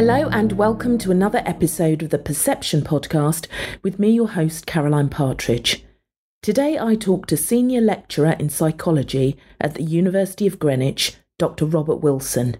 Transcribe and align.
Hello, 0.00 0.30
and 0.30 0.52
welcome 0.52 0.96
to 0.96 1.10
another 1.10 1.42
episode 1.44 2.02
of 2.02 2.08
the 2.08 2.18
Perception 2.18 2.80
Podcast 2.80 3.46
with 3.82 3.98
me, 3.98 4.08
your 4.12 4.28
host, 4.28 4.64
Caroline 4.64 5.10
Partridge. 5.10 5.84
Today, 6.40 6.78
I 6.78 6.94
talk 6.94 7.26
to 7.26 7.36
Senior 7.36 7.82
Lecturer 7.82 8.34
in 8.38 8.48
Psychology 8.48 9.36
at 9.60 9.74
the 9.74 9.82
University 9.82 10.46
of 10.46 10.58
Greenwich, 10.58 11.16
Dr. 11.38 11.66
Robert 11.66 12.00
Willson. 12.00 12.56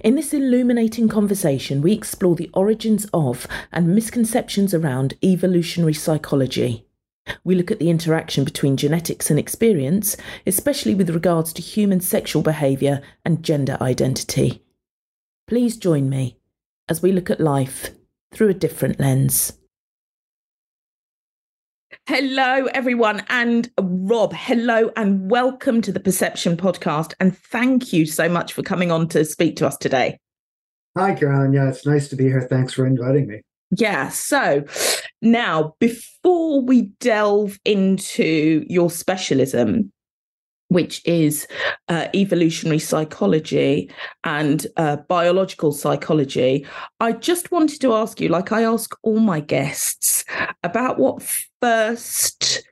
In 0.00 0.16
this 0.16 0.34
illuminating 0.34 1.08
conversation, 1.08 1.80
we 1.80 1.94
explore 1.94 2.36
the 2.36 2.50
origins 2.52 3.06
of 3.14 3.46
and 3.72 3.94
misconceptions 3.94 4.74
around 4.74 5.14
evolutionary 5.24 5.94
psychology. 5.94 6.86
We 7.44 7.54
look 7.54 7.70
at 7.70 7.78
the 7.78 7.88
interaction 7.88 8.44
between 8.44 8.76
genetics 8.76 9.30
and 9.30 9.38
experience, 9.38 10.18
especially 10.46 10.94
with 10.94 11.08
regards 11.08 11.54
to 11.54 11.62
human 11.62 12.00
sexual 12.00 12.42
behaviour 12.42 13.00
and 13.24 13.42
gender 13.42 13.78
identity. 13.80 14.62
Please 15.46 15.78
join 15.78 16.10
me 16.10 16.37
as 16.88 17.02
we 17.02 17.12
look 17.12 17.30
at 17.30 17.40
life 17.40 17.90
through 18.32 18.48
a 18.48 18.54
different 18.54 18.98
lens. 18.98 19.52
Hello, 22.06 22.66
everyone, 22.72 23.22
and 23.28 23.70
Rob, 23.80 24.32
hello, 24.32 24.90
and 24.96 25.30
welcome 25.30 25.82
to 25.82 25.92
the 25.92 26.00
Perception 26.00 26.56
Podcast. 26.56 27.12
And 27.20 27.36
thank 27.36 27.92
you 27.92 28.06
so 28.06 28.28
much 28.28 28.52
for 28.52 28.62
coming 28.62 28.90
on 28.90 29.08
to 29.08 29.24
speak 29.24 29.56
to 29.56 29.66
us 29.66 29.76
today. 29.76 30.18
Hi, 30.96 31.14
Caroline. 31.14 31.52
Yeah, 31.52 31.68
it's 31.68 31.86
nice 31.86 32.08
to 32.08 32.16
be 32.16 32.24
here. 32.24 32.40
Thanks 32.42 32.72
for 32.72 32.86
inviting 32.86 33.26
me. 33.26 33.42
Yeah. 33.76 34.08
So 34.08 34.64
now, 35.20 35.74
before 35.80 36.62
we 36.62 36.90
delve 37.00 37.58
into 37.64 38.64
your 38.68 38.90
specialism, 38.90 39.92
which 40.68 41.02
is 41.04 41.46
uh, 41.88 42.08
evolutionary 42.14 42.78
psychology 42.78 43.90
and 44.24 44.66
uh, 44.76 44.96
biological 45.08 45.72
psychology. 45.72 46.66
I 47.00 47.12
just 47.12 47.50
wanted 47.50 47.80
to 47.80 47.94
ask 47.94 48.20
you, 48.20 48.28
like 48.28 48.52
I 48.52 48.62
ask 48.62 48.94
all 49.02 49.18
my 49.18 49.40
guests, 49.40 50.24
about 50.62 50.98
what 50.98 51.22
first 51.60 52.62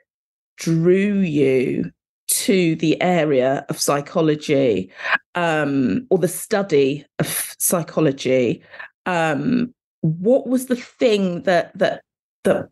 drew 0.56 1.18
you 1.20 1.90
to 2.28 2.76
the 2.76 3.00
area 3.00 3.64
of 3.68 3.80
psychology 3.80 4.90
um, 5.34 6.06
or 6.10 6.18
the 6.18 6.28
study 6.28 7.04
of 7.18 7.54
psychology. 7.58 8.62
Um, 9.06 9.72
what 10.00 10.46
was 10.46 10.66
the 10.66 10.76
thing 10.76 11.42
that 11.42 11.76
that 11.78 12.02
that 12.44 12.68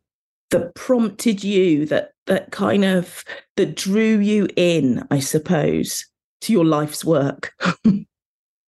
that 0.50 0.75
prompted 0.75 1.42
you 1.42 1.86
that 1.86 2.12
that 2.27 2.50
kind 2.50 2.84
of 2.84 3.25
that 3.56 3.77
drew 3.77 4.19
you 4.19 4.48
in 4.56 5.06
i 5.11 5.20
suppose 5.20 6.06
to 6.41 6.53
your 6.53 6.64
life's 6.64 7.05
work? 7.05 7.53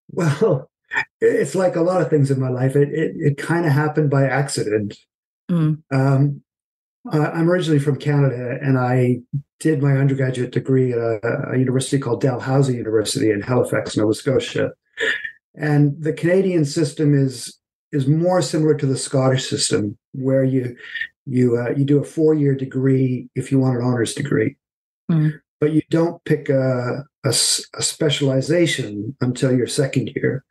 Well 0.08 0.70
it's 1.20 1.54
like 1.54 1.76
a 1.76 1.82
lot 1.82 2.00
of 2.00 2.08
things 2.08 2.30
in 2.30 2.40
my 2.40 2.48
life. 2.48 2.74
It 2.74 2.88
it, 2.90 3.16
it 3.18 3.38
kind 3.38 3.66
of 3.66 3.72
happened 3.72 4.08
by 4.08 4.24
accident. 4.24 4.96
Mm. 5.50 5.82
um, 5.92 6.42
i'm 7.12 7.48
originally 7.48 7.78
from 7.78 8.00
canada 8.00 8.58
and 8.60 8.76
i 8.76 9.20
did 9.60 9.80
my 9.80 9.92
undergraduate 9.96 10.50
degree 10.50 10.92
at 10.92 10.98
a, 10.98 11.50
a 11.52 11.56
university 11.56 12.00
called 12.00 12.20
dalhousie 12.20 12.74
university 12.74 13.30
in 13.30 13.42
halifax 13.42 13.96
nova 13.96 14.12
scotia. 14.12 14.72
And 15.54 15.94
the 16.02 16.12
canadian 16.12 16.64
system 16.64 17.14
is 17.14 17.56
is 17.92 18.06
more 18.06 18.42
similar 18.42 18.74
to 18.74 18.86
the 18.86 18.96
Scottish 18.96 19.48
system, 19.48 19.96
where 20.12 20.44
you 20.44 20.76
you 21.26 21.58
uh, 21.58 21.70
you 21.70 21.84
do 21.84 22.00
a 22.00 22.04
four 22.04 22.34
year 22.34 22.54
degree 22.54 23.28
if 23.34 23.50
you 23.50 23.58
want 23.58 23.76
an 23.76 23.84
honors 23.84 24.14
degree, 24.14 24.56
mm. 25.10 25.32
but 25.60 25.72
you 25.72 25.82
don't 25.90 26.24
pick 26.24 26.48
a, 26.48 27.04
a, 27.24 27.28
a, 27.28 27.82
specialization 27.82 29.16
until 29.20 29.56
your 29.56 29.66
second 29.66 30.12
year. 30.14 30.44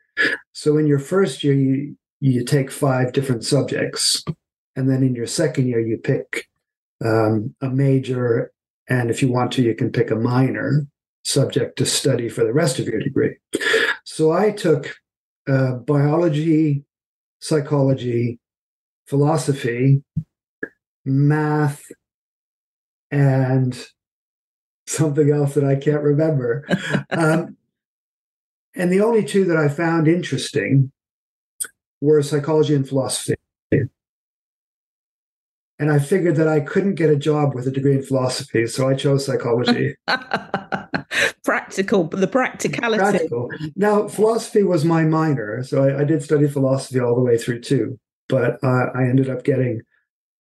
So 0.53 0.78
in 0.78 0.88
your 0.88 1.00
first 1.00 1.44
year, 1.44 1.53
you 1.53 1.96
you 2.19 2.44
take 2.44 2.72
five 2.72 3.13
different 3.13 3.44
subjects, 3.44 4.23
and 4.75 4.90
then 4.90 5.03
in 5.03 5.16
your 5.16 5.28
second 5.28 5.67
year, 5.67 5.79
you 5.79 5.97
pick 5.97 6.47
um, 7.03 7.56
a 7.62 7.69
major, 7.69 8.52
and 8.90 9.09
if 9.09 9.22
you 9.22 9.31
want 9.31 9.52
to, 9.53 9.62
you 9.62 9.75
can 9.75 9.91
pick 9.91 10.12
a 10.12 10.16
minor 10.16 10.88
subject 11.23 11.78
to 11.78 11.85
study 11.85 12.29
for 12.29 12.44
the 12.44 12.53
rest 12.53 12.79
of 12.79 12.88
your 12.88 13.00
degree. 13.00 13.35
So 14.06 14.31
I 14.31 14.52
took 14.52 14.96
uh, 15.47 15.73
biology, 15.73 16.84
psychology, 17.45 18.39
philosophy, 19.06 20.01
math, 21.06 21.83
and 23.11 23.88
something 24.88 25.29
else 25.29 25.53
that 25.53 25.63
I 25.63 25.75
can't 25.75 26.01
remember. 26.01 26.66
um, 27.11 27.55
and 28.75 28.91
the 28.91 29.01
only 29.01 29.23
two 29.23 29.45
that 29.45 29.57
I 29.57 29.67
found 29.67 30.07
interesting 30.07 30.91
were 32.01 32.23
psychology 32.23 32.73
and 32.73 32.88
philosophy. 32.88 33.35
And 35.78 35.91
I 35.91 36.00
figured 36.00 36.38
that 36.38 36.47
I 36.47 36.62
couldn't 36.62 36.96
get 36.96 37.09
a 37.09 37.18
job 37.18 37.53
with 37.53 37.68
a 37.68 37.72
degree 37.72 37.96
in 37.96 38.03
philosophy, 38.03 38.66
so 38.66 38.88
I 38.88 38.94
chose 38.94 39.25
psychology. 39.25 39.96
Practical, 41.44 42.06
the 42.06 42.28
practicality. 42.28 43.00
Practical. 43.00 43.50
Now, 43.75 44.08
philosophy 44.08 44.64
was 44.64 44.85
my 44.85 45.03
minor, 45.03 45.64
so 45.64 45.84
I, 45.84 46.02
I 46.02 46.03
did 46.06 46.24
study 46.24 46.47
philosophy 46.47 47.00
all 47.00 47.16
the 47.16 47.22
way 47.22 47.38
through 47.38 47.62
too. 47.62 48.00
But 48.30 48.64
uh, 48.64 48.88
I 48.96 49.03
ended 49.03 49.30
up 49.30 49.44
getting 49.44 49.81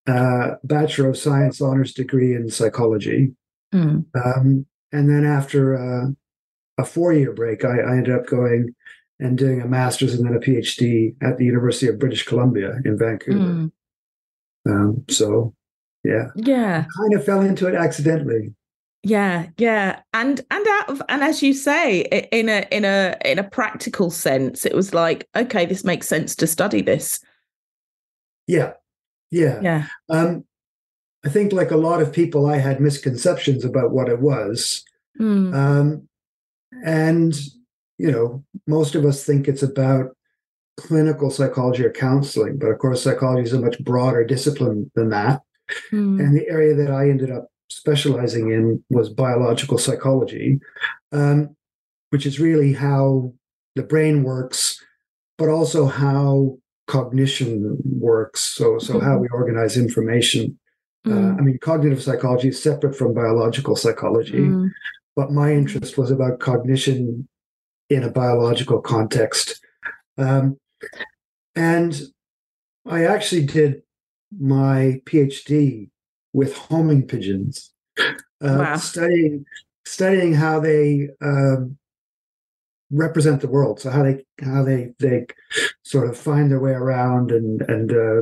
a 0.07 0.53
Bachelor 0.63 1.09
of 1.09 1.17
Science 1.17 1.61
honors 1.61 1.93
degree 1.93 2.33
in 2.33 2.49
psychology. 2.49 3.33
Mm. 3.73 4.05
Um, 4.15 4.65
and 4.91 5.09
then 5.09 5.25
after 5.25 5.75
uh, 5.75 6.11
a 6.77 6.85
four 6.85 7.13
year 7.13 7.33
break, 7.33 7.65
I, 7.65 7.79
I, 7.79 7.97
ended 7.97 8.15
up 8.15 8.27
going 8.27 8.73
and 9.19 9.37
doing 9.37 9.61
a 9.61 9.67
master's 9.67 10.13
and 10.13 10.25
then 10.25 10.35
a 10.35 10.39
PhD 10.39 11.15
at 11.21 11.37
the 11.37 11.45
University 11.45 11.87
of 11.87 11.99
British 11.99 12.23
Columbia 12.23 12.79
in 12.85 12.97
Vancouver. 12.97 13.39
Mm. 13.39 13.71
Um, 14.67 15.05
so, 15.09 15.53
yeah, 16.03 16.27
yeah, 16.35 16.85
kind 16.97 17.13
of 17.13 17.25
fell 17.25 17.41
into 17.41 17.67
it 17.67 17.75
accidentally. 17.75 18.53
Yeah, 19.03 19.47
yeah, 19.57 19.99
and 20.13 20.41
and 20.49 20.67
out 20.67 20.89
of 20.89 21.01
and 21.09 21.23
as 21.23 21.43
you 21.43 21.53
say, 21.53 22.01
in 22.31 22.49
a 22.49 22.67
in 22.71 22.85
a 22.85 23.15
in 23.23 23.37
a 23.39 23.43
practical 23.43 24.09
sense, 24.09 24.65
it 24.65 24.73
was 24.73 24.93
like, 24.93 25.27
okay, 25.35 25.65
this 25.65 25.83
makes 25.83 26.07
sense 26.07 26.35
to 26.37 26.47
study 26.47 26.81
this. 26.81 27.19
Yeah, 28.47 28.73
yeah. 29.31 29.59
Yeah. 29.61 29.87
Um, 30.09 30.45
I 31.25 31.29
think, 31.29 31.51
like 31.51 31.71
a 31.71 31.77
lot 31.77 32.01
of 32.01 32.13
people, 32.13 32.45
I 32.45 32.57
had 32.57 32.79
misconceptions 32.79 33.65
about 33.65 33.91
what 33.91 34.09
it 34.09 34.21
was. 34.21 34.83
Mm. 35.19 35.55
Um, 35.55 36.07
and, 36.83 37.35
you 37.97 38.11
know, 38.11 38.43
most 38.67 38.93
of 38.93 39.05
us 39.05 39.23
think 39.23 39.47
it's 39.47 39.63
about 39.63 40.14
clinical 40.77 41.29
psychology 41.29 41.85
or 41.85 41.91
counseling, 41.91 42.57
but 42.57 42.67
of 42.67 42.79
course, 42.79 43.03
psychology 43.03 43.43
is 43.43 43.53
a 43.53 43.59
much 43.59 43.79
broader 43.83 44.23
discipline 44.23 44.91
than 44.95 45.09
that. 45.09 45.41
Mm. 45.91 46.19
And 46.19 46.35
the 46.35 46.47
area 46.47 46.75
that 46.75 46.91
I 46.91 47.09
ended 47.09 47.31
up 47.31 47.47
specializing 47.69 48.51
in 48.51 48.83
was 48.89 49.09
biological 49.09 49.77
psychology, 49.77 50.59
um, 51.11 51.55
which 52.09 52.25
is 52.25 52.39
really 52.39 52.73
how 52.73 53.33
the 53.75 53.83
brain 53.83 54.23
works, 54.23 54.83
but 55.37 55.49
also 55.49 55.85
how 55.85 56.57
cognition 56.87 57.77
works. 57.83 58.41
So, 58.41 58.77
so 58.77 58.95
mm-hmm. 58.95 59.05
how 59.05 59.17
we 59.17 59.27
organize 59.29 59.77
information. 59.77 60.57
Uh, 61.05 61.09
mm. 61.09 61.35
Uh, 61.35 61.37
I 61.37 61.41
mean, 61.41 61.57
cognitive 61.59 62.01
psychology 62.01 62.49
is 62.49 62.61
separate 62.61 62.95
from 62.95 63.13
biological 63.13 63.75
psychology, 63.75 64.39
mm. 64.39 64.69
but 65.15 65.31
my 65.31 65.53
interest 65.53 65.97
was 65.97 66.11
about 66.11 66.39
cognition 66.39 67.27
in 67.89 68.03
a 68.03 68.09
biological 68.09 68.81
context. 68.81 69.61
Um, 70.17 70.57
and 71.55 72.01
I 72.85 73.05
actually 73.05 73.45
did 73.45 73.81
my 74.37 75.01
PhD 75.05 75.89
with 76.33 76.55
homing 76.55 77.07
pigeons, 77.07 77.71
uh, 77.97 78.11
wow. 78.41 78.75
studying 78.77 79.45
studying 79.85 80.33
how 80.33 80.59
they 80.59 81.09
um, 81.21 81.77
represent 82.91 83.41
the 83.41 83.47
world. 83.47 83.79
So 83.79 83.89
how 83.89 84.03
they 84.03 84.25
how 84.43 84.63
they 84.63 84.93
they 84.99 85.27
sort 85.83 86.09
of 86.09 86.17
find 86.17 86.51
their 86.51 86.59
way 86.59 86.71
around 86.71 87.31
and 87.31 87.61
and 87.63 87.91
uh, 87.91 88.21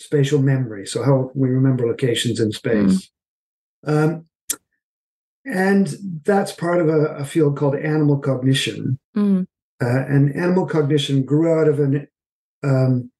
spatial 0.00 0.40
memory. 0.40 0.86
So 0.86 1.02
how 1.02 1.30
we 1.34 1.48
remember 1.48 1.86
locations 1.86 2.40
in 2.40 2.52
space. 2.52 3.10
Mm. 3.86 4.04
Um, 4.04 4.26
and 5.44 5.94
that's 6.24 6.50
part 6.50 6.80
of 6.80 6.88
a, 6.88 7.06
a 7.18 7.24
field 7.24 7.56
called 7.56 7.76
animal 7.76 8.18
cognition. 8.18 8.98
Mm. 9.16 9.46
Uh, 9.82 10.04
and 10.08 10.34
animal 10.34 10.66
cognition 10.66 11.22
grew 11.22 11.52
out 11.52 11.68
of 11.68 11.78
an 11.80 12.08
um, 12.62 13.10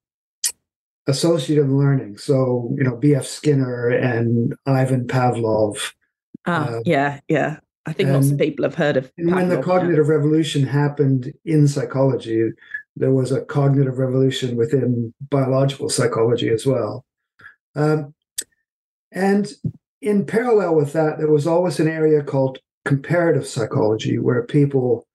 associative 1.07 1.69
learning. 1.69 2.17
So, 2.17 2.73
you 2.77 2.83
know, 2.83 2.95
B.F. 2.95 3.25
Skinner 3.25 3.89
and 3.89 4.55
Ivan 4.65 5.07
Pavlov. 5.07 5.93
Ah, 6.45 6.67
uh, 6.67 6.79
yeah, 6.85 7.19
yeah. 7.27 7.57
I 7.85 7.93
think 7.93 8.07
and, 8.07 8.17
lots 8.17 8.31
of 8.31 8.37
people 8.37 8.63
have 8.63 8.75
heard 8.75 8.97
of. 8.97 9.11
And 9.17 9.33
when 9.33 9.49
the 9.49 9.61
cognitive 9.61 10.09
revolution 10.09 10.63
happened 10.63 11.31
in 11.45 11.67
psychology, 11.67 12.49
there 12.97 13.13
was 13.13 13.31
a 13.31 13.45
cognitive 13.45 13.97
revolution 13.97 14.57
within 14.57 15.13
biological 15.29 15.89
psychology 15.89 16.49
as 16.49 16.65
well. 16.65 17.05
Um, 17.75 18.13
and 19.11 19.49
in 20.01 20.25
parallel 20.25 20.75
with 20.75 20.93
that, 20.93 21.17
there 21.17 21.31
was 21.31 21.47
always 21.47 21.79
an 21.79 21.87
area 21.87 22.23
called 22.23 22.59
comparative 22.83 23.47
psychology, 23.47 24.19
where 24.19 24.43
people 24.43 25.07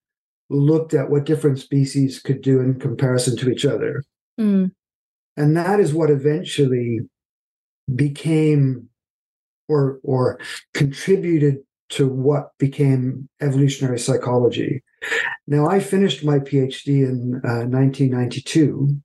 looked 0.52 0.94
at 0.94 1.10
what 1.10 1.24
different 1.24 1.58
species 1.58 2.20
could 2.20 2.42
do 2.42 2.60
in 2.60 2.78
comparison 2.78 3.36
to 3.38 3.50
each 3.50 3.64
other. 3.64 4.04
Mm. 4.38 4.72
And 5.36 5.56
that 5.56 5.80
is 5.80 5.94
what 5.94 6.10
eventually 6.10 7.00
became 7.94 8.88
or 9.68 10.00
or 10.02 10.38
contributed 10.74 11.58
to 11.90 12.08
what 12.08 12.50
became 12.58 13.28
evolutionary 13.40 13.98
psychology. 13.98 14.82
Now, 15.46 15.68
I 15.68 15.80
finished 15.80 16.24
my 16.24 16.38
PhD 16.38 17.04
in 17.06 17.40
uh, 17.44 17.66
1992. 17.66 18.96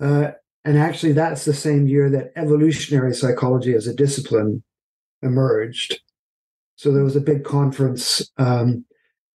Uh, 0.00 0.30
and 0.64 0.78
actually, 0.78 1.12
that's 1.12 1.44
the 1.44 1.54
same 1.54 1.86
year 1.86 2.08
that 2.10 2.32
evolutionary 2.36 3.14
psychology 3.14 3.74
as 3.74 3.86
a 3.86 3.94
discipline 3.94 4.62
emerged. 5.22 6.00
So 6.76 6.92
there 6.92 7.04
was 7.04 7.16
a 7.16 7.20
big 7.20 7.44
conference, 7.44 8.30
um, 8.38 8.84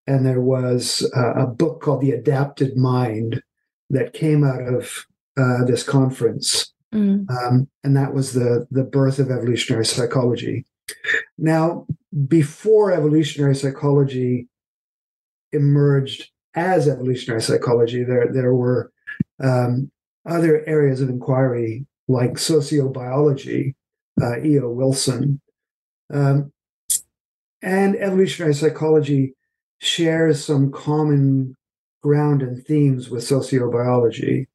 and 0.07 0.27
there 0.27 0.41
was 0.41 1.09
uh, 1.17 1.35
a 1.35 1.47
book 1.47 1.81
called 1.81 2.01
The 2.01 2.13
Adapted 2.13 2.77
Mind 2.77 3.43
that 3.91 4.13
came 4.13 4.45
out 4.45 4.63
of 4.63 5.07
uh, 5.37 5.65
this 5.65 5.83
conference. 5.83 6.73
Mm. 6.95 7.31
Um, 7.31 7.69
and 7.85 7.97
that 7.97 8.13
was 8.13 8.33
the, 8.33 8.67
the 8.71 8.85
birth 8.85 9.19
of 9.19 9.31
evolutionary 9.31 9.85
psychology. 9.85 10.67
Now, 11.39 11.87
before 12.27 12.93
evolutionary 12.93 13.55
psychology 13.55 14.49
emerged 15.53 16.31
as 16.55 16.89
evolutionary 16.89 17.41
psychology, 17.41 18.05
there, 18.05 18.29
there 18.31 18.55
were 18.55 18.93
um, 19.43 19.91
other 20.27 20.67
areas 20.67 21.01
of 21.01 21.09
inquiry 21.09 21.87
like 22.09 22.33
sociobiology, 22.33 23.75
uh, 24.21 24.41
E.O. 24.43 24.69
Wilson. 24.69 25.41
Um, 26.13 26.53
and 27.63 27.97
evolutionary 27.97 28.55
psychology 28.55 29.35
shares 29.83 30.45
some 30.45 30.71
common 30.71 31.57
ground 32.03 32.41
and 32.41 32.65
themes 32.65 33.11
with 33.11 33.25
sociobiology. 33.25 34.47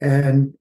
And 0.00 0.54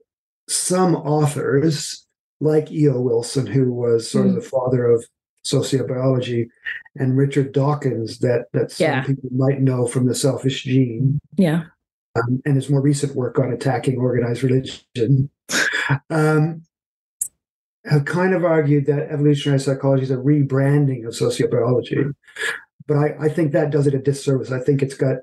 some 0.49 0.95
authors, 0.95 2.05
like 2.41 2.71
E.O. 2.71 2.99
Wilson, 2.99 3.47
who 3.47 3.71
was 3.71 4.09
sort 4.09 4.27
mm. 4.27 4.29
of 4.29 4.35
the 4.35 4.49
father 4.49 4.85
of 4.85 5.05
sociobiology, 5.45 6.47
and 6.97 7.17
Richard 7.17 7.53
Dawkins, 7.53 8.19
that, 8.19 8.47
that 8.51 8.71
some 8.71 8.85
yeah. 8.85 9.03
people 9.03 9.29
might 9.31 9.61
know 9.61 9.87
from 9.87 10.07
The 10.07 10.15
Selfish 10.15 10.63
Gene. 10.63 11.19
Yeah. 11.37 11.63
Um, 12.17 12.41
and 12.45 12.55
his 12.55 12.69
more 12.69 12.81
recent 12.81 13.15
work 13.15 13.39
on 13.39 13.51
attacking 13.51 13.97
organized 13.97 14.43
religion, 14.43 15.29
um, 16.09 16.63
have 17.85 18.03
kind 18.05 18.33
of 18.33 18.43
argued 18.43 18.87
that 18.87 19.09
evolutionary 19.09 19.59
psychology 19.59 20.03
is 20.03 20.11
a 20.11 20.15
rebranding 20.15 21.05
of 21.05 21.13
sociobiology. 21.13 22.13
But 22.87 22.97
I, 22.97 23.15
I 23.19 23.29
think 23.29 23.51
that 23.51 23.71
does 23.71 23.87
it 23.87 23.93
a 23.93 23.99
disservice. 23.99 24.51
I 24.51 24.59
think 24.59 24.81
it's 24.81 24.95
got 24.95 25.17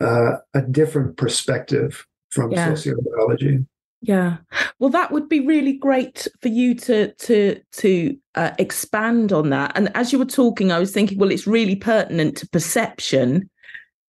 uh, 0.00 0.36
a 0.54 0.62
different 0.62 1.16
perspective 1.16 2.06
from 2.30 2.52
yeah. 2.52 2.70
sociobiology. 2.70 3.66
Yeah. 4.00 4.38
Well, 4.80 4.90
that 4.90 5.12
would 5.12 5.28
be 5.28 5.46
really 5.46 5.74
great 5.74 6.26
for 6.40 6.48
you 6.48 6.74
to 6.74 7.12
to 7.12 7.60
to 7.72 8.16
uh, 8.34 8.50
expand 8.58 9.32
on 9.32 9.50
that. 9.50 9.72
And 9.76 9.94
as 9.96 10.12
you 10.12 10.18
were 10.18 10.24
talking, 10.24 10.72
I 10.72 10.80
was 10.80 10.92
thinking, 10.92 11.18
well, 11.18 11.30
it's 11.30 11.46
really 11.46 11.76
pertinent 11.76 12.36
to 12.38 12.48
perception, 12.48 13.48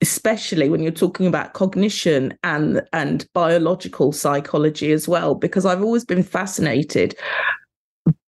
especially 0.01 0.67
when 0.67 0.81
you're 0.81 0.91
talking 0.91 1.27
about 1.27 1.53
cognition 1.53 2.35
and 2.43 2.81
and 2.91 3.27
biological 3.33 4.11
psychology 4.11 4.91
as 4.91 5.07
well, 5.07 5.35
because 5.35 5.63
I've 5.63 5.83
always 5.83 6.05
been 6.05 6.23
fascinated 6.23 7.15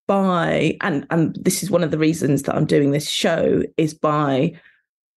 by 0.07 0.77
and 0.81 1.05
and 1.09 1.35
this 1.39 1.63
is 1.63 1.71
one 1.71 1.83
of 1.83 1.91
the 1.91 1.97
reasons 1.97 2.43
that 2.43 2.55
I'm 2.55 2.65
doing 2.65 2.91
this 2.91 3.09
show 3.09 3.63
is 3.77 3.93
by 3.93 4.53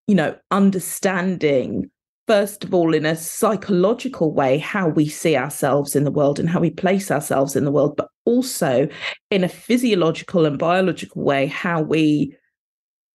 you 0.07 0.15
know 0.15 0.37
understanding 0.51 1.91
first 2.29 2.63
of 2.63 2.75
all, 2.75 2.93
in 2.93 3.07
a 3.07 3.17
psychological 3.17 4.35
way, 4.35 4.59
how 4.59 4.87
we 4.87 5.09
see 5.09 5.35
ourselves 5.35 5.97
in 5.97 6.05
the 6.05 6.11
world 6.11 6.39
and 6.39 6.49
how 6.49 6.61
we 6.61 6.71
place 6.71 7.11
ourselves 7.11 7.57
in 7.57 7.65
the 7.65 7.73
world, 7.73 7.97
but 7.97 8.09
also 8.27 8.87
in 9.31 9.43
a 9.43 9.49
physiological 9.49 10.45
and 10.45 10.59
biological 10.59 11.25
way, 11.25 11.47
how 11.47 11.81
we 11.81 12.37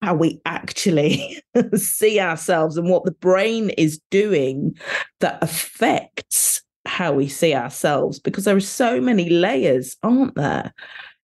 how 0.02 0.16
we 0.16 0.42
actually 0.46 1.42
see 1.76 2.20
ourselves 2.20 2.76
and 2.76 2.90
what 2.90 3.06
the 3.06 3.12
brain 3.12 3.70
is 3.72 4.02
doing 4.12 4.76
that 5.22 5.42
affects 5.42 6.62
how 6.86 7.14
we 7.14 7.28
see 7.28 7.56
ourselves 7.56 8.20
because 8.20 8.44
there 8.44 8.58
are 8.58 8.60
so 8.60 9.00
many 9.00 9.30
layers 9.30 9.96
aren't 10.04 10.36
there 10.36 10.74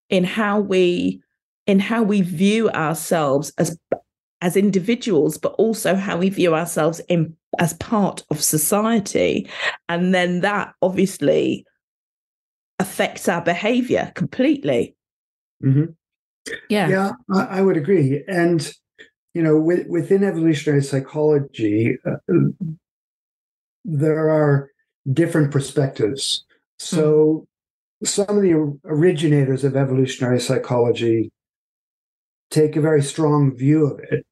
in 0.09 0.23
how 0.23 0.59
we 0.59 1.21
in 1.67 1.79
how 1.79 2.03
we 2.03 2.21
view 2.21 2.69
ourselves 2.69 3.51
as 3.57 3.77
as 4.41 4.55
individuals 4.55 5.37
but 5.37 5.53
also 5.53 5.95
how 5.95 6.17
we 6.17 6.29
view 6.29 6.55
ourselves 6.55 7.01
in 7.09 7.35
as 7.57 7.73
part 7.75 8.23
of 8.29 8.41
society. 8.41 9.49
And 9.87 10.13
then 10.13 10.41
that 10.41 10.73
obviously 10.81 11.65
affects 12.77 13.27
our 13.27 13.41
behavior 13.41 14.11
completely. 14.15 14.95
Mm-hmm. 15.63 15.91
Yeah. 16.69 16.89
Yeah, 16.89 17.11
I, 17.33 17.59
I, 17.59 17.61
would 17.61 17.77
agree. 17.77 18.23
And, 18.27 18.71
you 19.33 19.41
know, 19.41 19.59
with, 19.59 19.87
within 19.87 20.23
evolutionary 20.23 20.81
psychology, 20.81 21.97
uh, 22.05 22.33
there 23.83 24.29
are 24.29 24.69
different 25.11 25.51
perspectives. 25.51 26.45
So, 26.77 27.01
mm. 27.01 27.47
Some 28.03 28.37
of 28.37 28.41
the 28.41 28.77
originators 28.85 29.63
of 29.63 29.75
evolutionary 29.75 30.39
psychology 30.39 31.31
take 32.49 32.75
a 32.75 32.81
very 32.81 33.03
strong 33.03 33.55
view 33.55 33.85
of 33.85 33.99
it 33.99 34.25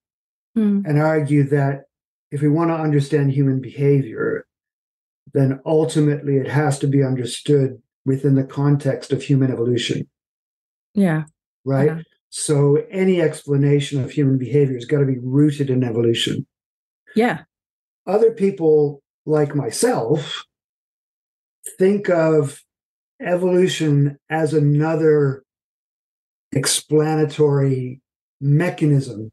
mm. 0.58 0.84
and 0.86 1.00
argue 1.00 1.44
that 1.44 1.84
if 2.32 2.42
we 2.42 2.50
want 2.50 2.70
to 2.70 2.76
understand 2.76 3.32
human 3.32 3.62
behavior, 3.62 4.46
then 5.34 5.60
ultimately 5.66 6.38
it 6.38 6.48
has 6.48 6.80
to 6.80 6.88
be 6.88 7.04
understood 7.04 7.82
within 8.06 8.36
the 8.36 8.44
context 8.44 9.12
of 9.12 9.22
human 9.22 9.52
evolution. 9.52 10.08
Yeah. 10.94 11.24
Right? 11.66 11.88
Yeah. 11.88 12.02
So 12.30 12.84
any 12.90 13.22
explanation 13.22 14.04
of 14.04 14.12
human 14.12 14.38
behavior 14.38 14.76
has 14.76 14.86
got 14.86 15.00
to 15.00 15.06
be 15.06 15.20
rooted 15.20 15.70
in 15.70 15.84
evolution. 15.84 16.48
Yeah. 17.16 17.42
Other 18.06 18.32
people 18.32 19.02
like 19.26 19.56
myself 19.56 20.46
think 21.78 22.10
of 22.10 22.62
evolution 23.22 24.18
as 24.30 24.54
another 24.54 25.44
explanatory 26.52 28.02
mechanism 28.40 29.32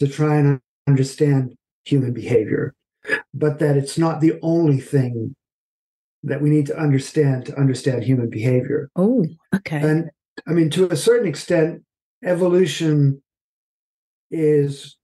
to 0.00 0.08
try 0.08 0.36
and 0.36 0.60
understand 0.86 1.54
human 1.84 2.12
behavior, 2.12 2.74
but 3.34 3.58
that 3.58 3.76
it's 3.76 3.98
not 3.98 4.20
the 4.20 4.38
only 4.42 4.80
thing 4.80 5.34
that 6.22 6.40
we 6.40 6.50
need 6.50 6.66
to 6.66 6.78
understand 6.78 7.46
to 7.46 7.58
understand 7.58 8.02
human 8.02 8.28
behavior. 8.28 8.90
Oh, 8.96 9.24
okay. 9.54 9.80
And 9.80 10.10
I 10.46 10.52
mean, 10.52 10.70
to 10.70 10.90
a 10.90 10.96
certain 10.96 11.28
extent, 11.28 11.82
evolution 12.24 13.22
is, 14.30 14.96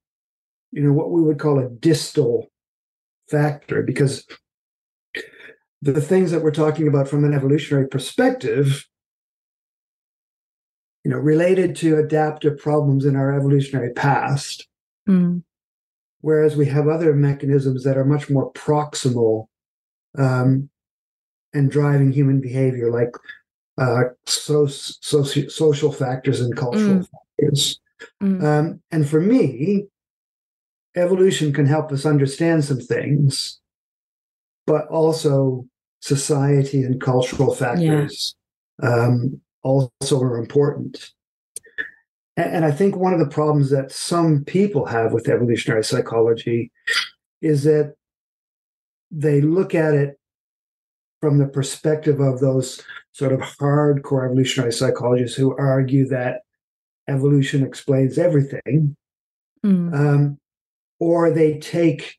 you 0.73 0.83
know, 0.83 0.93
what 0.93 1.11
we 1.11 1.23
would 1.23 1.39
call 1.39 1.59
a 1.59 1.69
distal 1.69 2.49
factor 3.31 3.83
because 3.83 4.27
the 5.83 6.01
things 6.01 6.31
that 6.31 6.43
we're 6.43 6.51
talking 6.51 6.89
about 6.89 7.09
from 7.09 7.25
an 7.25 7.35
evolutionary 7.35 7.89
perspective 7.89 8.87
you 11.05 11.11
know 11.11 11.19
related 11.19 11.75
to 11.77 11.99
adaptive 11.99 12.57
problems 12.59 13.05
in 13.05 13.17
our 13.17 13.35
evolutionary 13.35 13.93
past 13.93 14.69
mm. 15.09 15.43
Whereas 16.23 16.57
we 16.57 16.67
have 16.67 16.87
other 16.89 17.15
mechanisms 17.15 17.83
that 17.83 17.99
are 17.99 18.05
much 18.05 18.31
more 18.31 18.53
proximal 18.53 19.49
um, 20.17 20.71
and 21.53 21.71
driving 21.71 22.13
human 22.13 22.41
behavior, 22.41 22.91
like 22.91 23.15
uh, 23.77 24.15
so, 24.25 24.67
so, 24.67 25.25
social 25.25 25.93
factors 25.93 26.41
and 26.41 26.57
cultural 26.57 27.01
mm. 27.01 27.09
factors. 27.41 27.81
Mm. 28.23 28.43
Um, 28.45 28.83
and 28.93 29.09
for 29.09 29.21
me, 29.21 29.87
evolution 30.95 31.53
can 31.53 31.67
help 31.67 31.91
us 31.91 32.07
understand 32.07 32.65
some 32.65 32.81
things, 32.81 33.61
but 34.65 34.87
also 34.87 35.67
society 36.03 36.83
and 36.83 37.01
cultural 37.01 37.55
factors 37.55 38.35
yeah. 38.83 38.89
um, 38.89 39.41
also 39.63 40.21
are 40.21 40.37
important. 40.37 41.13
And 42.37 42.65
I 42.65 42.73
think 42.73 42.97
one 42.97 43.13
of 43.13 43.21
the 43.21 43.29
problems 43.29 43.71
that 43.71 43.93
some 43.93 44.43
people 44.45 44.87
have 44.87 45.13
with 45.13 45.29
evolutionary 45.29 45.85
psychology 45.85 46.73
is 47.41 47.63
that 47.65 47.95
they 49.11 49.41
look 49.41 49.75
at 49.75 49.95
it 49.95 50.19
from 51.21 51.39
the 51.39 51.47
perspective 51.47 52.19
of 52.21 52.41
those 52.41 52.83
sort 53.13 53.33
of 53.33 53.41
hardcore 53.41 54.25
evolutionary 54.25 54.73
psychologists 54.73 55.37
who 55.37 55.57
argue 55.57 56.09
that 56.09 56.41
evolution 57.09 57.65
explains 57.65 58.19
everything. 58.19 58.97
Mm. 59.65 59.95
Um, 59.95 60.39
or 60.99 61.31
they 61.31 61.59
take 61.59 62.17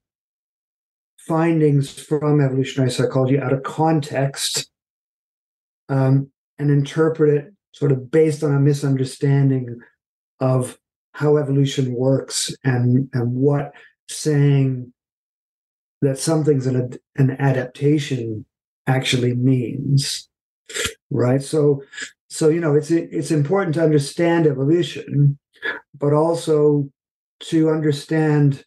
findings 1.28 1.92
from 2.00 2.42
evolutionary 2.42 2.92
psychology 2.92 3.40
out 3.40 3.54
of 3.54 3.64
context 3.64 4.70
um, 5.90 6.30
and 6.60 6.70
interpret 6.70 7.34
it 7.36 7.54
sort 7.72 7.92
of 7.92 8.12
based 8.12 8.44
on 8.44 8.54
a 8.54 8.60
misunderstanding 8.60 9.80
of 10.40 10.78
how 11.14 11.38
evolution 11.38 11.94
works 11.94 12.56
and 12.64 13.10
and 13.14 13.32
what 13.32 13.72
saying 14.10 14.92
that 16.02 16.18
something's 16.18 16.68
an 16.68 16.98
an 17.16 17.32
adaptation 17.40 18.46
actually 18.88 19.34
means 19.34 20.28
right? 21.14 21.42
So 21.42 21.84
so 22.30 22.50
you 22.50 22.60
know 22.60 22.76
it's 22.76 22.92
it's 22.92 23.32
important 23.32 23.76
to 23.76 23.84
understand 23.84 24.48
evolution 24.48 25.38
but 25.98 26.14
also 26.14 26.90
to 27.40 27.70
understand 27.70 28.66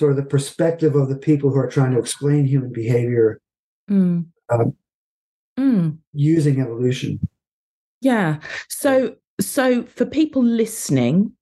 sort 0.00 0.12
of 0.12 0.16
the 0.16 0.22
perspective 0.24 0.96
of 0.96 1.10
the 1.10 1.16
people 1.16 1.50
who 1.50 1.58
are 1.58 1.68
trying 1.68 1.92
to 1.92 1.98
explain 1.98 2.46
human 2.46 2.72
behavior 2.72 3.38
mm. 3.90 4.24
Um, 4.48 4.74
mm. 5.58 5.98
using 6.14 6.60
evolution 6.60 7.20
yeah 8.00 8.38
so 8.68 9.14
so 9.38 9.82
for 9.84 10.06
people 10.06 10.42
listening 10.42 11.32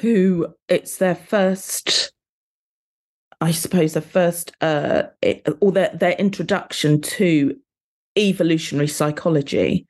who 0.00 0.54
it's 0.68 0.98
their 0.98 1.14
first 1.14 2.12
I 3.40 3.52
suppose 3.52 3.94
the 3.94 4.02
first 4.02 4.52
uh, 4.60 5.04
or 5.60 5.72
their 5.72 5.90
their 5.94 6.12
introduction 6.12 7.00
to 7.00 7.56
evolutionary 8.18 8.88
psychology 8.88 9.86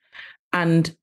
and 0.53 0.95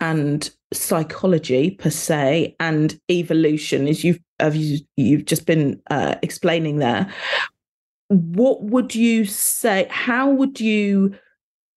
and 0.00 0.50
psychology 0.74 1.70
per 1.70 1.90
se 1.90 2.54
and 2.60 2.98
evolution 3.10 3.88
as 3.88 4.04
you've 4.04 4.20
as 4.40 4.56
you, 4.56 4.78
you've 4.96 5.24
just 5.24 5.46
been 5.46 5.80
uh, 5.90 6.16
explaining 6.22 6.78
there 6.78 7.12
what 8.08 8.62
would 8.62 8.94
you 8.94 9.24
say 9.24 9.86
how 9.90 10.30
would 10.30 10.60
you 10.60 11.14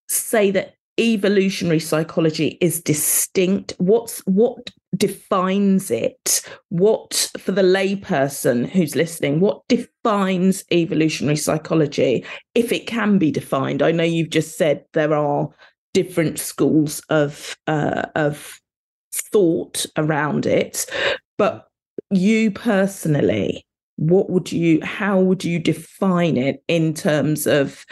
say 0.09 0.51
that 0.51 0.77
evolutionary 0.99 1.79
psychology 1.79 2.57
is 2.59 2.81
distinct? 2.81 3.73
What's 3.77 4.19
what 4.21 4.69
defines 4.95 5.91
it? 5.91 6.41
What 6.69 7.29
for 7.37 7.51
the 7.51 7.61
layperson 7.61 8.67
who's 8.67 8.95
listening 8.95 9.39
what 9.39 9.61
defines 9.67 10.63
evolutionary 10.71 11.35
psychology 11.35 12.25
if 12.55 12.71
it 12.71 12.87
can 12.87 13.17
be 13.17 13.31
defined? 13.31 13.81
I 13.81 13.91
know 13.91 14.03
you've 14.03 14.29
just 14.29 14.57
said 14.57 14.85
there 14.93 15.13
are 15.13 15.49
different 15.93 16.39
schools 16.39 17.01
of 17.09 17.55
uh, 17.67 18.03
of 18.15 18.59
thought 19.31 19.85
around 19.97 20.45
it. 20.45 20.85
But 21.37 21.67
you 22.11 22.51
personally 22.51 23.67
what 23.97 24.29
would 24.29 24.51
you 24.51 24.79
how 24.83 25.19
would 25.19 25.43
you 25.43 25.59
define 25.59 26.37
it 26.37 26.63
in 26.67 26.93
terms 26.93 27.45
of 27.45 27.83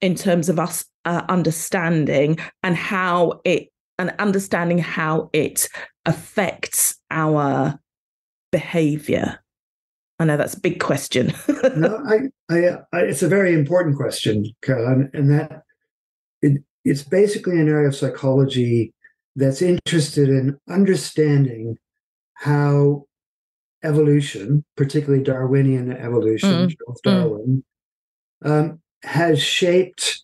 in 0.00 0.14
terms 0.14 0.48
of 0.48 0.58
us 0.58 0.84
uh, 1.04 1.22
understanding 1.28 2.38
and 2.62 2.76
how 2.76 3.40
it 3.44 3.68
and 3.98 4.12
understanding 4.18 4.78
how 4.78 5.30
it 5.32 5.68
affects 6.06 6.98
our 7.10 7.78
behavior? 8.50 9.38
I 10.18 10.24
know 10.24 10.36
that's 10.36 10.54
a 10.54 10.60
big 10.60 10.80
question. 10.80 11.32
No 11.76 12.02
I, 12.06 12.54
I, 12.54 12.78
I, 12.92 13.00
it's 13.02 13.22
a 13.22 13.28
very 13.28 13.54
important 13.54 13.96
question 13.96 14.46
Caroline, 14.62 15.10
and 15.12 15.30
that 15.30 15.62
it, 16.40 16.62
it's 16.84 17.02
basically 17.02 17.60
an 17.60 17.68
area 17.68 17.88
of 17.88 17.96
psychology 17.96 18.94
that's 19.36 19.62
interested 19.62 20.28
in 20.28 20.58
understanding 20.68 21.76
how 22.34 23.04
evolution 23.82 24.64
particularly 24.76 25.22
darwinian 25.22 25.92
evolution 25.92 26.68
mm. 26.68 26.76
charles 26.76 27.00
darwin 27.02 27.64
mm. 28.44 28.50
um, 28.50 28.80
has 29.02 29.42
shaped 29.42 30.22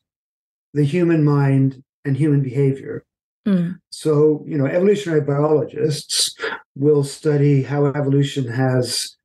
the 0.74 0.84
human 0.84 1.24
mind 1.24 1.82
and 2.04 2.16
human 2.16 2.42
behavior. 2.42 3.04
Mm. 3.48 3.76
So, 3.90 4.44
you 4.46 4.58
know, 4.58 4.66
evolutionary 4.66 5.22
biologists 5.22 6.36
will 6.74 7.02
study 7.02 7.62
how 7.62 7.86
evolution 7.86 8.46
has, 8.48 9.16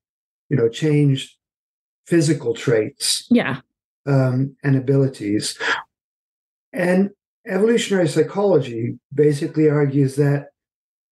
you 0.49 0.55
know, 0.55 0.69
changed 0.69 1.35
physical 2.07 2.53
traits. 2.53 3.27
Yeah. 3.29 3.59
Um, 4.05 4.55
and 4.63 4.75
abilities. 4.75 5.59
And 6.73 7.09
evolutionary 7.47 8.07
psychology 8.07 8.97
basically 9.13 9.69
argues 9.69 10.15
that, 10.15 10.47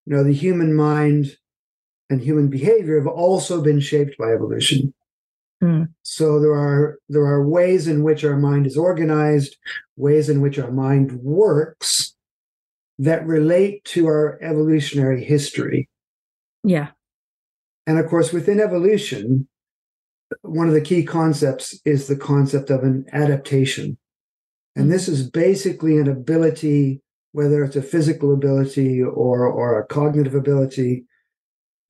you 0.05 0.15
know, 0.15 0.23
the 0.23 0.33
human 0.33 0.73
mind 0.73 1.37
and 2.09 2.21
human 2.21 2.49
behavior 2.49 2.97
have 2.97 3.07
also 3.07 3.61
been 3.61 3.79
shaped 3.79 4.17
by 4.17 4.31
evolution. 4.31 4.93
Mm. 5.63 5.89
So 6.03 6.39
there 6.39 6.53
are 6.53 6.97
there 7.09 7.25
are 7.25 7.47
ways 7.47 7.87
in 7.87 8.03
which 8.03 8.23
our 8.23 8.37
mind 8.37 8.65
is 8.65 8.77
organized, 8.77 9.57
ways 9.97 10.29
in 10.29 10.41
which 10.41 10.57
our 10.57 10.71
mind 10.71 11.11
works 11.21 12.15
that 12.97 13.25
relate 13.25 13.83
to 13.85 14.07
our 14.07 14.39
evolutionary 14.41 15.23
history. 15.23 15.89
Yeah. 16.63 16.89
And 17.87 17.99
of 17.99 18.07
course, 18.07 18.31
within 18.31 18.59
evolution, 18.59 19.47
one 20.41 20.67
of 20.67 20.73
the 20.73 20.81
key 20.81 21.03
concepts 21.03 21.79
is 21.85 22.07
the 22.07 22.15
concept 22.15 22.69
of 22.69 22.83
an 22.83 23.05
adaptation. 23.11 23.97
And 24.75 24.91
this 24.91 25.07
is 25.07 25.29
basically 25.29 25.97
an 25.97 26.07
ability, 26.07 27.01
whether 27.31 27.63
it's 27.63 27.75
a 27.75 27.81
physical 27.81 28.33
ability 28.33 29.01
or, 29.01 29.45
or 29.45 29.79
a 29.79 29.85
cognitive 29.85 30.35
ability, 30.35 31.05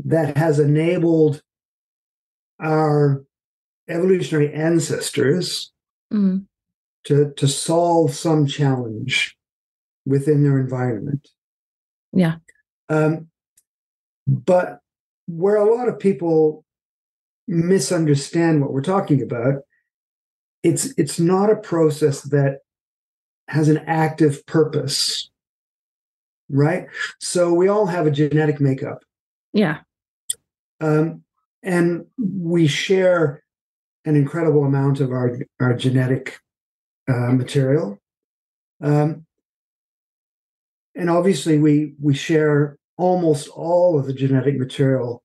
that 0.05 0.37
has 0.37 0.59
enabled 0.59 1.41
our 2.59 3.23
evolutionary 3.87 4.53
ancestors 4.53 5.71
mm. 6.11 6.45
to, 7.03 7.33
to 7.35 7.47
solve 7.47 8.13
some 8.13 8.45
challenge 8.45 9.37
within 10.05 10.43
their 10.43 10.59
environment. 10.59 11.27
Yeah. 12.13 12.35
Um, 12.87 13.27
but 14.27 14.79
where 15.27 15.55
a 15.55 15.75
lot 15.75 15.87
of 15.87 15.99
people 15.99 16.65
misunderstand 17.47 18.61
what 18.61 18.73
we're 18.73 18.81
talking 18.81 19.21
about, 19.21 19.63
it's 20.61 20.93
it's 20.97 21.19
not 21.19 21.49
a 21.49 21.55
process 21.55 22.21
that 22.23 22.59
has 23.49 23.67
an 23.67 23.79
active 23.87 24.45
purpose. 24.45 25.29
Right? 26.49 26.87
So 27.19 27.53
we 27.53 27.67
all 27.67 27.85
have 27.85 28.07
a 28.07 28.11
genetic 28.11 28.59
makeup. 28.59 29.03
Yeah. 29.53 29.79
Um, 30.81 31.23
and 31.61 32.05
we 32.17 32.67
share 32.67 33.43
an 34.05 34.15
incredible 34.15 34.63
amount 34.63 34.99
of 34.99 35.11
our, 35.11 35.37
our 35.59 35.73
genetic 35.73 36.39
uh, 37.07 37.31
material. 37.33 37.99
Um, 38.81 39.25
and 40.95 41.09
obviously, 41.09 41.57
we, 41.57 41.93
we 42.01 42.13
share 42.13 42.77
almost 42.97 43.47
all 43.49 43.99
of 43.99 44.05
the 44.05 44.13
genetic 44.13 44.57
material 44.57 45.23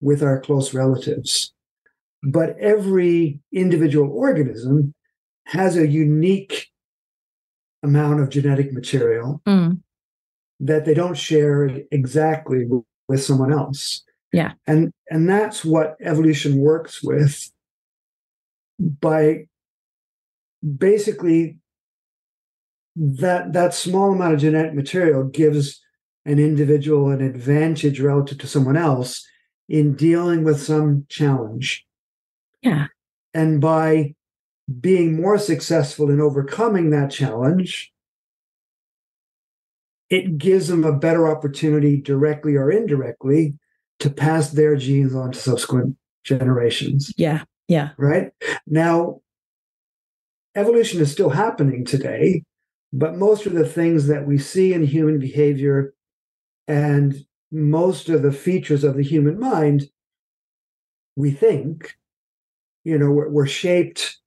with 0.00 0.22
our 0.22 0.40
close 0.40 0.72
relatives. 0.72 1.52
But 2.22 2.56
every 2.58 3.40
individual 3.52 4.10
organism 4.10 4.94
has 5.46 5.76
a 5.76 5.86
unique 5.86 6.68
amount 7.82 8.20
of 8.20 8.28
genetic 8.28 8.72
material 8.72 9.42
mm. 9.46 9.80
that 10.60 10.84
they 10.84 10.94
don't 10.94 11.16
share 11.16 11.80
exactly 11.90 12.66
with 13.08 13.22
someone 13.22 13.52
else. 13.52 14.02
Yeah. 14.32 14.52
And 14.66 14.92
and 15.10 15.28
that's 15.28 15.64
what 15.64 15.96
evolution 16.00 16.58
works 16.58 17.02
with 17.02 17.50
by 18.78 19.46
basically 20.76 21.58
that 22.96 23.52
that 23.52 23.74
small 23.74 24.12
amount 24.12 24.34
of 24.34 24.40
genetic 24.40 24.74
material 24.74 25.24
gives 25.24 25.80
an 26.24 26.38
individual 26.38 27.10
an 27.10 27.20
advantage 27.20 28.00
relative 28.00 28.38
to 28.38 28.46
someone 28.46 28.76
else 28.76 29.26
in 29.68 29.94
dealing 29.94 30.44
with 30.44 30.60
some 30.60 31.06
challenge. 31.08 31.84
Yeah. 32.62 32.86
And 33.34 33.60
by 33.60 34.14
being 34.80 35.20
more 35.20 35.38
successful 35.38 36.10
in 36.10 36.20
overcoming 36.20 36.90
that 36.90 37.10
challenge, 37.10 37.92
it 40.10 40.38
gives 40.38 40.68
them 40.68 40.84
a 40.84 40.92
better 40.92 41.28
opportunity, 41.28 42.00
directly 42.00 42.56
or 42.56 42.70
indirectly, 42.70 43.54
to 44.00 44.10
pass 44.10 44.50
their 44.50 44.76
genes 44.76 45.14
on 45.14 45.32
to 45.32 45.38
subsequent 45.38 45.96
generations. 46.24 47.12
Yeah. 47.16 47.44
Yeah. 47.68 47.90
Right. 47.96 48.32
Now, 48.66 49.20
evolution 50.54 51.00
is 51.00 51.10
still 51.10 51.30
happening 51.30 51.84
today, 51.84 52.42
but 52.92 53.16
most 53.16 53.46
of 53.46 53.54
the 53.54 53.66
things 53.66 54.06
that 54.08 54.26
we 54.26 54.38
see 54.38 54.74
in 54.74 54.84
human 54.84 55.18
behavior 55.18 55.94
and 56.68 57.14
most 57.50 58.08
of 58.08 58.22
the 58.22 58.32
features 58.32 58.84
of 58.84 58.96
the 58.96 59.02
human 59.02 59.38
mind, 59.38 59.88
we 61.16 61.30
think, 61.30 61.96
you 62.84 62.98
know, 62.98 63.10
were, 63.10 63.30
were 63.30 63.46
shaped 63.46 64.18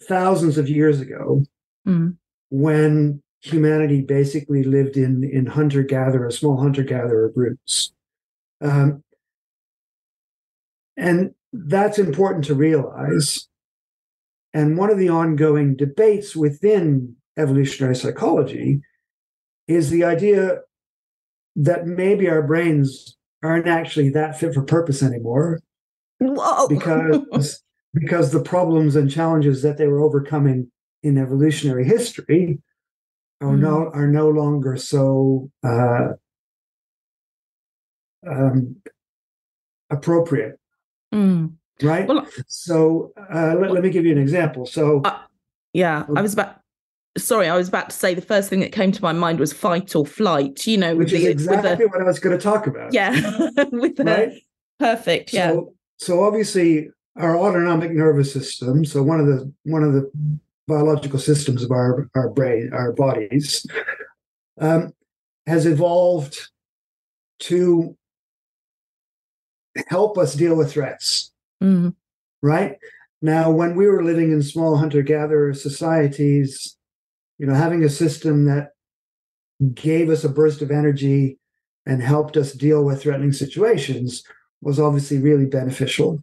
thousands 0.00 0.58
of 0.58 0.68
years 0.68 1.00
ago 1.00 1.44
mm. 1.86 2.16
when 2.50 3.22
humanity 3.40 4.00
basically 4.00 4.62
lived 4.62 4.96
in 4.96 5.24
in 5.24 5.46
hunter 5.46 5.82
gatherer, 5.82 6.30
small 6.30 6.60
hunter 6.60 6.82
gatherer 6.82 7.28
groups. 7.28 7.92
Um, 8.60 9.02
and 10.96 11.34
that's 11.52 11.98
important 11.98 12.44
to 12.46 12.54
realize. 12.54 13.48
And 14.54 14.76
one 14.76 14.90
of 14.90 14.98
the 14.98 15.08
ongoing 15.08 15.76
debates 15.76 16.36
within 16.36 17.16
evolutionary 17.38 17.96
psychology 17.96 18.80
is 19.66 19.90
the 19.90 20.04
idea 20.04 20.58
that 21.56 21.86
maybe 21.86 22.28
our 22.28 22.42
brains 22.42 23.16
aren't 23.42 23.66
actually 23.66 24.10
that 24.10 24.38
fit 24.38 24.54
for 24.54 24.62
purpose 24.62 25.02
anymore. 25.02 25.60
Whoa. 26.18 26.68
Because 26.68 27.62
because 27.94 28.32
the 28.32 28.42
problems 28.42 28.96
and 28.96 29.10
challenges 29.10 29.62
that 29.62 29.76
they 29.78 29.86
were 29.86 30.00
overcoming 30.00 30.70
in 31.02 31.18
evolutionary 31.18 31.84
history 31.84 32.58
are 33.40 33.48
mm. 33.48 33.60
no 33.60 33.90
are 33.92 34.06
no 34.06 34.28
longer 34.28 34.76
so 34.76 35.50
uh, 35.64 36.08
um, 38.26 38.76
appropriate. 39.90 40.58
Mm. 41.14 41.54
Right. 41.82 42.06
Well, 42.06 42.26
so 42.46 43.12
uh, 43.16 43.56
let, 43.58 43.72
let, 43.72 43.82
me 43.82 43.90
give 43.90 44.04
you 44.04 44.12
an 44.12 44.18
example. 44.18 44.66
So, 44.66 45.00
uh, 45.04 45.18
yeah, 45.72 46.04
I 46.16 46.22
was 46.22 46.32
about. 46.32 46.56
Sorry, 47.18 47.46
I 47.46 47.56
was 47.56 47.68
about 47.68 47.90
to 47.90 47.96
say 47.96 48.14
the 48.14 48.22
first 48.22 48.48
thing 48.48 48.60
that 48.60 48.72
came 48.72 48.90
to 48.90 49.02
my 49.02 49.12
mind 49.12 49.38
was 49.38 49.52
fight 49.52 49.94
or 49.94 50.06
flight. 50.06 50.66
You 50.66 50.78
know, 50.78 50.96
which 50.96 51.12
is 51.12 51.24
the, 51.24 51.30
exactly 51.30 51.84
the, 51.84 51.88
what 51.88 52.00
I 52.00 52.04
was 52.04 52.18
going 52.18 52.36
to 52.36 52.42
talk 52.42 52.66
about. 52.66 52.94
Yeah, 52.94 53.10
with 53.72 53.96
the 53.96 54.04
right? 54.04 54.32
perfect. 54.78 55.32
Yeah. 55.32 55.50
So, 55.50 55.74
so 55.98 56.24
obviously, 56.24 56.90
our 57.16 57.36
autonomic 57.36 57.92
nervous 57.92 58.32
system. 58.32 58.84
So 58.84 59.02
one 59.02 59.20
of 59.20 59.26
the 59.26 59.52
one 59.64 59.82
of 59.82 59.92
the 59.92 60.10
biological 60.66 61.18
systems 61.18 61.62
of 61.62 61.70
our 61.70 62.08
our 62.14 62.30
brain, 62.30 62.70
our 62.72 62.92
bodies, 62.92 63.66
um, 64.60 64.92
has 65.46 65.66
evolved 65.66 66.38
to 67.40 67.96
help 69.88 70.18
us 70.18 70.34
deal 70.34 70.56
with 70.56 70.72
threats. 70.72 71.32
Mm-hmm. 71.62 71.90
Right 72.42 72.76
now, 73.20 73.50
when 73.50 73.76
we 73.76 73.86
were 73.86 74.02
living 74.02 74.32
in 74.32 74.42
small 74.42 74.76
hunter 74.76 75.02
gatherer 75.02 75.54
societies, 75.54 76.76
you 77.38 77.46
know, 77.46 77.54
having 77.54 77.84
a 77.84 77.88
system 77.88 78.46
that 78.46 78.70
gave 79.74 80.10
us 80.10 80.24
a 80.24 80.28
burst 80.28 80.62
of 80.62 80.70
energy 80.70 81.38
and 81.86 82.02
helped 82.02 82.36
us 82.36 82.52
deal 82.52 82.84
with 82.84 83.02
threatening 83.02 83.32
situations 83.32 84.22
was 84.60 84.78
obviously 84.80 85.18
really 85.18 85.46
beneficial. 85.46 86.22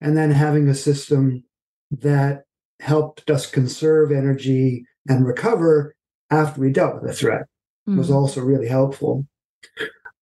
And 0.00 0.16
then 0.16 0.30
having 0.30 0.68
a 0.68 0.74
system 0.74 1.44
that 1.90 2.44
helped 2.80 3.30
us 3.30 3.50
conserve 3.50 4.12
energy 4.12 4.84
and 5.08 5.26
recover 5.26 5.94
after 6.30 6.60
we 6.60 6.72
dealt 6.72 7.02
with 7.02 7.10
a 7.10 7.14
threat 7.14 7.42
mm-hmm. 7.88 7.98
was 7.98 8.10
also 8.10 8.40
really 8.40 8.68
helpful. 8.68 9.26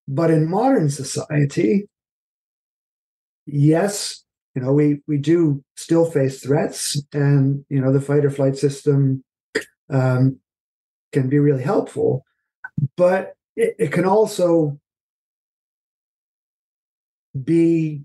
But 0.06 0.30
in 0.30 0.48
modern 0.48 0.90
society, 0.90 1.88
yes, 3.46 4.24
you 4.54 4.62
know, 4.62 4.72
we 4.72 5.00
we 5.08 5.18
do 5.18 5.64
still 5.76 6.04
face 6.04 6.40
threats, 6.40 7.02
and 7.12 7.64
you 7.68 7.80
know, 7.80 7.92
the 7.92 8.00
fight 8.00 8.24
or 8.24 8.30
flight 8.30 8.56
system 8.56 9.24
um, 9.90 10.38
can 11.12 11.28
be 11.28 11.38
really 11.38 11.62
helpful, 11.62 12.24
but 12.96 13.34
it, 13.56 13.74
it 13.78 13.92
can 13.92 14.04
also 14.04 14.78
be 17.42 18.02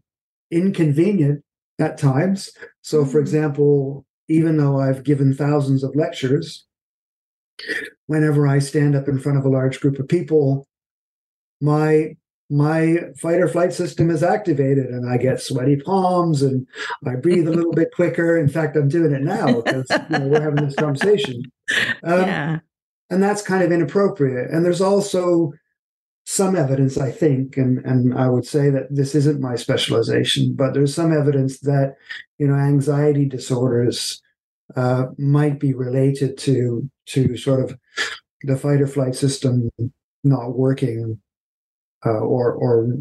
inconvenient 0.51 1.44
at 1.79 1.98
times. 1.98 2.51
So, 2.82 3.06
for 3.06 3.12
mm-hmm. 3.12 3.20
example, 3.20 4.06
even 4.27 4.58
though 4.58 4.79
I've 4.79 5.03
given 5.03 5.34
thousands 5.34 5.84
of 5.84 5.96
lectures, 5.96 6.65
whenever 8.08 8.48
I 8.48 8.60
stand 8.60 8.96
up 8.96 9.08
in 9.08 9.20
front 9.20 9.38
of 9.38 9.46
a 9.46 9.50
large 9.50 9.79
group 9.79 10.00
of 10.00 10.08
people, 10.08 10.68
my 11.62 12.15
my 12.50 12.98
fight 13.15 13.39
or 13.39 13.48
flight 13.48 13.74
system 13.74 14.10
is 14.10 14.24
activated 14.24 14.88
and 14.88 15.08
I 15.08 15.18
get 15.18 15.39
sweaty 15.39 15.75
palms 15.75 16.41
and 16.41 16.65
I 17.06 17.15
breathe 17.15 17.48
a 17.48 17.51
little 17.51 17.74
bit 17.74 17.94
quicker. 17.94 18.38
In 18.38 18.50
fact, 18.50 18.75
I'm 18.75 18.89
doing 18.89 19.13
it 19.13 19.22
now 19.22 19.62
because 19.62 19.86
you 19.91 20.18
know, 20.18 20.27
we're 20.27 20.41
having 20.41 20.65
this 20.65 20.75
conversation. 20.77 21.44
Um, 22.03 22.22
yeah. 22.22 22.60
And 23.12 23.22
that's 23.22 23.44
kind 23.44 23.63
of 23.63 23.72
inappropriate. 23.72 24.50
And 24.50 24.66
there's 24.66 24.81
also 24.81 25.53
some 26.29 26.55
evidence, 26.55 26.96
I 27.00 27.09
think, 27.09 27.57
and, 27.57 27.79
and 27.79 28.13
I 28.13 28.29
would 28.29 28.46
say 28.46 28.70
that 28.70 28.96
this 28.96 29.15
isn't 29.15 29.42
my 29.42 29.55
specialization, 29.55 30.53
but 30.53 30.75
there's 30.75 30.94
some 30.94 31.11
evidence 31.11 31.59
that, 31.61 31.96
you 32.37 32.46
know, 32.46 32.53
anxiety 32.53 33.25
disorders 33.25 34.22
uh, 34.75 35.05
might 35.18 35.59
be 35.59 35.74
related 35.74 36.37
to 36.37 36.87
to 37.07 37.35
sort 37.35 37.61
of 37.61 37.75
the 38.44 38.55
fight 38.55 38.79
or 38.79 38.85
flight 38.85 39.15
system 39.15 39.72
not 40.24 40.55
working 40.55 41.20
uh, 42.05 42.20
or 42.20 42.53
or 42.53 42.94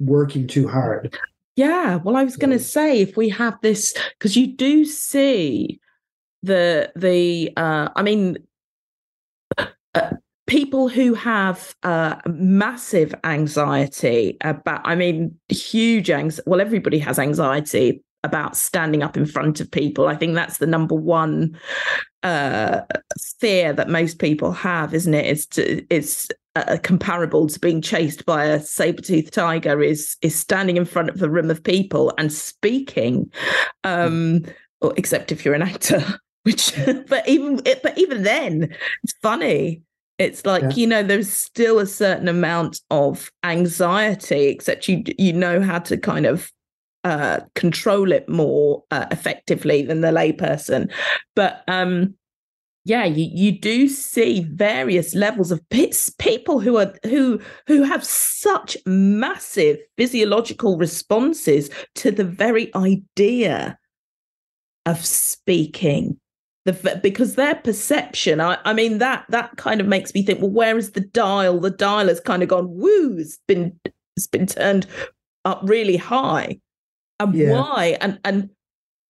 working 0.00 0.48
too 0.48 0.66
hard. 0.66 1.16
Yeah, 1.54 2.00
well, 2.02 2.16
I 2.16 2.24
was 2.24 2.36
going 2.36 2.58
to 2.58 2.58
say 2.58 3.00
if 3.00 3.16
we 3.16 3.28
have 3.28 3.56
this 3.62 3.94
because 4.18 4.36
you 4.36 4.48
do 4.48 4.84
see 4.84 5.78
the 6.42 6.90
the 6.96 7.52
uh, 7.56 7.90
I 7.94 8.02
mean. 8.02 8.38
Uh, 9.94 10.10
people 10.48 10.88
who 10.88 11.14
have 11.14 11.74
uh, 11.82 12.16
massive 12.26 13.14
anxiety 13.24 14.36
about 14.42 14.80
i 14.84 14.94
mean 14.94 15.34
huge 15.48 16.10
anxiety 16.10 16.48
well 16.48 16.60
everybody 16.60 16.98
has 16.98 17.18
anxiety 17.18 18.02
about 18.24 18.56
standing 18.56 19.02
up 19.02 19.16
in 19.16 19.26
front 19.26 19.60
of 19.60 19.70
people. 19.70 20.08
I 20.08 20.16
think 20.16 20.34
that's 20.34 20.58
the 20.58 20.66
number 20.66 20.94
one 20.94 21.58
uh, 22.22 22.80
fear 23.38 23.72
that 23.72 23.88
most 23.88 24.18
people 24.18 24.52
have 24.52 24.92
isn't 24.94 25.14
it? 25.14 25.26
It's 25.26 25.46
to, 25.46 25.86
it's 25.94 26.28
uh, 26.56 26.78
comparable 26.82 27.46
to 27.46 27.60
being 27.60 27.80
chased 27.80 28.26
by 28.26 28.44
a 28.44 28.60
saber-toothed 28.60 29.32
tiger 29.32 29.80
is 29.80 30.16
is 30.22 30.34
standing 30.34 30.76
in 30.76 30.84
front 30.84 31.10
of 31.10 31.22
a 31.22 31.30
room 31.30 31.50
of 31.50 31.62
people 31.62 32.12
and 32.18 32.32
speaking 32.32 33.30
um 33.84 34.44
or, 34.80 34.92
except 34.96 35.30
if 35.30 35.44
you're 35.44 35.54
an 35.54 35.62
actor 35.62 36.02
which 36.42 36.74
but 37.06 37.28
even 37.28 37.60
but 37.82 37.96
even 37.96 38.24
then 38.24 38.74
it's 39.04 39.14
funny 39.22 39.82
it's 40.18 40.44
like 40.44 40.62
yeah. 40.62 40.70
you 40.70 40.86
know 40.86 41.02
there's 41.02 41.32
still 41.32 41.78
a 41.78 41.86
certain 41.86 42.28
amount 42.28 42.80
of 42.90 43.30
anxiety 43.44 44.46
except 44.46 44.88
you 44.88 45.02
you 45.18 45.32
know 45.32 45.60
how 45.60 45.78
to 45.78 45.96
kind 45.96 46.26
of 46.26 46.50
uh, 47.04 47.40
control 47.54 48.12
it 48.12 48.28
more 48.28 48.82
uh, 48.90 49.06
effectively 49.10 49.82
than 49.82 50.00
the 50.00 50.08
layperson 50.08 50.92
but 51.34 51.62
um 51.68 52.14
yeah 52.84 53.04
you, 53.04 53.30
you 53.32 53.52
do 53.52 53.86
see 53.86 54.46
various 54.50 55.14
levels 55.14 55.52
of 55.52 55.66
pits, 55.68 56.10
people 56.18 56.58
who 56.58 56.78
are 56.78 56.94
who 57.04 57.40
who 57.66 57.82
have 57.82 58.02
such 58.02 58.76
massive 58.86 59.78
physiological 59.96 60.78
responses 60.78 61.70
to 61.94 62.10
the 62.10 62.24
very 62.24 62.74
idea 62.74 63.78
of 64.86 65.04
speaking 65.04 66.18
the 66.68 67.00
because 67.02 67.34
their 67.34 67.54
perception 67.54 68.40
I, 68.40 68.58
I 68.64 68.72
mean 68.72 68.98
that 68.98 69.24
that 69.28 69.56
kind 69.56 69.80
of 69.80 69.86
makes 69.86 70.14
me 70.14 70.22
think 70.22 70.40
well 70.40 70.50
where 70.50 70.78
is 70.78 70.92
the 70.92 71.00
dial? 71.00 71.60
The 71.60 71.70
dial 71.70 72.08
has 72.08 72.20
kind 72.20 72.42
of 72.42 72.48
gone 72.48 72.68
woo 72.70 73.16
it's 73.18 73.38
been 73.46 73.78
it's 74.16 74.26
been 74.26 74.46
turned 74.46 74.86
up 75.44 75.60
really 75.64 75.96
high. 75.96 76.60
And 77.20 77.34
yeah. 77.34 77.52
why? 77.52 77.96
And 78.00 78.20
and 78.24 78.50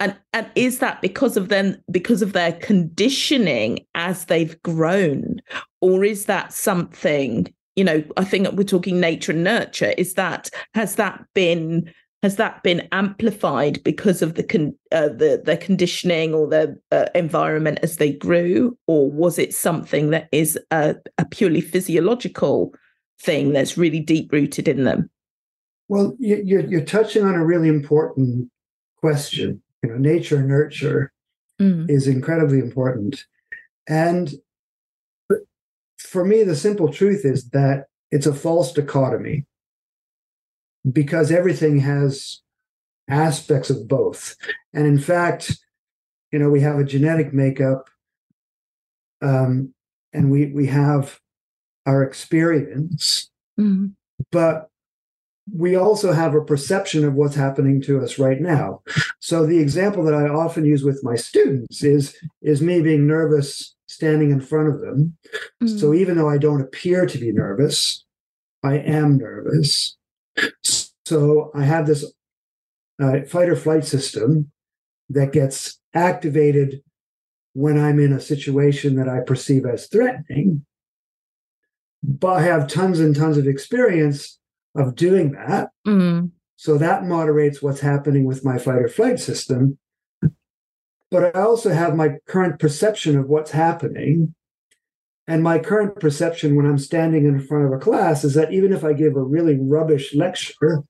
and 0.01 0.17
and 0.33 0.51
is 0.55 0.79
that 0.79 1.03
because 1.03 1.37
of 1.37 1.49
them 1.49 1.77
because 1.91 2.23
of 2.23 2.33
their 2.33 2.53
conditioning 2.53 3.81
as 3.95 4.27
they've 4.27 4.61
grown? 4.63 5.41
Or 5.81 6.05
is 6.05 6.27
that 6.27 6.53
something 6.53 7.53
you 7.77 7.85
know 7.85 8.03
i 8.17 8.25
think 8.25 8.49
we're 8.53 8.65
talking 8.65 9.01
nature 9.01 9.33
and 9.33 9.45
nurture. 9.45 9.95
Is 9.99 10.15
that 10.15 10.51
has 10.75 10.97
that 10.97 11.25
been 11.35 11.93
has 12.23 12.37
that 12.37 12.63
been 12.63 12.89
amplified 12.91 13.83
because 13.85 14.23
of 14.23 14.35
the 14.35 14.43
con- 14.43 14.77
uh, 14.91 15.09
the 15.09 15.41
the 15.45 15.57
conditioning 15.57 16.35
or 16.35 16.49
the 16.49 16.79
uh, 16.91 17.07
environment 17.15 17.79
as 17.83 17.97
they 17.97 18.13
grew, 18.13 18.77
or 18.87 19.11
was 19.11 19.39
it 19.39 19.55
something 19.55 20.11
that 20.11 20.29
is 20.33 20.59
a, 20.71 20.97
a 21.19 21.25
purely 21.27 21.61
physiological 21.61 22.75
thing 23.21 23.53
that's 23.53 23.79
really 23.79 24.01
deep 24.01 24.33
rooted 24.33 24.67
in 24.67 24.85
them? 24.85 25.09
Well, 25.89 26.17
you're 26.19 26.67
you're 26.67 26.85
touching 26.85 27.25
on 27.25 27.35
a 27.35 27.45
really 27.45 27.69
important 27.69 28.51
question. 28.97 29.63
You 29.83 29.91
know, 29.91 29.97
nature 29.97 30.39
and 30.39 30.49
nurture 30.49 31.13
mm. 31.61 31.89
is 31.89 32.09
incredibly 32.09 32.59
important, 32.59 33.25
and 33.89 34.33
for 35.99 36.25
me, 36.25 36.43
the 36.43 36.57
simple 36.57 36.93
truth 36.93 37.25
is 37.25 37.51
that 37.51 37.85
it's 38.11 38.27
a 38.27 38.35
false 38.35 38.73
dichotomy 38.73 39.47
because 40.91 41.31
everything 41.31 41.81
has 41.81 42.41
aspects 43.09 43.71
of 43.71 43.89
both. 43.89 44.37
And 44.73 44.87
in 44.87 44.99
fact, 44.99 45.59
you 46.33 46.39
know, 46.39 46.51
we 46.51 46.61
have 46.61 46.79
a 46.79 46.85
genetic 46.85 47.33
makeup, 47.33 47.89
um, 49.23 49.73
and 50.13 50.31
we 50.31 50.47
we 50.47 50.67
have 50.67 51.19
our 51.87 52.03
experience, 52.03 53.31
mm-hmm. 53.59 53.87
but 54.31 54.69
we 55.55 55.77
also 55.77 56.13
have 56.13 56.35
a 56.35 56.45
perception 56.45 57.05
of 57.05 57.15
what's 57.15 57.35
happening 57.35 57.81
to 57.81 58.01
us 58.03 58.19
right 58.19 58.41
now. 58.41 58.83
So 59.21 59.47
the 59.47 59.59
example 59.59 60.05
that 60.05 60.15
I 60.15 60.29
often 60.29 60.65
use 60.65 60.85
with 60.85 61.03
my 61.03 61.17
students 61.17 61.83
is 61.83 62.15
is 62.43 62.61
me 62.61 62.83
being 62.83 63.07
nervous 63.07 63.75
standing 63.87 64.31
in 64.31 64.41
front 64.41 64.69
of 64.69 64.81
them. 64.81 65.17
Mm-hmm. 65.63 65.79
So 65.79 65.95
even 65.95 66.17
though 66.17 66.29
I 66.29 66.39
don't 66.39 66.61
appear 66.61 67.07
to 67.07 67.19
be 67.19 67.33
nervous, 67.33 68.05
I 68.63 68.75
am 68.75 69.17
nervous. 69.17 69.97
So 71.05 71.51
I 71.55 71.65
have 71.65 71.87
this 71.87 72.05
uh, 73.03 73.23
fight 73.27 73.49
or 73.49 73.57
flight 73.57 73.85
system 73.85 74.51
that 75.09 75.33
gets 75.33 75.79
activated 75.95 76.83
when 77.55 77.79
I'm 77.79 77.99
in 77.99 78.13
a 78.13 78.21
situation 78.21 78.97
that 78.97 79.09
I 79.09 79.21
perceive 79.21 79.65
as 79.67 79.89
threatening. 79.89 80.65
But 82.03 82.37
I 82.37 82.43
have 82.43 82.69
tons 82.69 83.01
and 83.01 83.17
tons 83.17 83.39
of 83.39 83.49
experience 83.49 84.39
of 84.77 84.95
doing 84.95 85.33
that. 85.33 85.71
Mm. 85.87 86.31
So 86.57 86.79
that 86.79 87.05
moderates 87.05 87.63
what's 87.63 87.81
happening 87.81 88.25
with 88.25 88.45
my 88.45 88.59
fight 88.59 88.83
or 88.83 88.89
flight 88.89 89.19
system. 89.19 89.79
But 91.11 91.35
I 91.35 91.41
also 91.41 91.71
have 91.71 91.97
my 91.97 92.17
current 92.27 92.59
perception 92.59 93.17
of 93.17 93.29
what's 93.29 93.51
happening. 93.51 94.35
And 95.29 95.43
my 95.43 95.59
current 95.59 96.01
perception 96.01 96.57
when 96.57 96.65
I'm 96.65 96.79
standing 96.79 97.27
in 97.27 97.39
front 97.39 97.67
of 97.67 97.73
a 97.73 97.79
class 97.79 98.25
is 98.25 98.33
that 98.35 98.51
even 98.51 98.73
if 98.73 98.83
I 98.83 98.95
give 98.95 99.15
a 99.15 99.23
really 99.23 99.59
rubbish 99.61 100.15
lecture, 100.15 100.83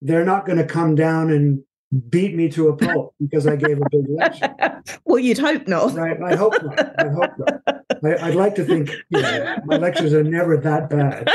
they're 0.00 0.24
not 0.24 0.46
going 0.46 0.58
to 0.58 0.64
come 0.64 0.94
down 0.94 1.30
and 1.30 1.64
beat 2.08 2.36
me 2.36 2.48
to 2.50 2.68
a 2.68 2.76
pulp 2.76 3.14
because 3.20 3.48
I 3.48 3.56
gave 3.56 3.78
a 3.78 3.90
big 3.90 4.04
lecture. 4.08 4.82
well, 5.04 5.18
you'd 5.18 5.38
hope 5.38 5.66
not. 5.66 5.94
Right? 5.94 6.16
I 6.22 6.36
hope 6.36 6.54
not. 6.62 7.00
I 7.00 7.08
hope 7.08 7.38
not. 7.38 7.62
I, 8.04 8.28
would 8.28 8.36
like 8.36 8.54
to 8.54 8.64
think 8.64 8.90
you 9.08 9.20
know, 9.20 9.56
my 9.64 9.78
lectures 9.78 10.12
are 10.12 10.22
never 10.22 10.56
that 10.58 10.88
bad. 10.88 11.28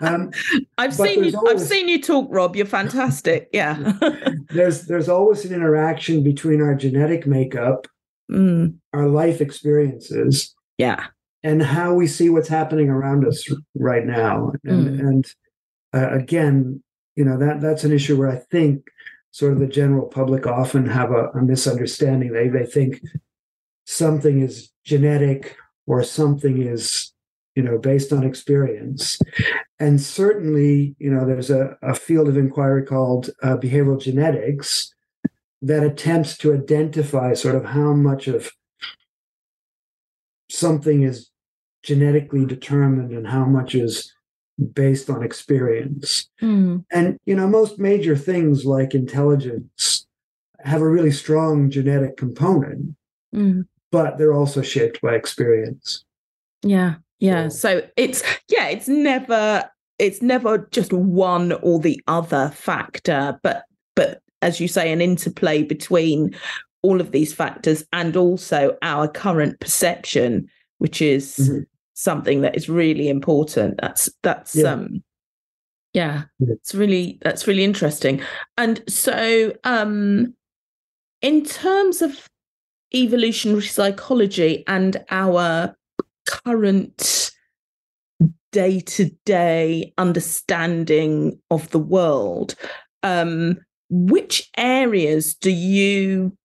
Um, 0.00 0.30
I've 0.78 0.94
seen 0.94 1.24
you. 1.24 1.36
Always, 1.36 1.62
I've 1.62 1.68
seen 1.68 1.88
you 1.88 2.00
talk, 2.00 2.28
Rob. 2.30 2.54
You're 2.54 2.66
fantastic. 2.66 3.48
Yeah. 3.52 3.94
there's 4.50 4.82
there's 4.82 5.08
always 5.08 5.44
an 5.44 5.52
interaction 5.52 6.22
between 6.22 6.60
our 6.60 6.76
genetic 6.76 7.26
makeup, 7.26 7.88
mm. 8.30 8.76
our 8.92 9.08
life 9.08 9.40
experiences, 9.40 10.54
yeah, 10.78 11.06
and 11.44 11.62
how 11.62 11.92
we 11.92 12.06
see 12.06 12.30
what's 12.30 12.48
happening 12.48 12.88
around 12.88 13.26
us 13.26 13.46
right 13.74 14.04
now. 14.04 14.52
And 14.64 14.88
mm. 14.88 15.00
and 15.00 15.26
uh, 15.92 16.10
again, 16.10 16.82
you 17.14 17.24
know 17.24 17.38
that 17.38 17.60
that's 17.60 17.84
an 17.84 17.92
issue 17.92 18.16
where 18.16 18.30
I 18.30 18.36
think 18.36 18.88
sort 19.30 19.52
of 19.52 19.60
the 19.60 19.68
general 19.68 20.06
public 20.06 20.46
often 20.46 20.86
have 20.86 21.12
a, 21.12 21.28
a 21.28 21.42
misunderstanding. 21.42 22.32
They 22.32 22.48
they 22.48 22.64
think 22.64 23.00
something 23.84 24.40
is 24.40 24.70
genetic 24.84 25.56
or 25.86 26.02
something 26.02 26.62
is 26.62 27.12
you 27.54 27.62
know 27.62 27.78
based 27.78 28.12
on 28.12 28.24
experience 28.24 29.18
and 29.78 30.00
certainly 30.00 30.96
you 30.98 31.10
know 31.10 31.26
there's 31.26 31.50
a, 31.50 31.76
a 31.82 31.94
field 31.94 32.28
of 32.28 32.36
inquiry 32.36 32.82
called 32.82 33.30
uh, 33.42 33.56
behavioral 33.56 34.00
genetics 34.00 34.92
that 35.60 35.82
attempts 35.82 36.36
to 36.38 36.54
identify 36.54 37.34
sort 37.34 37.54
of 37.54 37.64
how 37.64 37.92
much 37.92 38.26
of 38.26 38.50
something 40.50 41.02
is 41.02 41.30
genetically 41.84 42.44
determined 42.44 43.12
and 43.12 43.26
how 43.26 43.44
much 43.44 43.74
is 43.74 44.12
based 44.72 45.10
on 45.10 45.22
experience 45.22 46.30
mm. 46.40 46.84
and 46.92 47.18
you 47.26 47.34
know 47.34 47.46
most 47.46 47.78
major 47.78 48.16
things 48.16 48.64
like 48.64 48.94
intelligence 48.94 50.06
have 50.60 50.80
a 50.80 50.88
really 50.88 51.10
strong 51.10 51.68
genetic 51.70 52.16
component 52.16 52.94
mm 53.34 53.64
but 53.94 54.18
they're 54.18 54.34
also 54.34 54.60
shaped 54.60 55.00
by 55.02 55.14
experience. 55.14 56.04
Yeah. 56.64 56.96
Yeah. 57.20 57.46
So, 57.46 57.78
so 57.78 57.86
it's 57.96 58.24
yeah, 58.48 58.66
it's 58.66 58.88
never 58.88 59.70
it's 60.00 60.20
never 60.20 60.66
just 60.72 60.92
one 60.92 61.52
or 61.62 61.78
the 61.78 62.02
other 62.08 62.50
factor, 62.50 63.38
but 63.44 63.62
but 63.94 64.20
as 64.42 64.58
you 64.58 64.66
say, 64.66 64.90
an 64.90 65.00
interplay 65.00 65.62
between 65.62 66.34
all 66.82 67.00
of 67.00 67.12
these 67.12 67.32
factors 67.32 67.84
and 67.92 68.16
also 68.16 68.76
our 68.82 69.06
current 69.06 69.60
perception, 69.60 70.48
which 70.78 71.00
is 71.00 71.36
mm-hmm. 71.40 71.60
Something 71.94 72.42
that 72.42 72.56
is 72.56 72.68
really 72.68 73.08
important. 73.08 73.80
That's 73.80 74.10
that's 74.22 74.54
yeah. 74.56 74.72
um 74.72 75.02
yeah, 75.92 76.24
it's 76.40 76.74
really 76.74 77.18
that's 77.22 77.46
really 77.46 77.64
interesting. 77.64 78.20
And 78.58 78.82
so 78.88 79.52
um 79.64 80.34
in 81.22 81.44
terms 81.44 82.02
of 82.02 82.28
evolutionary 82.94 83.62
psychology 83.62 84.64
and 84.66 85.02
our 85.10 85.74
current 86.26 87.32
day 88.52 88.78
to 88.78 89.10
day 89.24 89.92
understanding 89.98 91.38
of 91.50 91.68
the 91.70 91.78
world, 91.78 92.54
um, 93.02 93.58
which 93.90 94.48
areas 94.56 95.34
do 95.34 95.50
you 95.50 96.36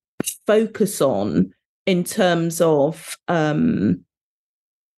focus 0.48 1.02
on 1.02 1.54
in 1.86 2.04
terms 2.04 2.62
of 2.62 3.16
um, 3.28 4.04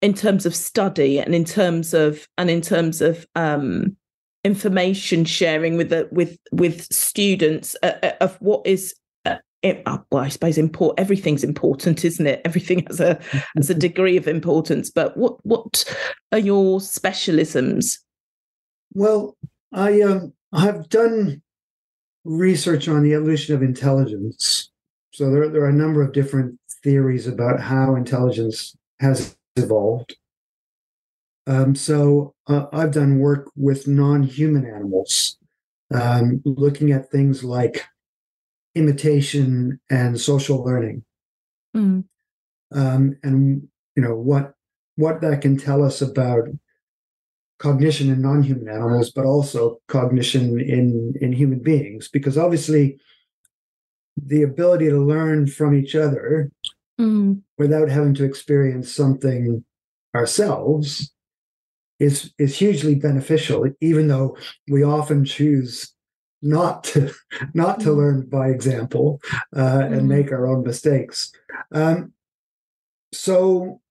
in 0.01 0.13
terms 0.13 0.45
of 0.45 0.55
study 0.55 1.19
and 1.19 1.35
in 1.35 1.45
terms 1.45 1.93
of 1.93 2.27
and 2.37 2.49
in 2.49 2.61
terms 2.61 3.01
of 3.01 3.25
um, 3.35 3.95
information 4.43 5.25
sharing 5.25 5.77
with 5.77 5.89
the 5.89 6.07
with 6.11 6.37
with 6.51 6.83
students 6.91 7.75
uh, 7.83 7.93
uh 8.03 8.11
of 8.21 8.35
what 8.41 8.65
is 8.65 8.95
it, 9.63 9.83
uh, 9.85 9.99
well, 10.11 10.23
I 10.23 10.29
suppose 10.29 10.57
import 10.57 10.99
everything's 10.99 11.43
important, 11.43 12.03
isn't 12.03 12.25
it? 12.25 12.41
Everything 12.45 12.83
has 12.87 12.99
a 12.99 13.19
has 13.55 13.69
a 13.69 13.73
degree 13.87 14.17
of 14.17 14.27
importance. 14.27 14.89
But 14.89 15.15
what 15.17 15.37
what 15.45 15.85
are 16.31 16.39
your 16.39 16.79
specialisms? 16.79 17.99
Well, 18.93 19.37
I 19.71 20.01
um, 20.01 20.33
have 20.53 20.89
done 20.89 21.41
research 22.23 22.87
on 22.87 23.03
the 23.03 23.13
evolution 23.13 23.55
of 23.55 23.61
intelligence. 23.61 24.69
So 25.13 25.29
there, 25.29 25.49
there 25.49 25.63
are 25.63 25.69
a 25.69 25.73
number 25.73 26.01
of 26.01 26.13
different 26.13 26.59
theories 26.83 27.27
about 27.27 27.59
how 27.59 27.95
intelligence 27.95 28.75
has 28.99 29.35
evolved. 29.55 30.15
Um, 31.47 31.75
so 31.75 32.35
uh, 32.47 32.67
I've 32.71 32.93
done 32.93 33.19
work 33.19 33.49
with 33.55 33.87
non-human 33.87 34.65
animals, 34.65 35.37
um, 35.93 36.41
looking 36.45 36.91
at 36.91 37.09
things 37.09 37.43
like 37.43 37.85
imitation 38.75 39.79
and 39.89 40.19
social 40.19 40.63
learning 40.63 41.03
mm. 41.75 42.03
um, 42.73 43.17
and 43.23 43.67
you 43.95 44.01
know 44.01 44.15
what 44.15 44.53
what 44.95 45.21
that 45.21 45.41
can 45.41 45.57
tell 45.57 45.83
us 45.83 46.01
about 46.01 46.47
cognition 47.59 48.09
in 48.09 48.21
non-human 48.21 48.69
animals 48.69 49.11
but 49.11 49.25
also 49.25 49.79
cognition 49.87 50.59
in 50.59 51.13
in 51.21 51.33
human 51.33 51.59
beings 51.59 52.07
because 52.07 52.37
obviously 52.37 52.97
the 54.17 54.43
ability 54.43 54.89
to 54.89 54.99
learn 54.99 55.47
from 55.47 55.75
each 55.75 55.95
other 55.95 56.49
mm. 56.99 57.41
without 57.57 57.89
having 57.89 58.13
to 58.13 58.23
experience 58.23 58.93
something 58.93 59.63
ourselves 60.15 61.13
is 61.99 62.33
is 62.37 62.57
hugely 62.57 62.95
beneficial 62.95 63.65
even 63.79 64.07
though 64.07 64.35
we 64.67 64.83
often 64.83 65.23
choose 65.23 65.93
not 66.41 66.83
to 66.83 67.11
not 67.53 67.79
to 67.81 67.89
mm. 67.89 67.97
learn 67.97 68.21
by 68.29 68.49
example 68.49 69.21
uh, 69.55 69.79
mm. 69.79 69.97
and 69.97 70.07
make 70.07 70.31
our 70.31 70.47
own 70.47 70.63
mistakes. 70.63 71.31
Um, 71.71 72.13
so, 73.13 73.81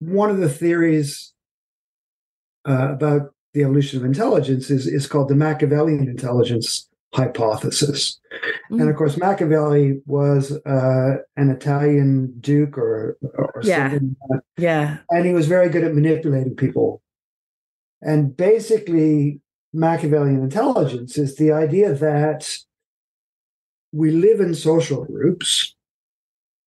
one 0.00 0.30
of 0.30 0.38
the 0.38 0.48
theories 0.48 1.32
uh, 2.68 2.92
about 2.92 3.34
the 3.52 3.62
evolution 3.62 3.98
of 3.98 4.04
intelligence 4.04 4.70
is 4.70 4.86
is 4.86 5.06
called 5.06 5.28
the 5.28 5.36
Machiavellian 5.36 6.08
intelligence 6.08 6.88
hypothesis. 7.14 8.20
Mm. 8.70 8.80
And 8.80 8.90
of 8.90 8.96
course, 8.96 9.16
Machiavelli 9.16 10.00
was 10.06 10.52
uh, 10.64 11.16
an 11.36 11.50
Italian 11.50 12.34
duke 12.40 12.78
or, 12.78 13.18
or 13.22 13.60
yeah. 13.62 13.90
something. 13.90 14.16
yeah. 14.56 14.98
And 15.10 15.26
he 15.26 15.32
was 15.32 15.46
very 15.46 15.68
good 15.68 15.84
at 15.84 15.94
manipulating 15.94 16.56
people. 16.56 17.02
And 18.00 18.36
basically, 18.36 19.40
Machiavellian 19.72 20.42
intelligence 20.42 21.18
is 21.18 21.36
the 21.36 21.52
idea 21.52 21.92
that 21.94 22.56
we 23.92 24.10
live 24.10 24.40
in 24.40 24.54
social 24.54 25.04
groups. 25.04 25.74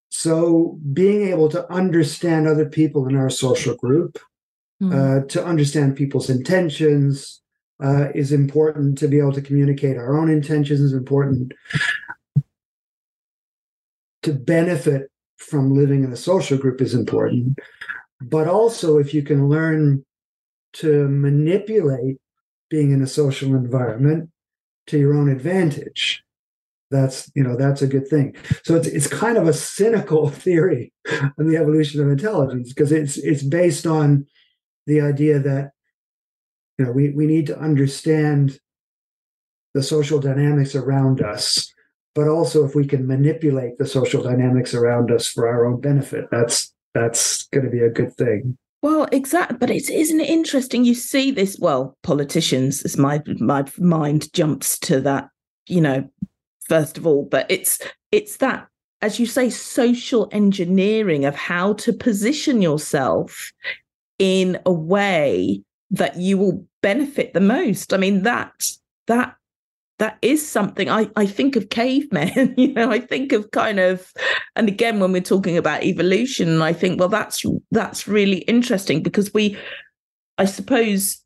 So, 0.10 0.80
being 0.94 1.28
able 1.28 1.50
to 1.50 1.72
understand 1.72 2.48
other 2.48 2.68
people 2.68 3.08
in 3.08 3.16
our 3.16 3.30
social 3.30 3.76
group, 3.76 4.18
mm. 4.82 4.92
uh, 4.92 5.28
to 5.28 5.46
understand 5.46 5.96
people's 5.96 6.30
intentions, 6.30 7.42
uh, 7.84 8.08
is 8.16 8.32
important. 8.32 8.98
To 9.00 9.08
be 9.08 9.20
able 9.20 9.34
to 9.34 9.42
communicate 9.42 9.98
our 9.98 10.18
own 10.18 10.30
intentions 10.30 10.82
is 10.82 10.94
important. 10.94 11.54
To 14.24 14.34
benefit 14.34 15.10
from 15.38 15.74
living 15.74 16.04
in 16.04 16.12
a 16.12 16.18
social 16.18 16.58
group 16.58 16.82
is 16.82 16.94
important. 16.94 17.60
But 18.20 18.48
also, 18.48 18.98
if 18.98 19.14
you 19.14 19.22
can 19.22 19.48
learn 19.48 20.04
to 20.74 21.08
manipulate 21.08 22.18
being 22.70 22.92
in 22.92 23.02
a 23.02 23.08
social 23.08 23.56
environment 23.56 24.30
to 24.88 24.98
your 24.98 25.14
own 25.14 25.30
advantage 25.30 26.24
that's 26.90 27.30
you 27.36 27.44
know 27.44 27.56
that's 27.56 27.82
a 27.82 27.88
good 27.88 28.08
thing 28.08 28.36
so 28.64 28.76
it's 28.76 28.88
it's 28.88 29.08
kind 29.08 29.38
of 29.38 29.48
a 29.48 29.54
cynical 29.54 30.30
theory 30.46 30.94
on 31.38 31.48
the 31.48 31.58
evolution 31.58 32.02
of 32.02 32.10
intelligence 32.10 32.74
because 32.74 32.92
it's 32.92 33.18
it's 33.18 33.44
based 33.44 33.86
on 33.86 34.26
the 34.86 35.02
idea 35.02 35.40
that 35.40 35.72
you 36.78 36.86
know 36.86 36.92
we 36.92 37.10
we 37.10 37.26
need 37.26 37.48
to 37.48 37.60
understand 37.60 38.60
the 39.74 39.84
social 39.84 40.20
dynamics 40.20 40.76
around 40.76 41.22
us 41.22 41.74
but 42.16 42.28
also 42.28 42.66
if 42.66 42.74
we 42.74 42.86
can 42.86 43.06
manipulate 43.06 43.78
the 43.78 43.86
social 43.86 44.24
dynamics 44.24 44.74
around 44.74 45.12
us 45.12 45.28
for 45.28 45.48
our 45.48 45.66
own 45.66 45.80
benefit 45.80 46.26
that's 46.32 46.74
that's 46.94 47.48
going 47.50 47.66
to 47.66 47.72
be 47.72 47.82
a 47.82 47.90
good 47.90 48.14
thing 48.16 48.58
well, 48.84 49.08
exactly, 49.12 49.58
but 49.58 49.72
it's 49.72 49.90
isn't 49.90 50.22
it 50.22 50.30
interesting? 50.30 50.86
You 50.86 50.94
see 50.94 51.32
this. 51.32 51.58
Well, 51.60 51.98
politicians, 52.04 52.84
as 52.84 52.96
my 52.96 53.24
my 53.40 53.66
mind 53.80 54.32
jumps 54.34 54.78
to 54.80 55.02
that. 55.02 55.30
You 55.68 55.82
know, 55.82 56.10
first 56.70 56.96
of 56.96 57.08
all, 57.08 57.26
but 57.26 57.48
it's 57.50 57.80
it's 58.12 58.38
that 58.38 58.68
as 59.02 59.20
you 59.20 59.26
say, 59.26 59.50
social 59.50 60.28
engineering 60.32 61.26
of 61.26 61.36
how 61.36 61.74
to 61.74 61.94
position 61.94 62.62
yourself 62.62 63.52
in 64.18 64.60
a 64.66 64.72
way 64.72 65.62
that 65.92 66.18
you 66.18 66.38
will 66.38 66.66
benefit 66.82 67.34
the 67.34 67.40
most. 67.40 67.94
I 67.94 67.98
mean, 67.98 68.24
that 68.24 68.72
that 69.08 69.36
that 70.00 70.18
is 70.22 70.48
something 70.48 70.90
I, 70.90 71.10
I 71.16 71.26
think 71.26 71.56
of 71.56 71.70
cavemen, 71.70 72.54
you 72.58 72.74
know, 72.74 72.92
I 72.92 73.00
think 73.00 73.32
of 73.32 73.50
kind 73.52 73.80
of, 73.80 74.14
and 74.56 74.68
again, 74.68 75.00
when 75.00 75.12
we're 75.12 75.22
talking 75.22 75.58
about 75.58 75.84
evolution, 75.84 76.62
I 76.62 76.74
think, 76.74 77.00
well, 77.00 77.10
that's 77.10 77.44
that's 77.72 78.08
really 78.08 78.40
interesting 78.40 79.02
because 79.02 79.34
we, 79.34 79.58
I 80.38 80.46
suppose, 80.46 81.24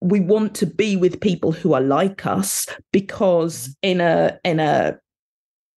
we 0.00 0.20
want 0.20 0.54
to 0.56 0.66
be 0.66 0.96
with 0.96 1.20
people 1.20 1.52
who 1.52 1.74
are 1.74 1.80
like 1.80 2.26
us 2.26 2.66
because 2.92 3.68
mm-hmm. 3.68 3.90
in 3.90 4.00
a 4.00 4.38
in 4.44 4.60
a 4.60 4.98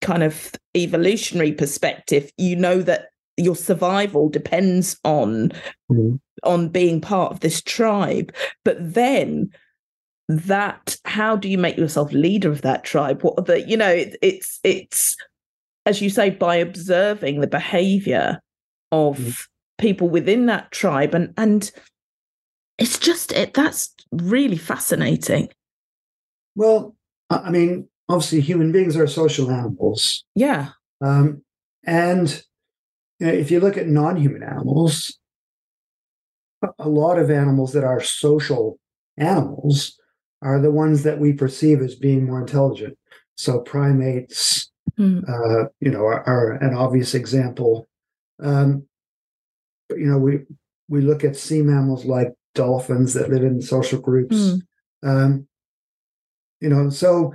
kind 0.01 0.23
of 0.23 0.53
evolutionary 0.75 1.51
perspective, 1.51 2.31
you 2.37 2.55
know 2.55 2.81
that 2.81 3.09
your 3.37 3.55
survival 3.55 4.29
depends 4.29 4.97
on 5.03 5.51
mm. 5.91 6.19
on 6.43 6.69
being 6.69 7.01
part 7.01 7.31
of 7.31 7.39
this 7.41 7.61
tribe. 7.61 8.33
But 8.63 8.77
then 8.79 9.51
that 10.27 10.97
how 11.05 11.35
do 11.35 11.47
you 11.47 11.57
make 11.57 11.77
yourself 11.77 12.11
leader 12.11 12.49
of 12.49 12.63
that 12.63 12.83
tribe 12.83 13.21
what 13.21 13.35
are 13.37 13.43
the 13.43 13.61
you 13.67 13.77
know 13.77 13.89
it, 13.89 14.15
it's 14.21 14.59
it's 14.63 15.15
as 15.85 16.01
you 16.01 16.09
say 16.09 16.31
by 16.31 16.55
observing 16.55 17.41
the 17.41 17.47
behavior 17.47 18.39
of 18.91 19.17
mm. 19.17 19.47
people 19.77 20.09
within 20.09 20.47
that 20.47 20.71
tribe 20.71 21.13
and 21.13 21.31
and 21.37 21.71
it's 22.79 22.97
just 22.97 23.31
it 23.33 23.53
that's 23.53 23.93
really 24.11 24.57
fascinating 24.57 25.47
well 26.55 26.95
i 27.29 27.51
mean 27.51 27.87
obviously 28.09 28.41
human 28.41 28.71
beings 28.71 28.97
are 28.97 29.05
social 29.05 29.51
animals 29.51 30.25
yeah 30.33 30.69
um 31.01 31.39
and 31.85 32.41
you 33.19 33.27
know, 33.27 33.33
if 33.33 33.51
you 33.51 33.59
look 33.59 33.77
at 33.77 33.87
non-human 33.87 34.43
animals 34.43 35.19
a 36.79 36.89
lot 36.89 37.19
of 37.19 37.29
animals 37.29 37.73
that 37.73 37.83
are 37.83 38.01
social 38.01 38.79
animals 39.17 39.99
are 40.41 40.59
the 40.59 40.71
ones 40.71 41.03
that 41.03 41.19
we 41.19 41.33
perceive 41.33 41.81
as 41.81 41.95
being 41.95 42.25
more 42.25 42.39
intelligent. 42.39 42.97
So 43.35 43.59
primates, 43.59 44.71
mm. 44.97 45.27
uh, 45.27 45.69
you 45.79 45.91
know, 45.91 46.05
are, 46.05 46.27
are, 46.27 46.51
an 46.53 46.73
obvious 46.73 47.13
example. 47.13 47.87
Um, 48.41 48.85
but, 49.89 49.99
you 49.99 50.05
know, 50.05 50.17
we 50.17 50.39
we 50.87 51.01
look 51.01 51.23
at 51.23 51.35
sea 51.35 51.61
mammals 51.61 52.05
like 52.05 52.33
dolphins 52.53 53.13
that 53.13 53.29
live 53.29 53.43
in 53.43 53.61
social 53.61 53.99
groups. 53.99 54.35
Mm. 54.35 54.61
Um, 55.03 55.47
you 56.61 56.69
know, 56.69 56.89
so 56.89 57.33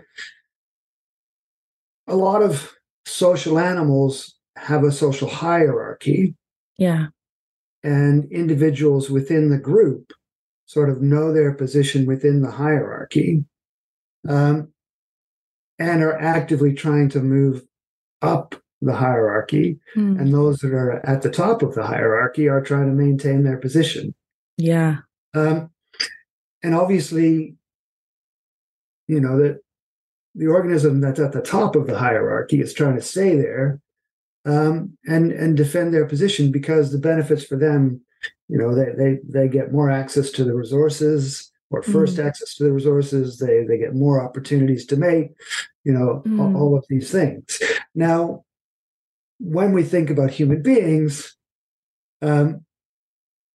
a 2.06 2.16
lot 2.16 2.42
of 2.42 2.72
social 3.04 3.58
animals 3.58 4.36
have 4.56 4.84
a 4.84 4.92
social 4.92 5.28
hierarchy. 5.28 6.34
Yeah. 6.78 7.06
And 7.82 8.30
individuals 8.30 9.10
within 9.10 9.50
the 9.50 9.58
group 9.58 10.12
sort 10.66 10.90
of 10.90 11.02
know 11.02 11.32
their 11.32 11.52
position 11.52 12.06
within 12.06 12.42
the 12.42 12.50
hierarchy 12.50 13.44
um, 14.28 14.68
and 15.78 16.02
are 16.02 16.20
actively 16.20 16.74
trying 16.74 17.08
to 17.08 17.20
move 17.20 17.62
up 18.22 18.54
the 18.82 18.94
hierarchy. 18.94 19.78
Mm. 19.96 20.20
And 20.20 20.32
those 20.32 20.58
that 20.58 20.72
are 20.72 21.04
at 21.06 21.22
the 21.22 21.30
top 21.30 21.62
of 21.62 21.74
the 21.74 21.84
hierarchy 21.84 22.48
are 22.48 22.62
trying 22.62 22.86
to 22.86 22.92
maintain 22.92 23.44
their 23.44 23.56
position. 23.56 24.14
Yeah. 24.56 24.98
Um, 25.34 25.70
and 26.62 26.74
obviously, 26.74 27.56
you 29.08 29.20
know, 29.20 29.38
that 29.38 29.60
the 30.34 30.46
organism 30.46 31.00
that's 31.00 31.18
at 31.18 31.32
the 31.32 31.42
top 31.42 31.74
of 31.74 31.86
the 31.86 31.98
hierarchy 31.98 32.60
is 32.60 32.74
trying 32.74 32.94
to 32.94 33.02
stay 33.02 33.36
there 33.36 33.80
um, 34.46 34.96
and 35.06 35.32
and 35.32 35.56
defend 35.56 35.92
their 35.92 36.06
position 36.06 36.50
because 36.50 36.92
the 36.92 36.98
benefits 36.98 37.44
for 37.44 37.56
them 37.56 38.00
you 38.48 38.58
know 38.58 38.74
they 38.74 38.92
they 38.96 39.18
they 39.28 39.48
get 39.48 39.72
more 39.72 39.90
access 39.90 40.30
to 40.30 40.44
the 40.44 40.54
resources 40.54 41.50
or 41.70 41.82
1st 41.82 42.16
mm. 42.16 42.26
access 42.26 42.54
to 42.56 42.64
the 42.64 42.72
resources 42.72 43.38
they 43.38 43.64
they 43.64 43.78
get 43.78 43.94
more 43.94 44.22
opportunities 44.22 44.86
to 44.86 44.96
mate 44.96 45.30
you 45.84 45.92
know 45.92 46.22
mm. 46.26 46.40
all, 46.40 46.56
all 46.56 46.76
of 46.76 46.84
these 46.88 47.10
things 47.10 47.60
now 47.94 48.44
when 49.38 49.72
we 49.72 49.82
think 49.82 50.10
about 50.10 50.30
human 50.30 50.62
beings 50.62 51.36
um, 52.22 52.64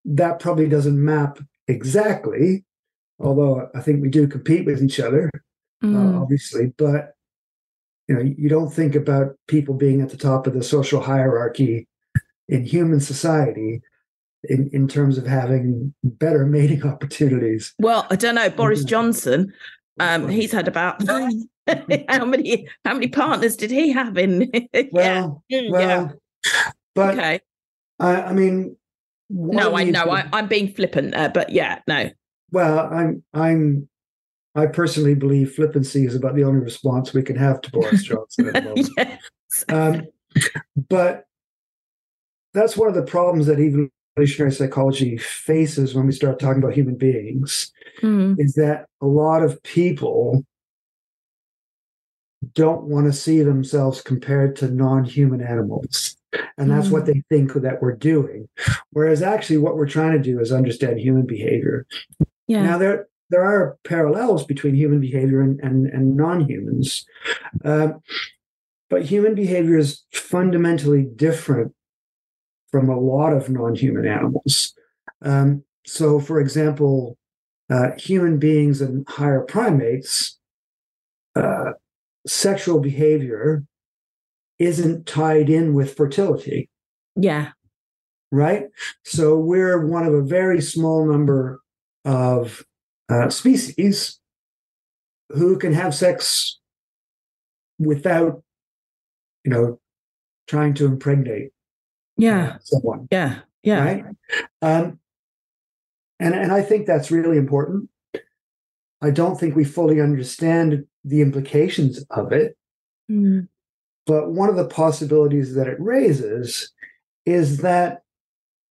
that 0.04 0.40
probably 0.40 0.68
doesn't 0.68 1.04
map 1.04 1.38
exactly 1.68 2.64
although 3.18 3.68
i 3.74 3.80
think 3.80 4.00
we 4.00 4.08
do 4.08 4.26
compete 4.26 4.64
with 4.64 4.82
each 4.82 5.00
other 5.00 5.30
uh, 5.82 5.86
mm. 5.86 6.14
uh, 6.14 6.22
obviously 6.22 6.72
but 6.78 7.15
you 8.08 8.14
know 8.14 8.20
you 8.20 8.48
don't 8.48 8.72
think 8.72 8.94
about 8.94 9.36
people 9.48 9.74
being 9.74 10.00
at 10.00 10.10
the 10.10 10.16
top 10.16 10.46
of 10.46 10.54
the 10.54 10.62
social 10.62 11.00
hierarchy 11.00 11.86
in 12.48 12.64
human 12.64 13.00
society 13.00 13.80
in, 14.44 14.70
in 14.72 14.88
terms 14.88 15.18
of 15.18 15.26
having 15.26 15.94
better 16.02 16.46
mating 16.46 16.84
opportunities. 16.84 17.74
Well, 17.78 18.06
I 18.10 18.16
don't 18.16 18.34
know. 18.34 18.50
Boris 18.50 18.84
Johnson, 18.84 19.52
um, 19.98 20.28
he's 20.28 20.52
had 20.52 20.68
about 20.68 21.02
how 22.08 22.24
many 22.24 22.68
how 22.84 22.94
many 22.94 23.08
partners 23.08 23.56
did 23.56 23.70
he 23.70 23.90
have 23.92 24.16
in? 24.16 24.50
well, 24.92 25.42
yeah. 25.48 25.70
Well, 25.70 25.80
yeah. 25.80 26.62
but 26.94 27.14
okay. 27.14 27.40
I, 27.98 28.22
I 28.22 28.32
mean, 28.32 28.76
no, 29.30 29.74
I 29.74 29.84
know 29.84 30.10
I, 30.10 30.28
I'm 30.32 30.46
being 30.46 30.72
flippant, 30.72 31.14
uh, 31.14 31.30
but 31.32 31.50
yeah, 31.50 31.80
no. 31.88 32.10
Well, 32.52 32.78
I'm 32.78 33.24
I'm 33.34 33.88
I 34.56 34.66
personally 34.66 35.14
believe 35.14 35.54
flippancy 35.54 36.06
is 36.06 36.14
about 36.14 36.34
the 36.34 36.44
only 36.44 36.60
response 36.60 37.12
we 37.12 37.22
can 37.22 37.36
have 37.36 37.60
to 37.60 37.70
Boris 37.72 38.02
Johnson 38.02 38.48
at 38.48 38.54
the 38.54 38.62
moment. 38.62 38.88
yes. 38.96 39.64
um, 39.68 40.06
but 40.88 41.26
that's 42.54 42.76
one 42.76 42.88
of 42.88 42.94
the 42.94 43.02
problems 43.02 43.46
that 43.46 43.60
evolutionary 43.60 44.50
psychology 44.50 45.18
faces 45.18 45.94
when 45.94 46.06
we 46.06 46.12
start 46.12 46.40
talking 46.40 46.62
about 46.62 46.74
human 46.74 46.96
beings 46.96 47.70
mm. 48.02 48.34
is 48.38 48.54
that 48.54 48.86
a 49.02 49.06
lot 49.06 49.42
of 49.42 49.62
people 49.62 50.42
don't 52.54 52.84
want 52.84 53.06
to 53.06 53.12
see 53.12 53.42
themselves 53.42 54.00
compared 54.00 54.56
to 54.56 54.68
non-human 54.68 55.42
animals 55.42 56.16
and 56.56 56.70
that's 56.70 56.88
mm. 56.88 56.92
what 56.92 57.06
they 57.06 57.22
think 57.28 57.52
that 57.54 57.82
we're 57.82 57.96
doing 57.96 58.48
whereas 58.90 59.20
actually 59.20 59.58
what 59.58 59.76
we're 59.76 59.86
trying 59.86 60.12
to 60.12 60.22
do 60.22 60.40
is 60.40 60.52
understand 60.52 60.98
human 60.98 61.26
behavior 61.26 61.86
yeah 62.46 62.62
now 62.62 62.78
there 62.78 63.08
there 63.30 63.44
are 63.44 63.76
parallels 63.84 64.44
between 64.44 64.74
human 64.74 65.00
behavior 65.00 65.40
and, 65.40 65.58
and, 65.60 65.86
and 65.86 66.16
non-humans 66.16 67.04
uh, 67.64 67.88
but 68.88 69.02
human 69.02 69.34
behavior 69.34 69.78
is 69.78 70.04
fundamentally 70.12 71.06
different 71.16 71.72
from 72.70 72.88
a 72.88 72.98
lot 72.98 73.32
of 73.32 73.48
non-human 73.48 74.06
animals. 74.06 74.74
Um, 75.22 75.64
so, 75.86 76.20
for 76.20 76.40
example, 76.40 77.16
uh, 77.70 77.90
human 77.98 78.38
beings 78.38 78.80
and 78.80 79.08
higher 79.08 79.40
primates, 79.40 80.38
uh, 81.34 81.72
sexual 82.26 82.80
behavior 82.80 83.64
isn't 84.58 85.06
tied 85.06 85.50
in 85.50 85.74
with 85.74 85.96
fertility. 85.96 86.68
Yeah. 87.16 87.52
Right. 88.32 88.64
So 89.04 89.38
we're 89.38 89.86
one 89.86 90.04
of 90.04 90.14
a 90.14 90.22
very 90.22 90.60
small 90.60 91.06
number 91.06 91.60
of 92.04 92.64
uh, 93.08 93.28
species 93.28 94.20
who 95.30 95.58
can 95.58 95.72
have 95.72 95.94
sex 95.94 96.58
without, 97.78 98.42
you 99.44 99.50
know, 99.50 99.80
trying 100.46 100.74
to 100.74 100.86
impregnate 100.86 101.50
yeah. 102.16 102.56
someone 102.62 103.08
yeah. 103.10 103.40
Yeah. 103.62 103.84
right? 103.84 104.04
Um 104.62 104.98
and 106.18 106.34
and 106.34 106.52
i 106.52 106.62
think 106.62 106.86
that's 106.86 107.10
really 107.10 107.36
important. 107.36 107.90
I 109.02 109.10
don't 109.10 109.38
think 109.38 109.54
we 109.54 109.64
fully 109.64 110.00
understand 110.00 110.86
the 111.04 111.20
implications 111.20 112.04
of 112.10 112.32
it. 112.32 112.56
Mm. 113.08 113.46
but 114.04 114.32
one 114.32 114.48
of 114.48 114.56
the 114.56 114.66
possibilities 114.66 115.54
that 115.54 115.68
it 115.68 115.76
raises 115.78 116.72
is 117.24 117.58
that 117.58 118.02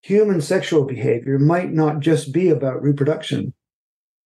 human 0.01 0.41
sexual 0.41 0.83
behavior 0.83 1.39
might 1.39 1.71
not 1.71 2.01
just 2.01 2.33
be 2.33 2.49
about 2.49 2.83
reproduction 2.83 3.53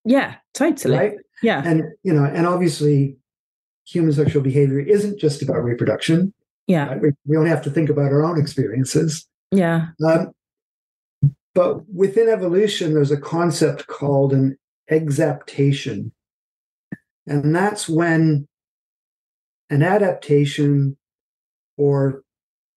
yeah 0.06 0.36
totally 0.54 0.98
right 0.98 1.14
yeah 1.44 1.62
and 1.66 1.84
you 2.04 2.14
know 2.14 2.24
and 2.24 2.48
obviously 2.48 3.18
human 3.88 4.14
sexual 4.14 4.42
behavior 4.42 4.80
isn't 4.80 5.20
just 5.20 5.42
about 5.42 5.64
reproduction 5.64 6.34
yeah. 6.70 6.86
Right? 6.86 7.02
We, 7.02 7.12
we 7.26 7.36
only 7.36 7.50
have 7.50 7.64
to 7.64 7.72
think 7.72 7.90
about 7.90 8.12
our 8.12 8.24
own 8.24 8.40
experiences. 8.40 9.28
Yeah. 9.52 9.88
Um, 10.06 10.32
but 11.56 11.90
within 11.92 12.30
evolution, 12.30 12.94
there's 12.94 13.10
a 13.10 13.20
concept 13.20 13.88
called 13.88 14.34
an 14.34 14.56
exaptation. 14.88 16.12
And 17.26 17.56
that's 17.56 17.90
when 17.90 18.48
an 19.72 19.82
adaptation 19.82 20.96
or 21.76 22.22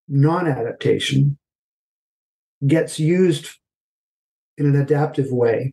non 0.07 0.47
adaptation 0.47 1.37
gets 2.65 2.99
used 2.99 3.51
in 4.57 4.65
an 4.65 4.75
adaptive 4.75 5.27
way, 5.29 5.71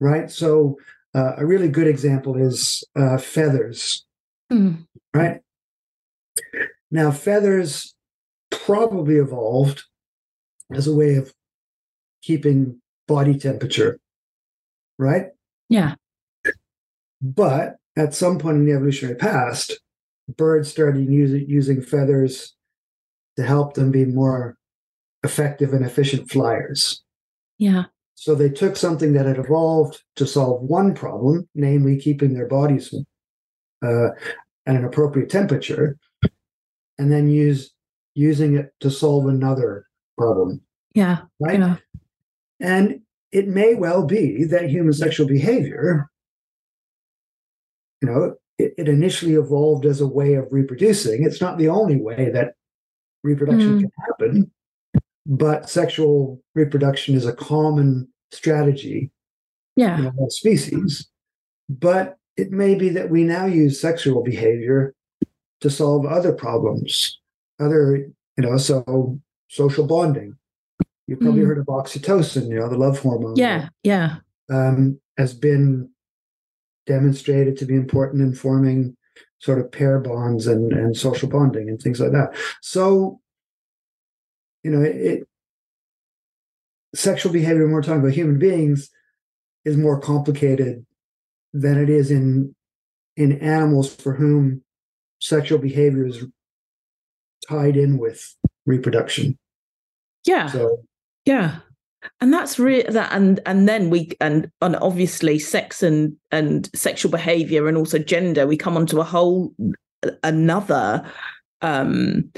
right? 0.00 0.30
So, 0.30 0.78
uh, 1.14 1.34
a 1.38 1.46
really 1.46 1.68
good 1.68 1.86
example 1.86 2.36
is 2.36 2.84
uh, 2.94 3.18
feathers, 3.18 4.04
mm. 4.52 4.86
right? 5.14 5.40
Now, 6.90 7.10
feathers 7.10 7.94
probably 8.50 9.16
evolved 9.16 9.84
as 10.72 10.86
a 10.86 10.94
way 10.94 11.14
of 11.14 11.32
keeping 12.22 12.80
body 13.06 13.38
temperature, 13.38 13.98
right? 14.98 15.26
Yeah. 15.68 15.94
But 17.20 17.76
at 17.96 18.14
some 18.14 18.38
point 18.38 18.58
in 18.58 18.66
the 18.66 18.72
evolutionary 18.72 19.16
past, 19.16 19.80
birds 20.36 20.70
started 20.70 21.08
using, 21.08 21.48
using 21.48 21.82
feathers 21.82 22.54
to 23.36 23.42
help 23.42 23.74
them 23.74 23.90
be 23.90 24.04
more 24.04 24.56
effective 25.24 25.72
and 25.72 25.84
efficient 25.84 26.30
flyers. 26.30 27.02
Yeah. 27.58 27.84
So 28.20 28.34
they 28.34 28.48
took 28.48 28.74
something 28.74 29.12
that 29.12 29.26
had 29.26 29.38
evolved 29.38 30.02
to 30.16 30.26
solve 30.26 30.62
one 30.62 30.92
problem, 30.92 31.48
namely 31.54 31.96
keeping 31.96 32.34
their 32.34 32.48
bodies 32.48 32.92
uh, 33.80 34.08
at 34.66 34.74
an 34.74 34.84
appropriate 34.84 35.30
temperature, 35.30 35.96
and 36.98 37.12
then 37.12 37.28
use 37.30 37.72
using 38.16 38.56
it 38.56 38.72
to 38.80 38.90
solve 38.90 39.28
another 39.28 39.86
problem. 40.18 40.60
Yeah. 40.94 41.18
Right. 41.38 41.60
Yeah. 41.60 41.76
And 42.58 43.02
it 43.30 43.46
may 43.46 43.76
well 43.76 44.04
be 44.04 44.42
that 44.46 44.68
human 44.68 44.94
sexual 44.94 45.28
behavior, 45.28 46.10
you 48.02 48.08
know, 48.08 48.34
it, 48.58 48.74
it, 48.76 48.88
initially 48.88 49.34
evolved 49.34 49.86
as 49.86 50.00
a 50.00 50.08
way 50.08 50.34
of 50.34 50.48
reproducing. 50.50 51.22
It's 51.22 51.40
not 51.40 51.56
the 51.56 51.68
only 51.68 52.00
way 52.00 52.30
that 52.30 52.54
reproduction 53.22 53.78
mm. 53.78 53.80
can 53.82 53.92
happen, 54.08 54.50
but 55.28 55.68
sexual 55.68 56.42
reproduction 56.54 57.14
is 57.14 57.26
a 57.26 57.34
common 57.34 58.08
strategy 58.32 59.10
yeah. 59.76 59.98
in 59.98 60.06
all 60.16 60.30
species. 60.30 61.06
But 61.68 62.16
it 62.38 62.50
may 62.50 62.74
be 62.74 62.88
that 62.90 63.10
we 63.10 63.24
now 63.24 63.44
use 63.44 63.78
sexual 63.78 64.22
behavior 64.22 64.94
to 65.60 65.68
solve 65.68 66.06
other 66.06 66.32
problems, 66.32 67.20
other, 67.60 67.96
you 67.96 68.12
know, 68.38 68.56
so 68.56 69.20
social 69.48 69.86
bonding. 69.86 70.36
You've 71.06 71.20
probably 71.20 71.42
mm. 71.42 71.46
heard 71.46 71.58
of 71.58 71.66
oxytocin, 71.66 72.48
you 72.48 72.60
know, 72.60 72.68
the 72.68 72.78
love 72.78 72.98
hormone. 73.00 73.36
Yeah, 73.36 73.68
yeah. 73.82 74.16
Um, 74.50 75.00
has 75.18 75.34
been 75.34 75.90
demonstrated 76.86 77.56
to 77.58 77.66
be 77.66 77.74
important 77.74 78.22
in 78.22 78.34
forming 78.34 78.96
sort 79.40 79.58
of 79.58 79.70
pair 79.70 79.98
bonds 79.98 80.46
and, 80.46 80.72
and 80.72 80.96
social 80.96 81.28
bonding 81.28 81.68
and 81.68 81.80
things 81.80 82.00
like 82.00 82.12
that. 82.12 82.34
So, 82.62 83.20
you 84.68 84.76
know, 84.76 84.82
it, 84.82 84.96
it 84.96 85.28
sexual 86.94 87.32
behavior 87.32 87.64
when 87.64 87.72
we're 87.72 87.82
talking 87.82 88.00
about 88.00 88.12
human 88.12 88.38
beings 88.38 88.90
is 89.64 89.78
more 89.78 89.98
complicated 89.98 90.84
than 91.54 91.78
it 91.78 91.88
is 91.88 92.10
in 92.10 92.54
in 93.16 93.40
animals 93.40 93.94
for 93.94 94.12
whom 94.12 94.62
sexual 95.20 95.58
behavior 95.58 96.06
is 96.06 96.26
tied 97.48 97.78
in 97.78 97.96
with 97.96 98.36
reproduction. 98.66 99.38
Yeah. 100.26 100.48
So 100.48 100.82
yeah. 101.24 101.60
And 102.20 102.30
that's 102.30 102.58
really 102.58 102.90
that 102.90 103.10
and 103.10 103.40
and 103.46 103.66
then 103.66 103.88
we 103.88 104.10
and 104.20 104.50
and 104.60 104.76
obviously 104.76 105.38
sex 105.38 105.82
and 105.82 106.14
and 106.30 106.68
sexual 106.76 107.10
behavior 107.10 107.68
and 107.68 107.76
also 107.78 107.98
gender, 107.98 108.46
we 108.46 108.58
come 108.58 108.76
onto 108.76 109.00
a 109.00 109.04
whole 109.04 109.54
another 110.22 111.10
um 111.62 112.30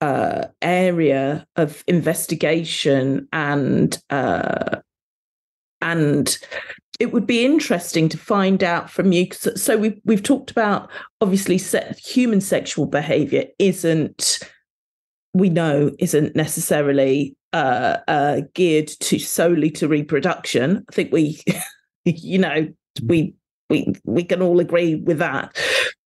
uh 0.00 0.46
area 0.62 1.46
of 1.56 1.82
investigation 1.86 3.26
and 3.32 3.98
uh 4.10 4.76
and 5.80 6.38
it 6.98 7.12
would 7.12 7.26
be 7.26 7.44
interesting 7.44 8.08
to 8.08 8.16
find 8.16 8.64
out 8.64 8.90
from 8.90 9.12
you. 9.12 9.28
So 9.32 9.76
we've 9.76 10.00
we've 10.04 10.22
talked 10.22 10.50
about 10.50 10.90
obviously 11.20 11.58
human 11.98 12.40
sexual 12.40 12.86
behavior 12.86 13.44
isn't 13.58 14.40
we 15.34 15.50
know 15.50 15.92
isn't 15.98 16.34
necessarily 16.34 17.36
uh, 17.52 17.98
uh, 18.08 18.40
geared 18.54 18.88
to 18.88 19.18
solely 19.18 19.70
to 19.70 19.88
reproduction. 19.88 20.84
I 20.88 20.92
think 20.94 21.12
we, 21.12 21.40
you 22.04 22.38
know, 22.38 22.68
we 23.04 23.34
we 23.68 23.94
we 24.04 24.24
can 24.24 24.42
all 24.42 24.60
agree 24.60 24.96
with 24.96 25.18
that. 25.18 25.56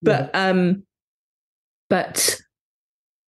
But 0.02 0.30
yeah. 0.32 0.48
um, 0.48 0.82
but 1.88 2.40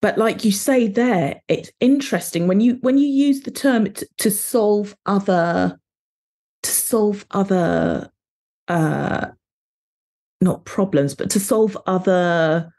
but 0.03 0.19
like 0.19 0.45
you 0.45 0.51
say 0.51 0.89
there, 0.89 1.41
it's 1.47 1.71
interesting 1.81 2.49
when 2.49 2.61
you 2.61 2.75
when 2.83 2.99
you 2.99 3.07
use 3.07 3.43
the 3.43 3.53
term 3.53 3.91
to, 3.91 4.07
to 4.19 4.31
solve 4.31 4.95
other 5.07 5.79
to 6.65 6.71
solve 6.71 7.25
other 7.31 8.11
uh 8.69 9.29
not 10.41 10.65
problems 10.65 11.15
but 11.15 11.31
to 11.31 11.41
solve 11.41 11.79
other 11.87 12.73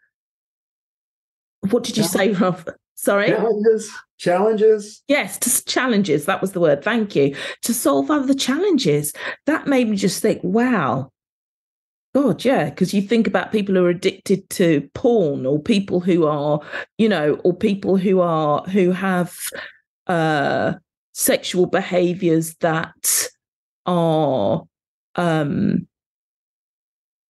what 1.70 1.84
did 1.84 1.96
you 1.96 2.04
say 2.04 2.32
Rob? 2.34 2.70
sorry? 2.96 3.30
Challenges 3.30 3.92
challenges. 4.18 5.02
Yes 5.08 5.38
to 5.40 5.66
challenges 5.66 6.26
that 6.26 6.42
was 6.42 6.52
the 6.52 6.60
word 6.60 6.84
thank 6.84 7.16
you. 7.16 7.36
To 7.64 7.74
solve 7.74 8.12
other 8.12 8.34
challenges 8.34 9.14
that 9.46 9.66
made 9.66 9.90
me 9.90 9.96
just 9.96 10.22
think 10.22 10.42
wow 10.44 11.13
God, 12.14 12.46
yeah, 12.46 12.70
because 12.70 12.94
you 12.94 13.02
think 13.02 13.26
about 13.26 13.52
people 13.52 13.74
who 13.74 13.86
are 13.86 13.90
addicted 13.90 14.48
to 14.52 14.88
porn, 14.94 15.48
or 15.48 15.60
people 15.60 16.00
who 16.00 16.26
are, 16.28 16.60
you 16.98 17.10
know, 17.10 17.40
or 17.44 17.56
people 17.56 17.98
who 17.98 18.22
are 18.22 18.62
who 18.66 18.92
have 18.92 19.36
uh, 20.08 20.74
sexual 21.14 21.66
behaviors 21.66 22.56
that 22.56 23.28
are 23.86 24.64
um 25.16 25.88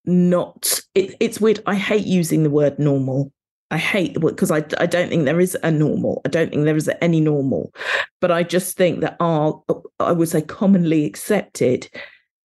not 0.05 0.81
it, 0.95 1.17
it's 1.21 1.41
weird 1.41 1.63
i 1.67 1.75
hate 1.75 2.07
using 2.07 2.43
the 2.43 2.51
word 2.51 2.79
normal. 2.79 3.33
I 3.71 3.79
hate 3.79 4.13
the 4.13 4.21
word 4.21 4.37
because 4.37 4.51
I, 4.51 4.63
I 4.79 4.85
don't 4.85 5.09
think 5.09 5.25
there 5.25 5.41
is 5.41 5.57
a 5.63 5.71
normal 5.71 6.21
i 6.27 6.29
don't 6.29 6.51
think 6.51 6.65
there 6.65 6.77
is 6.77 6.91
any 7.01 7.21
normal 7.21 7.73
but 8.21 8.31
i 8.31 8.43
just 8.43 8.77
think 8.77 9.01
that 9.01 9.17
are 9.19 9.61
i 9.99 10.13
would 10.13 10.29
say 10.29 10.43
commonly 10.43 11.07
accepted 11.07 11.89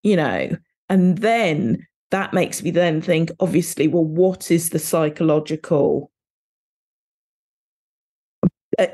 you 0.04 0.16
know 0.16 0.56
and 0.88 1.18
then 1.18 1.86
that 2.12 2.34
makes 2.34 2.64
me 2.64 2.72
then 2.72 3.02
think 3.02 3.32
obviously 3.40 3.88
well 3.88 4.06
what 4.06 4.52
is 4.52 4.70
the 4.70 4.80
psychological 4.80 6.12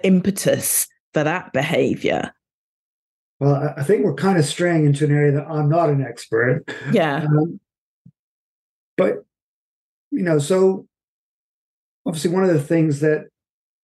impetus 0.04 0.88
for 1.14 1.24
that 1.24 1.52
behavior 1.54 2.34
well, 3.44 3.74
I 3.76 3.84
think 3.84 4.06
we're 4.06 4.14
kind 4.14 4.40
of 4.40 4.46
straying 4.46 4.86
into 4.86 5.04
an 5.04 5.12
area 5.12 5.34
that 5.34 5.48
I'm 5.50 5.68
not 5.68 5.90
an 5.90 6.02
expert. 6.02 6.64
Yeah. 6.94 7.26
Um, 7.26 7.60
but, 8.96 9.26
you 10.12 10.24
know, 10.24 10.40
so 10.40 10.88
obviously 12.06 12.32
one 12.32 12.44
of 12.46 12.54
the 12.54 12.64
things 12.64 13.02
that 13.02 13.28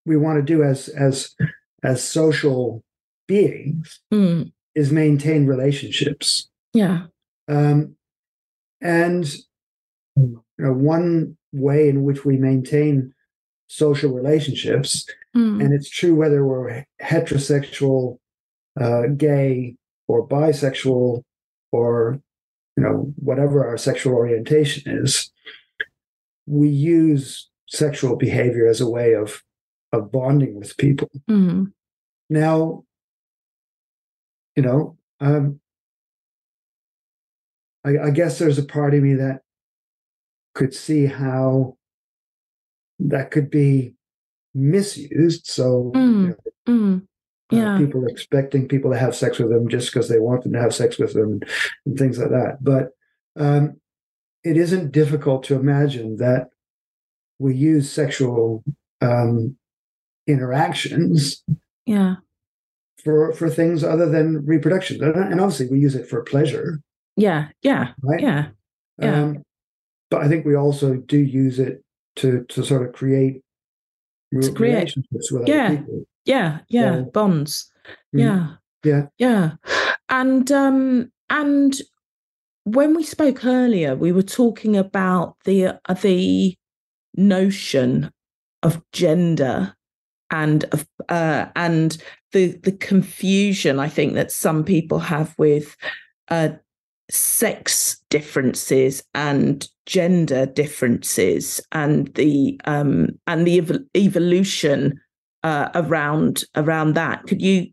we 0.06 0.16
want 0.16 0.38
to 0.38 0.44
do 0.44 0.64
as 0.64 0.88
as 0.88 1.36
as 1.84 2.02
social 2.02 2.84
beings 3.28 4.00
mm. 4.14 4.50
is 4.76 4.94
maintain 4.94 5.46
relationships. 5.46 6.48
Yeah. 6.74 7.08
Um, 7.50 7.98
and 8.82 9.26
you 10.16 10.44
know, 10.58 10.74
one 10.74 11.38
way 11.52 11.90
in 11.90 12.04
which 12.04 12.26
we 12.26 12.38
maintain 12.38 13.14
social 13.68 14.12
relationships, 14.12 15.06
mm. 15.36 15.64
and 15.64 15.74
it's 15.74 15.90
true 15.90 16.16
whether 16.16 16.46
we're 16.46 16.86
heterosexual 17.02 18.18
uh, 18.80 19.04
gay 19.18 19.76
or 20.08 20.28
bisexual 20.28 21.24
or 21.72 22.20
you 22.76 22.84
know 22.84 23.14
whatever 23.18 23.68
our 23.68 23.78
sexual 23.78 24.14
orientation 24.14 24.84
is 25.04 25.32
we 26.46 26.70
use 26.70 27.50
sexual 27.68 28.16
behavior 28.16 28.68
as 28.68 28.82
a 28.82 28.90
way 28.90 29.14
of 29.14 29.44
of 29.92 30.12
bonding 30.12 30.56
with 30.56 30.78
people 30.78 31.10
mm-hmm. 31.30 31.66
now 32.30 32.84
you 34.56 34.64
know 34.64 34.98
um, 35.20 35.60
I, 37.86 38.08
I 38.08 38.10
guess 38.12 38.40
there's 38.40 38.58
a 38.58 38.64
part 38.64 38.94
of 38.94 39.04
me 39.04 39.14
that 39.16 39.42
could 40.54 40.74
see 40.74 41.06
how 41.06 41.78
that 43.00 43.32
could 43.32 43.50
be 43.50 43.94
misused 44.54 45.48
so 45.48 45.92
mm. 45.96 46.22
you 46.22 46.28
know, 46.28 46.36
mm 46.68 47.02
yeah. 47.52 47.74
Uh, 47.74 47.78
people 47.80 48.06
expecting 48.06 48.68
people 48.68 48.92
to 48.92 48.98
have 49.00 49.16
sex 49.16 49.40
with 49.40 49.50
them 49.50 49.68
just 49.70 49.92
because 49.92 50.08
they 50.08 50.20
want 50.20 50.44
them 50.44 50.54
to 50.54 50.62
have 50.62 50.76
sex 50.76 51.00
with 51.00 51.14
them 51.14 51.40
and 51.86 51.98
things 51.98 52.20
like 52.20 52.30
that. 52.30 52.60
But 52.62 52.90
um, 53.40 53.80
it 54.44 54.56
isn't 54.56 54.92
difficult 54.92 55.44
to 55.46 55.56
imagine 55.56 56.18
that 56.18 56.50
we 57.40 57.56
use 57.56 57.92
sexual 57.92 58.64
um, 59.02 59.56
interactions 60.28 61.44
yeah 61.86 62.16
for 63.04 63.34
for 63.34 63.50
things 63.50 63.84
other 63.84 64.08
than 64.08 64.46
reproduction 64.46 65.02
and 65.02 65.42
obviously 65.42 65.68
we 65.68 65.80
use 65.80 65.96
it 65.96 66.08
for 66.08 66.22
pleasure 66.22 66.82
yeah 67.20 67.50
yeah 67.62 67.94
right 68.02 68.22
yeah 68.22 68.48
yeah 69.00 69.24
um, 69.24 69.44
but 70.10 70.22
i 70.22 70.28
think 70.28 70.46
we 70.46 70.56
also 70.56 70.96
do 70.96 71.18
use 71.18 71.60
it 71.60 71.84
to 72.16 72.44
to 72.50 72.64
sort 72.64 72.86
of 72.86 72.94
create, 72.94 73.42
to 74.42 74.52
create 74.52 74.74
relationships 74.74 75.32
with 75.32 75.48
yeah. 75.48 75.66
other 75.66 75.78
people 75.78 76.06
yeah, 76.30 76.60
yeah, 76.70 76.96
so, 76.96 77.04
bonds. 77.06 77.72
Mm, 78.16 78.20
yeah. 78.20 78.48
Yeah. 78.84 79.06
Yeah. 79.18 79.52
And 80.10 80.52
um 80.52 81.12
and 81.30 81.82
when 82.66 82.96
we 82.96 83.04
spoke 83.04 83.46
earlier, 83.46 83.96
we 83.96 84.12
were 84.12 84.22
talking 84.22 84.78
about 84.78 85.38
the 85.46 85.80
uh, 85.86 85.94
the 85.96 86.56
notion 87.16 88.12
of 88.62 88.82
gender 88.94 89.76
and 90.30 90.66
of 90.66 90.86
uh, 91.10 91.48
and 91.56 91.98
the 92.32 92.60
the 92.64 92.74
confusion 92.74 93.80
I 93.80 93.90
think 93.90 94.14
that 94.14 94.32
some 94.32 94.64
people 94.64 95.00
have 95.00 95.34
with 95.40 95.76
uh, 96.30 96.50
sex 97.10 98.02
differences 98.10 99.04
and 99.14 99.68
gender 99.86 100.46
differences 100.46 101.60
and 101.72 102.14
the 102.16 102.60
um, 102.66 103.10
and 103.28 103.46
the 103.48 103.58
ev- 103.58 103.80
evolution 103.96 105.00
uh, 105.44 105.70
around 105.76 106.44
around 106.56 106.94
that. 106.94 107.26
Could 107.28 107.42
you 107.42 107.68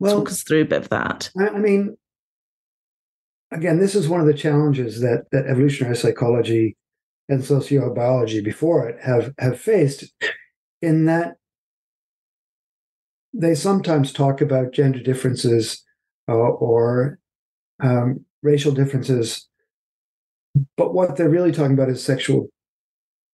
well, 0.00 0.18
talk 0.18 0.30
us 0.30 0.42
through 0.42 0.62
a 0.62 0.66
bit 0.66 0.82
of 0.82 0.88
that? 0.88 1.30
I, 1.38 1.48
I 1.48 1.58
mean, 1.58 1.96
again, 3.52 3.78
this 3.78 3.94
is 3.94 4.08
one 4.08 4.20
of 4.20 4.26
the 4.26 4.34
challenges 4.34 5.00
that 5.00 5.26
that 5.32 5.46
evolutionary 5.46 5.96
psychology 5.96 6.76
and 7.28 7.40
sociobiology 7.40 8.42
before 8.42 8.88
it 8.88 9.00
have 9.02 9.32
have 9.38 9.60
faced, 9.60 10.12
in 10.82 11.06
that 11.06 11.36
they 13.32 13.54
sometimes 13.54 14.12
talk 14.12 14.40
about 14.40 14.72
gender 14.72 15.00
differences 15.00 15.82
uh, 16.28 16.32
or 16.32 17.18
um, 17.80 18.24
racial 18.42 18.72
differences, 18.72 19.48
but 20.76 20.94
what 20.94 21.16
they're 21.16 21.28
really 21.28 21.52
talking 21.52 21.74
about 21.74 21.88
is 21.88 22.04
sexual 22.04 22.48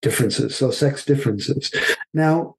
differences, 0.03 0.57
so 0.57 0.71
sex 0.71 1.05
differences. 1.05 1.71
Now, 2.15 2.57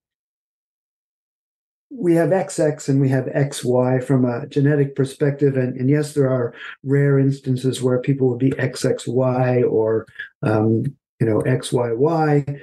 we 1.92 2.16
have 2.16 2.30
XX 2.30 2.88
and 2.90 3.02
we 3.02 3.10
have 3.10 3.26
XY 3.26 4.04
from 4.04 4.26
a 4.26 4.48
genetic 4.48 4.96
perspective. 4.96 5.58
And, 5.58 5.76
and 5.76 5.90
yes, 5.90 6.14
there 6.14 6.30
are 6.30 6.54
rare 6.84 7.20
instances 7.20 7.82
where 7.82 8.00
people 8.00 8.30
would 8.30 8.40
be 8.40 8.52
XXY 8.52 9.70
or, 9.70 10.08
um, 10.42 10.86
you 11.20 11.28
know, 11.28 11.42
XYY. 11.42 12.62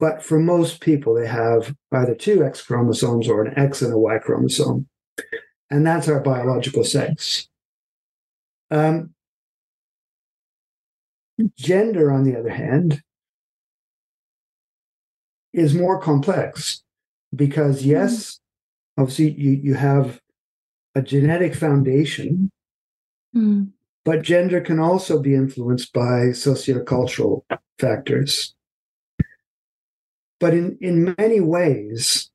But 0.00 0.22
for 0.22 0.38
most 0.38 0.80
people, 0.80 1.14
they 1.14 1.26
have 1.26 1.74
either 1.92 2.14
two 2.14 2.44
X 2.44 2.60
chromosomes 2.60 3.28
or 3.28 3.44
an 3.44 3.56
X 3.56 3.82
and 3.82 3.94
a 3.94 3.98
Y 3.98 4.18
chromosome. 4.18 4.88
And 5.70 5.86
that's 5.86 6.08
our 6.08 6.20
biological 6.20 6.84
sex. 6.84 7.48
Um, 8.70 9.14
gender, 11.56 12.10
on 12.10 12.24
the 12.24 12.38
other 12.38 12.50
hand, 12.50 13.02
is 15.52 15.74
more 15.74 16.00
complex 16.00 16.82
because, 17.34 17.84
yes, 17.84 18.40
obviously 18.98 19.32
you, 19.32 19.50
you 19.52 19.74
have 19.74 20.20
a 20.94 21.02
genetic 21.02 21.54
foundation, 21.54 22.50
mm. 23.34 23.68
but 24.04 24.22
gender 24.22 24.60
can 24.60 24.78
also 24.78 25.20
be 25.20 25.34
influenced 25.34 25.92
by 25.92 26.30
sociocultural 26.32 27.42
factors. 27.78 28.54
But 30.40 30.54
in, 30.54 30.78
in 30.80 31.14
many 31.18 31.40
ways, 31.40 32.30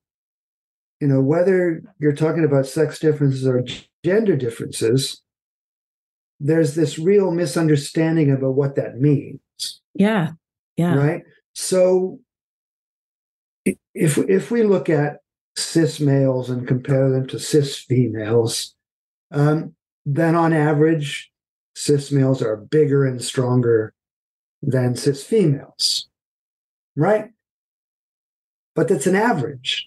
you 1.00 1.08
know, 1.08 1.22
whether 1.22 1.82
you're 2.00 2.14
talking 2.14 2.44
about 2.44 2.68
sex 2.68 3.00
differences 3.00 3.46
or 3.48 3.64
gender 4.04 4.36
differences, 4.36 5.22
there's 6.44 6.74
this 6.74 6.98
real 6.98 7.32
misunderstanding 7.32 8.32
about 8.32 8.56
what 8.56 8.76
that 8.76 9.00
means. 9.00 9.40
Yeah. 9.94 10.32
Yeah. 10.76 10.96
Right. 10.96 11.22
So 11.54 12.20
if 13.94 14.18
if 14.18 14.50
we 14.50 14.64
look 14.64 14.90
at 14.90 15.20
cis 15.56 16.00
males 16.00 16.50
and 16.50 16.68
compare 16.68 17.10
them 17.12 17.28
to 17.28 17.40
cis 17.40 17.78
females, 17.78 18.74
um, 19.32 19.76
then 20.06 20.36
on 20.36 20.54
average, 20.54 21.32
cis 21.76 22.12
males 22.12 22.42
are 22.42 22.58
bigger 22.58 23.06
and 23.06 23.24
stronger 23.24 23.94
than 24.64 24.96
cis 24.96 25.24
females, 25.24 26.10
right? 26.96 27.30
But 28.74 28.88
that's 28.88 29.08
an 29.08 29.16
average, 29.16 29.86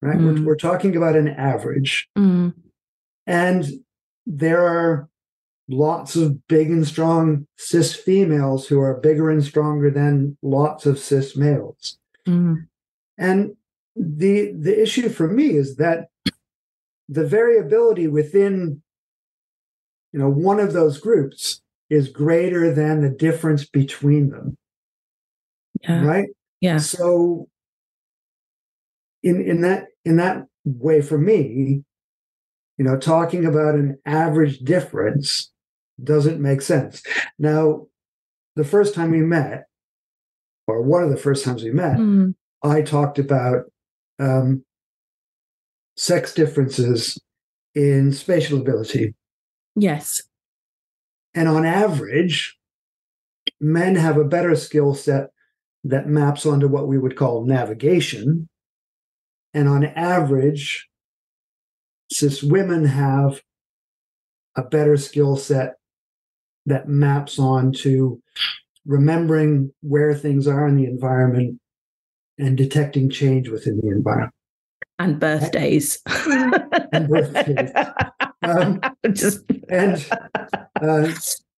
right? 0.00 0.18
Mm. 0.18 0.40
We're, 0.40 0.44
we're, 0.44 0.56
talking 0.56 0.94
about 0.94 1.16
an 1.16 1.28
average. 1.28 2.08
Mm. 2.16 2.54
And 3.26 3.64
there 4.26 4.66
are 4.66 5.08
lots 5.68 6.16
of 6.16 6.46
big 6.48 6.70
and 6.70 6.86
strong 6.86 7.46
cis 7.56 7.94
females 7.94 8.66
who 8.66 8.80
are 8.80 9.00
bigger 9.00 9.30
and 9.30 9.44
stronger 9.44 9.90
than 9.90 10.36
lots 10.42 10.86
of 10.86 10.98
cis 10.98 11.36
males. 11.36 11.98
Mm. 12.26 12.66
And 13.18 13.56
the 13.94 14.52
the 14.52 14.80
issue 14.80 15.08
for 15.08 15.28
me 15.28 15.50
is 15.50 15.76
that 15.76 16.08
the 17.08 17.26
variability 17.26 18.08
within 18.08 18.82
you 20.12 20.18
know 20.18 20.30
one 20.30 20.60
of 20.60 20.72
those 20.72 20.98
groups 20.98 21.60
is 21.90 22.08
greater 22.08 22.72
than 22.72 23.02
the 23.02 23.10
difference 23.10 23.66
between 23.66 24.30
them 24.30 24.56
yeah. 25.82 26.02
right 26.02 26.28
yeah 26.60 26.78
so 26.78 27.48
in 29.22 29.42
in 29.42 29.60
that 29.60 29.88
in 30.04 30.16
that 30.16 30.46
way 30.64 31.02
for 31.02 31.18
me 31.18 31.84
you 32.78 32.84
know 32.84 32.96
talking 32.96 33.44
about 33.44 33.74
an 33.74 33.98
average 34.06 34.58
difference 34.60 35.50
doesn't 36.02 36.40
make 36.40 36.62
sense 36.62 37.02
now 37.38 37.86
the 38.56 38.64
first 38.64 38.94
time 38.94 39.10
we 39.10 39.20
met 39.20 39.64
or 40.66 40.82
one 40.82 41.02
of 41.02 41.10
the 41.10 41.16
first 41.16 41.44
times 41.44 41.62
we 41.62 41.70
met 41.70 41.98
mm. 41.98 42.34
i 42.62 42.82
talked 42.82 43.18
about 43.18 43.64
um, 44.18 44.64
sex 45.96 46.34
differences 46.34 47.18
in 47.74 48.12
spatial 48.12 48.60
ability. 48.60 49.14
Yes. 49.76 50.22
And 51.34 51.48
on 51.48 51.64
average, 51.64 52.58
men 53.60 53.94
have 53.96 54.18
a 54.18 54.24
better 54.24 54.54
skill 54.54 54.94
set 54.94 55.30
that 55.84 56.08
maps 56.08 56.46
onto 56.46 56.68
what 56.68 56.86
we 56.86 56.98
would 56.98 57.16
call 57.16 57.44
navigation. 57.44 58.48
And 59.54 59.68
on 59.68 59.84
average, 59.84 60.88
cis 62.10 62.42
women 62.42 62.84
have 62.84 63.42
a 64.56 64.62
better 64.62 64.96
skill 64.96 65.36
set 65.36 65.74
that 66.66 66.88
maps 66.88 67.38
on 67.38 67.72
to 67.72 68.20
remembering 68.86 69.72
where 69.80 70.14
things 70.14 70.46
are 70.46 70.66
in 70.66 70.76
the 70.76 70.84
environment 70.84 71.58
and 72.38 72.56
detecting 72.56 73.10
change 73.10 73.48
within 73.48 73.80
the 73.80 73.88
environment. 73.88 74.34
And 74.98 75.18
birthdays. 75.18 75.98
and 76.06 77.08
birthdays. 77.08 77.70
Um, 78.44 78.80
Just... 79.12 79.44
And 79.68 80.04
uh, 80.82 81.12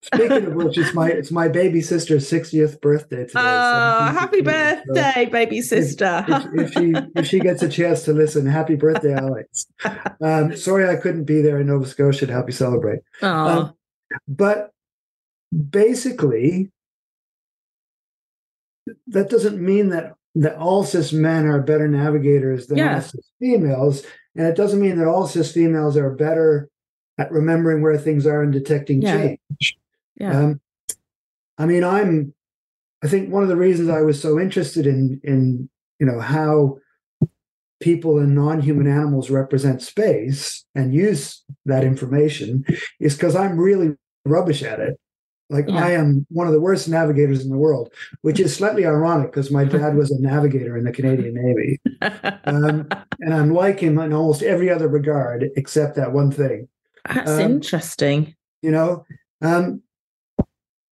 speaking 0.04 0.46
of 0.46 0.54
which, 0.54 0.78
it's 0.78 0.94
my 0.94 1.08
it's 1.08 1.30
my 1.30 1.48
baby 1.48 1.80
sister's 1.80 2.30
60th 2.30 2.80
birthday 2.80 3.26
today. 3.26 3.32
Oh, 3.36 4.08
so 4.08 4.18
happy 4.18 4.40
birthday, 4.40 5.24
so 5.24 5.30
baby 5.30 5.60
sister. 5.62 6.24
If, 6.28 6.44
if, 6.44 6.52
if, 6.54 6.72
she 6.72 6.92
if 7.16 7.26
she 7.26 7.40
gets 7.40 7.62
a 7.62 7.68
chance 7.68 8.04
to 8.04 8.12
listen, 8.12 8.46
happy 8.46 8.74
birthday, 8.74 9.14
Alex. 9.14 9.66
Um, 10.20 10.56
sorry 10.56 10.88
I 10.88 10.96
couldn't 10.96 11.24
be 11.24 11.42
there 11.42 11.60
in 11.60 11.66
Nova 11.66 11.86
Scotia 11.86 12.26
to 12.26 12.32
help 12.32 12.46
you 12.46 12.52
celebrate. 12.52 13.00
Um, 13.20 13.74
but 14.26 14.70
basically, 15.70 16.70
that 19.08 19.28
doesn't 19.28 19.60
mean 19.60 19.90
that 19.90 20.14
that 20.36 20.56
all 20.56 20.84
cis 20.84 21.12
men 21.12 21.46
are 21.46 21.60
better 21.60 21.88
navigators 21.88 22.66
than 22.66 22.78
yeah. 22.78 22.96
all 22.96 23.00
cis 23.02 23.30
females. 23.38 24.04
And 24.36 24.46
it 24.46 24.56
doesn't 24.56 24.80
mean 24.80 24.98
that 24.98 25.06
all 25.06 25.26
cis 25.26 25.52
females 25.52 25.96
are 25.96 26.10
better 26.10 26.68
at 27.18 27.30
remembering 27.30 27.82
where 27.82 27.96
things 27.96 28.26
are 28.26 28.42
and 28.42 28.52
detecting 28.52 29.02
yeah. 29.02 29.16
change. 29.16 29.78
Yeah. 30.16 30.38
Um, 30.38 30.60
I 31.58 31.66
mean, 31.66 31.84
I'm, 31.84 32.34
I 33.02 33.08
think 33.08 33.30
one 33.30 33.42
of 33.42 33.48
the 33.48 33.56
reasons 33.56 33.88
I 33.88 34.02
was 34.02 34.20
so 34.20 34.40
interested 34.40 34.86
in, 34.86 35.20
in, 35.22 35.68
you 35.98 36.06
know, 36.06 36.20
how 36.20 36.78
people 37.80 38.18
and 38.18 38.34
non-human 38.34 38.86
animals 38.86 39.30
represent 39.30 39.82
space 39.82 40.64
and 40.74 40.94
use 40.94 41.42
that 41.66 41.84
information 41.84 42.64
is 42.98 43.14
because 43.14 43.36
I'm 43.36 43.58
really 43.58 43.94
rubbish 44.24 44.62
at 44.62 44.80
it. 44.80 44.98
Like 45.50 45.68
yeah. 45.68 45.84
I 45.84 45.90
am 45.90 46.26
one 46.30 46.46
of 46.46 46.54
the 46.54 46.60
worst 46.60 46.88
navigators 46.88 47.44
in 47.44 47.50
the 47.50 47.58
world, 47.58 47.92
which 48.22 48.40
is 48.40 48.56
slightly 48.56 48.86
ironic 48.86 49.30
because 49.30 49.50
my 49.50 49.64
dad 49.64 49.94
was 49.94 50.10
a 50.10 50.20
navigator 50.20 50.76
in 50.78 50.84
the 50.84 50.92
Canadian 50.92 51.34
Navy, 51.34 51.80
um, 52.46 52.88
and 53.20 53.34
I'm 53.34 53.52
like 53.52 53.78
him 53.78 53.98
in 53.98 54.14
almost 54.14 54.42
every 54.42 54.70
other 54.70 54.88
regard 54.88 55.50
except 55.56 55.96
that 55.96 56.12
one 56.12 56.30
thing. 56.30 56.66
That's 57.06 57.30
um, 57.30 57.40
interesting. 57.40 58.34
You 58.62 58.70
know, 58.70 59.04
um, 59.42 59.82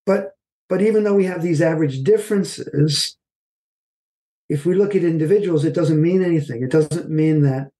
but 0.05 0.35
but 0.69 0.81
even 0.81 1.03
though 1.03 1.15
we 1.15 1.25
have 1.25 1.41
these 1.41 1.61
average 1.61 2.03
differences, 2.03 3.17
if 4.49 4.65
we 4.65 4.73
look 4.73 4.95
at 4.95 5.03
individuals, 5.03 5.65
it 5.65 5.73
doesn't 5.73 6.01
mean 6.01 6.23
anything. 6.23 6.63
It 6.63 6.71
doesn't 6.71 7.09
mean 7.09 7.41
that 7.41 7.71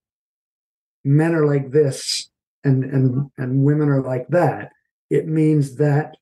men 1.04 1.34
are 1.34 1.46
like 1.46 1.70
this 1.70 2.30
and 2.64 2.84
and 2.84 3.30
and 3.38 3.64
women 3.64 3.88
are 3.88 4.02
like 4.02 4.28
that. 4.28 4.72
It 5.10 5.26
means 5.26 5.76
that 5.76 6.16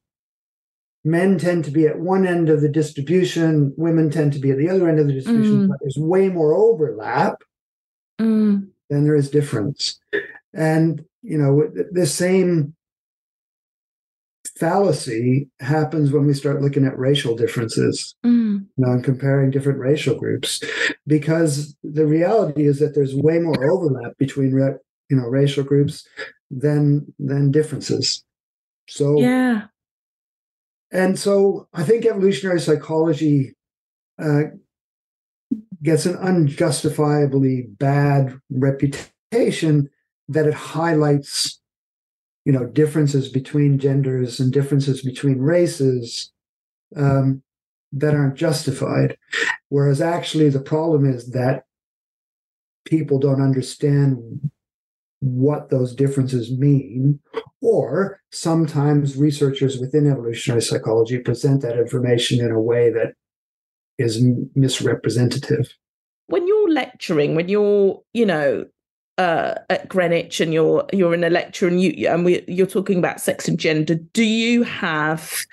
men 1.05 1.39
tend 1.39 1.65
to 1.65 1.71
be 1.71 1.87
at 1.87 1.99
one 1.99 2.27
end 2.27 2.49
of 2.49 2.61
the 2.61 2.69
distribution, 2.69 3.73
women 3.77 4.11
tend 4.11 4.33
to 4.33 4.39
be 4.39 4.51
at 4.51 4.59
the 4.59 4.69
other 4.69 4.89
end 4.89 4.99
of 4.99 5.07
the 5.07 5.13
distribution, 5.13 5.67
mm. 5.67 5.69
but 5.69 5.79
there's 5.81 5.97
way 5.97 6.29
more 6.29 6.55
overlap 6.55 7.43
mm. 8.21 8.67
than 8.89 9.05
there 9.05 9.15
is 9.15 9.31
difference. 9.31 9.99
And, 10.53 11.05
you 11.23 11.39
know, 11.39 11.71
the 11.93 12.07
same 12.07 12.75
fallacy 14.61 15.49
happens 15.61 16.13
when 16.13 16.27
we 16.27 16.35
start 16.35 16.63
looking 16.63 16.85
at 16.85 16.99
racial 16.99 17.35
differences. 17.35 18.15
Mm. 18.25 18.67
you 18.77 18.85
know, 18.85 18.93
and 18.93 19.03
comparing 19.03 19.51
different 19.51 19.79
racial 19.79 20.15
groups 20.15 20.63
because 21.07 21.77
the 21.83 22.07
reality 22.07 22.67
is 22.67 22.79
that 22.79 22.95
there's 22.95 23.15
way 23.15 23.39
more 23.39 23.71
overlap 23.71 24.17
between 24.19 24.51
you 24.51 25.17
know 25.17 25.27
racial 25.27 25.65
groups 25.65 26.07
than 26.51 27.13
than 27.19 27.51
differences. 27.51 28.23
So 28.89 29.21
yeah, 29.21 29.63
and 30.93 31.19
so 31.19 31.69
I 31.73 31.83
think 31.83 32.05
evolutionary 32.05 32.61
psychology 32.61 33.55
uh, 34.21 34.43
gets 35.83 36.07
an 36.07 36.17
unjustifiably 36.17 37.63
bad 37.79 38.39
reputation 38.51 39.89
that 40.29 40.47
it 40.47 40.55
highlights, 40.55 41.60
you 42.45 42.53
know, 42.53 42.67
differences 42.67 43.29
between 43.29 43.79
genders 43.79 44.41
and 44.41 44.53
differences 44.53 45.03
between 45.03 45.39
races 45.39 46.33
um, 46.97 47.43
that 47.93 48.15
aren't 48.15 48.37
justified. 48.37 49.17
Whereas 49.69 50.01
actually, 50.01 50.49
the 50.49 50.61
problem 50.61 51.05
is 51.05 51.31
that 51.31 51.65
people 52.85 53.19
don't 53.19 53.43
understand 53.43 54.51
what 55.21 55.69
those 55.69 55.95
differences 55.95 56.51
mean, 56.51 57.21
or 57.61 58.21
sometimes 58.33 59.17
researchers 59.17 59.79
within 59.79 60.11
evolutionary 60.11 60.63
psychology 60.63 61.19
present 61.19 61.61
that 61.61 61.79
information 61.79 62.41
in 62.41 62.51
a 62.51 62.61
way 62.61 62.91
that 62.91 63.13
is 63.99 64.25
misrepresentative. 64.55 65.75
When 66.27 66.47
you're 66.49 66.71
lecturing, 66.71 67.35
when 67.35 67.51
you're, 67.51 68.01
you 68.15 68.25
know, 68.25 68.65
uh, 69.21 69.55
at 69.69 69.87
Greenwich 69.87 70.41
and 70.41 70.55
you're 70.55 70.87
you're 70.95 71.13
in 71.13 71.25
a 71.25 71.29
lecture 71.31 71.69
and 71.69 71.81
you 71.81 72.09
and 72.09 72.25
we, 72.25 72.43
you're 72.49 72.67
talking 72.67 72.99
about 72.99 73.21
sex 73.21 73.47
and 73.47 73.59
gender, 73.59 73.97
do 73.97 74.25
you 74.25 74.63
have 74.63 75.45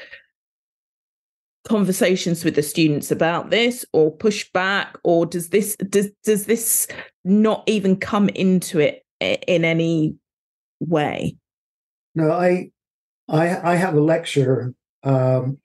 conversations 1.68 2.46
with 2.46 2.56
the 2.56 2.64
students 2.64 3.12
about 3.12 3.50
this 3.50 3.84
or 3.92 4.10
push 4.10 4.50
back 4.54 4.98
or 5.04 5.26
does 5.26 5.50
this 5.50 5.76
does 5.90 6.10
does 6.24 6.46
this 6.46 6.88
not 7.26 7.62
even 7.68 7.98
come 7.98 8.30
into 8.30 8.80
it 8.80 9.06
in 9.20 9.66
any 9.66 10.16
way 10.80 11.36
no 12.16 12.32
i 12.32 12.70
i 13.28 13.74
i 13.74 13.76
have 13.76 13.96
a 13.96 14.00
lecture 14.00 14.74
um, 15.04 15.58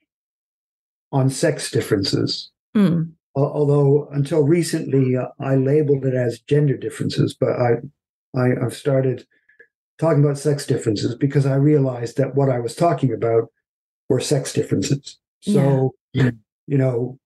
on 1.12 1.30
sex 1.30 1.70
differences 1.70 2.50
mm. 2.76 3.08
Although 3.34 4.08
until 4.12 4.42
recently 4.42 5.16
uh, 5.16 5.28
i 5.40 5.54
labeled 5.54 6.04
it 6.04 6.14
as 6.14 6.40
gender 6.40 6.76
differences 6.76 7.34
but 7.34 7.50
I, 7.50 7.76
I 8.36 8.64
i've 8.64 8.74
started 8.74 9.26
talking 9.98 10.22
about 10.22 10.38
sex 10.38 10.66
differences 10.66 11.14
because 11.14 11.46
i 11.46 11.54
realized 11.54 12.16
that 12.18 12.34
what 12.34 12.50
i 12.50 12.58
was 12.60 12.74
talking 12.74 13.12
about 13.12 13.50
were 14.08 14.20
sex 14.20 14.52
differences 14.52 15.18
so, 15.42 15.94
yeah. 16.12 16.30
you 16.66 16.78
know, 16.78 17.18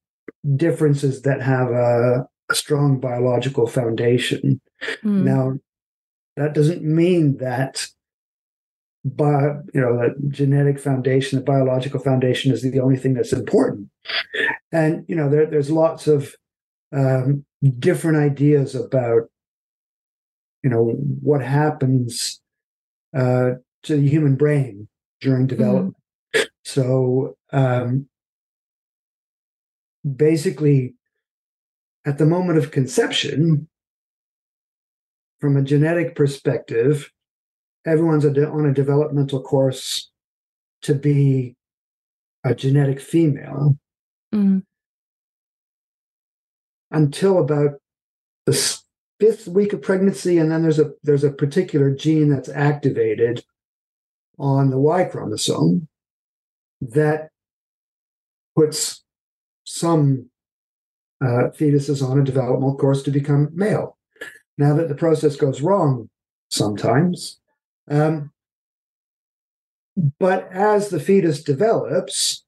differences 0.57 1.23
that 1.23 1.43
have 1.43 1.71
a, 1.71 2.27
a 2.51 2.55
strong 2.55 2.99
biological 2.99 3.67
foundation. 3.67 4.61
Mm. 5.05 5.25
Now, 5.25 5.53
that 6.37 6.55
doesn't 6.55 6.83
mean 6.83 7.37
that 7.39 7.87
but 9.07 9.63
you 9.73 9.81
know 9.81 9.97
the 9.97 10.15
genetic 10.29 10.79
foundation 10.79 11.39
the 11.39 11.45
biological 11.45 12.01
foundation 12.01 12.53
is 12.53 12.63
the 12.63 12.81
only 12.81 12.97
thing 12.97 13.15
that's 13.15 13.33
important 13.33 13.89
and 14.73 15.05
you 15.09 15.15
know 15.15 15.31
there, 15.31 15.47
there's 15.47 15.71
lots 15.71 16.07
of 16.09 16.35
um, 16.93 17.45
different 17.79 18.19
ideas 18.19 18.75
about 18.75 19.23
you 20.63 20.71
know 20.71 20.97
what 21.23 21.41
happens 21.41 22.41
uh, 23.17 23.51
to 23.85 23.97
the 23.97 24.09
human 24.09 24.35
brain 24.35 24.89
during 25.21 25.47
mm-hmm. 25.47 25.57
development 25.57 25.97
mm-hmm. 26.35 26.45
so 26.65 27.37
um, 27.53 28.09
basically, 30.15 30.95
at 32.05 32.19
the 32.19 32.27
moment 32.27 32.59
of 32.59 32.71
conception, 32.71 33.69
from 35.41 35.57
a 35.57 35.63
genetic 35.63 36.15
perspective, 36.15 37.11
everyone's 37.87 38.25
on 38.25 38.67
a 38.67 38.75
developmental 38.75 39.41
course 39.41 40.11
to 40.83 40.95
be 40.95 41.55
a 42.45 42.55
genetic 42.55 43.01
female 43.01 43.77
mm. 44.35 44.63
until 46.91 47.39
about 47.39 47.81
the 48.45 48.81
fifth 49.19 49.49
week 49.49 49.73
of 49.73 49.83
pregnancy 49.83 50.39
and 50.39 50.51
then 50.51 50.63
there's 50.63 50.79
a 50.79 50.93
there's 51.03 51.25
a 51.25 51.31
particular 51.31 51.91
gene 51.91 52.29
that's 52.29 52.49
activated 52.51 53.45
on 54.39 54.71
the 54.71 54.79
y 54.79 55.05
chromosome 55.05 55.89
that 56.81 57.31
puts 58.55 59.05
some 59.65 60.29
uh, 61.23 61.51
fetuses 61.59 62.07
on 62.07 62.19
a 62.19 62.25
developmental 62.25 62.77
course 62.77 63.03
to 63.03 63.11
become 63.11 63.51
male. 63.53 63.97
Now 64.59 64.75
that 64.75 64.89
the 64.89 64.95
process 64.95 65.37
goes 65.37 65.61
wrong 65.61 66.09
sometimes, 66.51 67.41
um, 67.89 68.33
but 70.19 70.49
as 70.53 70.89
the 70.89 71.01
fetus 71.01 71.43
develops, 71.43 72.45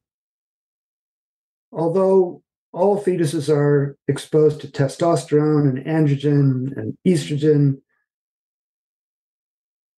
although 1.72 2.43
all 2.72 3.03
fetuses 3.03 3.49
are 3.49 3.97
exposed 4.07 4.61
to 4.61 4.68
testosterone 4.68 5.68
and 5.68 5.86
androgen 5.86 6.76
and 6.76 6.97
estrogen, 7.07 7.80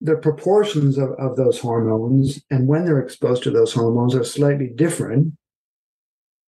the 0.00 0.16
proportions 0.16 0.96
of, 0.96 1.10
of 1.12 1.36
those 1.36 1.58
hormones 1.58 2.40
and 2.50 2.66
when 2.66 2.84
they're 2.84 3.00
exposed 3.00 3.42
to 3.42 3.50
those 3.50 3.72
hormones 3.72 4.14
are 4.14 4.24
slightly 4.24 4.68
different 4.68 5.34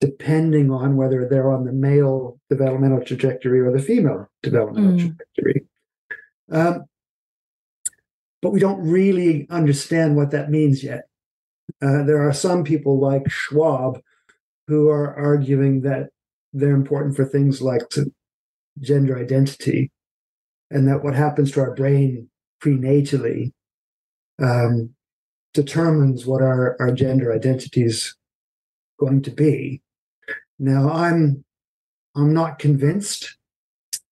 depending 0.01 0.69
on 0.69 0.97
whether 0.97 1.29
they're 1.29 1.53
on 1.53 1.65
the 1.65 1.73
male 1.73 2.41
developmental 2.51 3.05
trajectory 3.05 3.61
or 3.61 3.71
the 3.71 3.79
female 3.79 4.29
developmental 4.43 4.95
mm. 4.95 5.17
trajectory. 5.17 5.65
Um, 6.51 6.87
but 8.43 8.51
we 8.51 8.61
don't 8.61 8.83
really 8.87 9.47
understand 9.49 10.17
what 10.17 10.33
that 10.33 10.51
means 10.51 10.83
yet. 10.83 11.05
Uh, 11.81 12.03
there 12.03 12.21
are 12.21 12.33
some 12.33 12.65
people 12.65 13.01
like 13.01 13.23
Swaab 13.25 14.01
who 14.67 14.89
are 14.89 15.17
arguing 15.17 15.83
that 15.83 16.11
they're 16.53 16.75
important 16.75 17.17
for 17.17 17.25
things 17.25 17.63
like 17.63 17.83
gender 18.81 19.19
identity 19.19 19.91
and 20.71 20.89
that 20.89 21.03
what 21.05 21.15
happens 21.15 21.53
to 21.53 21.61
our 21.61 21.75
brain 21.75 22.29
prenatally 22.63 23.53
um, 24.43 24.91
determines 25.55 26.27
what 26.27 26.43
our, 26.43 26.77
our 26.81 26.91
gender 26.93 27.33
identity 27.33 27.83
is 27.83 28.17
going 28.99 29.23
to 29.23 29.31
be. 29.31 29.83
Now, 30.59 30.91
I'm 30.91 31.45
I'm 32.15 32.35
not 32.35 32.59
convinced. 32.59 33.37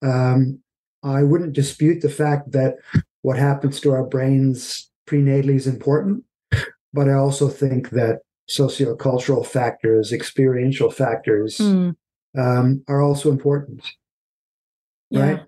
Um, 0.03 0.61
I 1.03 1.23
wouldn't 1.23 1.53
dispute 1.53 2.01
the 2.01 2.09
fact 2.09 2.53
that 2.53 2.77
what 3.23 3.39
happens 3.39 3.81
to 3.81 3.93
our 3.93 4.05
brains 4.05 4.91
prenatally 5.07 5.57
is 5.57 5.67
important, 5.67 6.25
but 6.93 7.09
I 7.09 7.15
also 7.15 7.49
think 7.49 7.91
that 7.91 8.21
sociocultural 8.49 9.47
factors, 9.47 10.13
experiential 10.13 10.91
factors, 10.91 11.59
mm. 11.59 11.95
um, 12.37 12.85
are 12.89 13.01
also 13.01 13.31
important. 13.31 13.85
Yeah. 15.11 15.31
Right. 15.31 15.43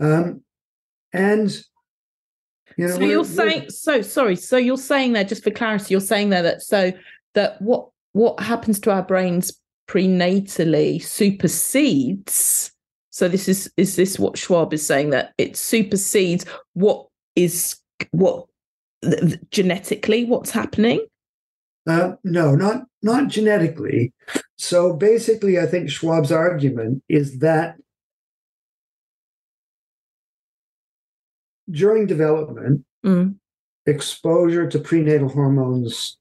Um, 0.00 0.42
and 1.12 1.50
you 2.76 2.88
know, 2.88 2.94
so 2.94 3.00
you're 3.00 3.24
saying 3.24 3.70
so 3.70 4.02
sorry. 4.02 4.36
So 4.36 4.58
you're 4.58 4.76
saying 4.76 5.14
there, 5.14 5.24
just 5.24 5.42
for 5.42 5.50
clarity, 5.50 5.86
you're 5.94 6.00
saying 6.00 6.30
there 6.30 6.42
that 6.42 6.62
so 6.62 6.92
that 7.34 7.60
what 7.62 7.88
what 8.12 8.38
happens 8.40 8.78
to 8.80 8.92
our 8.92 9.02
brains 9.02 9.58
prenatally 9.88 11.02
supersedes. 11.02 12.72
So 13.10 13.28
this 13.28 13.48
is 13.48 13.72
is 13.78 13.96
this 13.96 14.18
what 14.18 14.34
Swaab 14.34 14.74
is 14.74 14.86
saying 14.86 15.10
that 15.10 15.32
it 15.38 15.56
supersedes 15.56 16.44
what 16.74 17.06
is 17.36 17.76
what 18.10 18.46
genetically 19.50 20.24
what's 20.24 20.50
happening? 20.50 21.06
Uh, 21.86 22.14
no, 22.24 22.56
not 22.56 22.84
not 23.02 23.28
genetically. 23.28 24.12
So 24.58 24.94
basically, 24.94 25.60
I 25.60 25.66
think 25.66 25.90
Swaab's 25.90 26.32
argument 26.32 27.02
is 27.08 27.38
that 27.38 27.76
during 31.70 32.06
development, 32.06 32.84
mm. 33.04 33.36
exposure 33.86 34.68
to 34.68 34.78
prenatal 34.78 35.28
hormones 35.28 36.18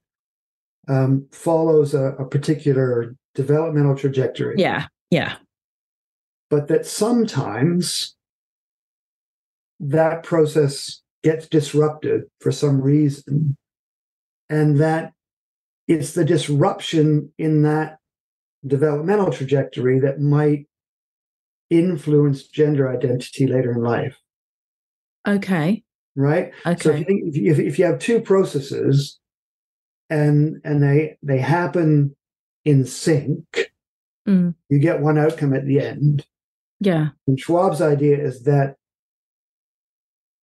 um, 0.88 1.28
follows 1.32 1.96
a, 1.96 2.14
a, 2.20 2.26
particular 2.26 3.16
developmental 3.34 3.96
trajectory. 3.96 4.56
Yeah, 4.58 4.86
yeah. 5.10 5.38
But 6.52 6.68
that 6.68 6.86
sometimes 6.86 8.16
that 9.80 10.22
process 10.22 11.02
gets 11.26 11.48
disrupted 11.48 12.22
for 12.40 12.52
some 12.52 12.80
reason, 12.80 13.58
and 14.48 14.80
that 14.80 15.12
it's 15.88 16.14
the 16.14 16.24
disruption 16.24 17.34
in 17.40 17.64
that 17.64 17.98
developmental 18.66 19.32
trajectory 19.32 20.00
that 20.00 20.22
might 20.22 20.68
influence 21.72 22.44
gender 22.44 22.88
identity 22.88 23.48
later 23.48 23.72
in 23.72 23.82
life. 23.82 24.16
Okay. 25.28 25.84
Right. 26.16 26.52
Okay. 26.64 26.84
So 26.84 26.92
if 26.92 27.00
you, 27.00 27.06
think, 27.06 27.24
if 27.26 27.36
you, 27.36 27.66
if 27.66 27.80
you 27.80 27.86
have 27.86 27.98
two 27.98 28.22
processes, 28.22 29.20
and 30.12 30.62
and 30.64 30.84
they 30.84 31.18
they 31.24 31.40
happen 31.40 32.16
in 32.66 32.86
sync, 32.86 33.72
mm. 34.28 34.54
you 34.70 34.78
get 34.80 35.02
one 35.02 35.18
outcome 35.18 35.56
at 35.56 35.66
the 35.66 35.80
end. 35.80 36.24
Yeah. 36.80 37.10
And 37.26 37.40
Swaab's 37.40 37.82
idea 37.82 38.18
is 38.24 38.44
that 38.44 38.76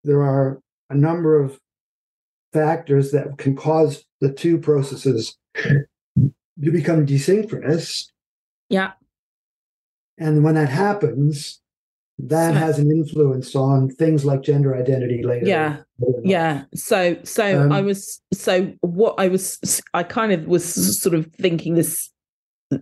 there 0.03 0.23
are 0.23 0.62
a 0.93 0.97
number 0.97 1.41
of 1.41 1.59
factors 2.53 3.11
that 3.13 3.39
can 3.39 3.57
cause 3.57 4.05
the 4.21 4.33
two 4.33 4.59
processes 4.59 5.37
to 5.57 6.71
become 6.71 7.07
desynchronous. 7.07 8.07
Yeah. 8.69 8.93
And 10.19 10.45
when 10.45 10.55
that 10.55 10.69
happens, 10.69 11.61
that 12.19 12.55
has 12.55 12.79
an 12.79 12.91
influence 12.91 13.57
on 13.57 13.89
things 13.89 14.25
like 14.25 14.43
gender 14.43 14.77
identity 14.77 15.23
later. 15.23 15.47
Yeah. 15.47 15.79
Yeah. 16.23 16.65
So 16.75 17.17
so 17.25 17.63
um, 17.63 17.73
I 17.73 17.81
was 17.81 18.21
so 18.33 18.73
what 18.81 19.15
I 19.19 19.29
was 19.29 19.83
I 19.95 20.03
kind 20.03 20.33
of 20.33 20.47
was 20.47 21.01
sort 21.01 21.15
of 21.15 21.27
thinking 21.35 21.75
this 21.75 22.11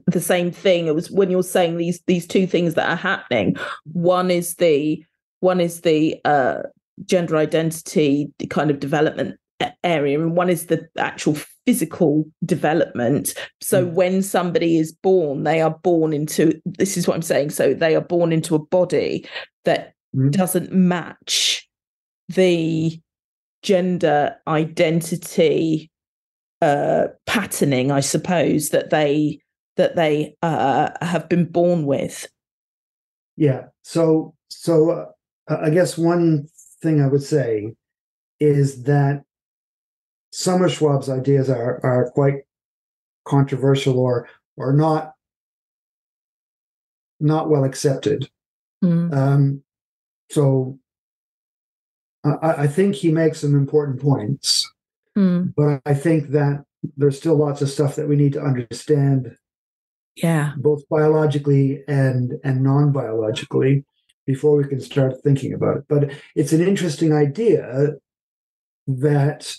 the 0.06 0.20
same 0.20 0.50
thing. 0.50 0.86
It 0.86 0.94
was 0.94 1.11
when 1.11 1.30
you're 1.30 1.42
saying 1.42 1.76
these 1.78 2.00
these 2.06 2.26
two 2.26 2.46
things 2.46 2.74
that 2.74 2.88
are 2.88 2.96
happening. 2.96 3.56
One 3.84 4.30
is 4.30 4.56
the 4.56 5.02
one 5.38 5.61
is 5.61 5.80
the 5.82 6.20
uh 6.24 6.62
gender 7.05 7.36
identity 7.36 8.32
kind 8.48 8.70
of 8.70 8.80
development 8.80 9.38
area 9.84 10.20
and 10.20 10.36
one 10.36 10.48
is 10.48 10.66
the 10.66 10.88
actual 10.98 11.36
physical 11.66 12.24
development 12.44 13.34
so 13.61 13.84
mm. 13.84 13.92
when 13.92 14.22
somebody 14.22 14.78
is 14.78 14.92
born 14.92 15.44
they 15.44 15.61
are 15.61 15.78
born 15.82 16.12
into 16.12 16.61
this 16.64 16.96
is 16.96 17.07
what 17.07 17.14
i'm 17.14 17.22
saying 17.22 17.51
so 17.51 17.74
they 17.74 17.94
are 17.94 18.01
born 18.01 18.32
into 18.32 18.55
a 18.55 18.59
body 18.59 19.26
that 19.64 19.94
mm. 20.16 20.30
doesn't 20.30 20.72
match 20.72 21.68
the 22.28 22.98
gender 23.62 24.34
identity 24.48 25.90
uh 26.62 27.07
patterning 27.26 27.90
i 27.90 28.01
suppose 28.01 28.70
that 28.70 28.90
they 28.90 29.38
that 29.76 29.96
they 29.96 30.34
uh 30.42 30.88
have 31.03 31.28
been 31.28 31.44
born 31.44 31.84
with 31.84 32.26
yeah 33.36 33.64
so 33.82 34.34
so 34.48 34.90
uh, 35.48 35.57
i 35.61 35.70
guess 35.70 35.98
one 35.98 36.46
thing 36.83 37.01
i 37.01 37.07
would 37.07 37.22
say 37.22 37.72
is 38.41 38.85
that 38.85 39.22
some 40.33 40.62
of 40.62 40.72
Swaab's 40.72 41.09
ideas 41.09 41.51
are 41.51 41.81
are 41.85 42.11
quite 42.11 42.43
controversial 43.24 43.99
or 43.99 44.28
or 44.57 44.72
not 44.72 45.14
not 47.20 47.51
well 47.51 47.64
accepted. 47.64 48.31
Mm. 48.83 49.14
Um, 49.14 49.62
so 50.31 50.78
I, 52.24 52.62
I, 52.62 52.66
think 52.66 52.95
he 52.95 53.12
makes 53.12 53.41
some 53.41 53.55
important 53.55 54.01
points, 54.01 54.72
mm. 55.18 55.53
but 55.55 55.83
I 55.85 55.93
think 55.93 56.31
that 56.31 56.64
there's 56.97 57.18
still 57.18 57.37
lots 57.37 57.61
of 57.61 57.68
stuff 57.68 57.97
that 57.97 58.09
we 58.09 58.16
need 58.16 58.33
to 58.35 58.43
understand. 58.43 59.37
Yeah, 60.16 60.55
both 60.57 60.89
biologically 60.89 61.83
and 61.89 62.35
and 62.43 62.62
non 62.62 62.93
biologically 62.93 63.85
before 64.27 64.57
we 64.57 64.64
can 64.64 64.81
start 64.81 65.23
thinking 65.23 65.53
about 65.53 65.79
it. 65.79 65.85
But 65.89 66.12
it's 66.35 66.53
an 66.53 66.61
interesting 66.61 67.12
idea 67.12 67.95
that 68.87 69.57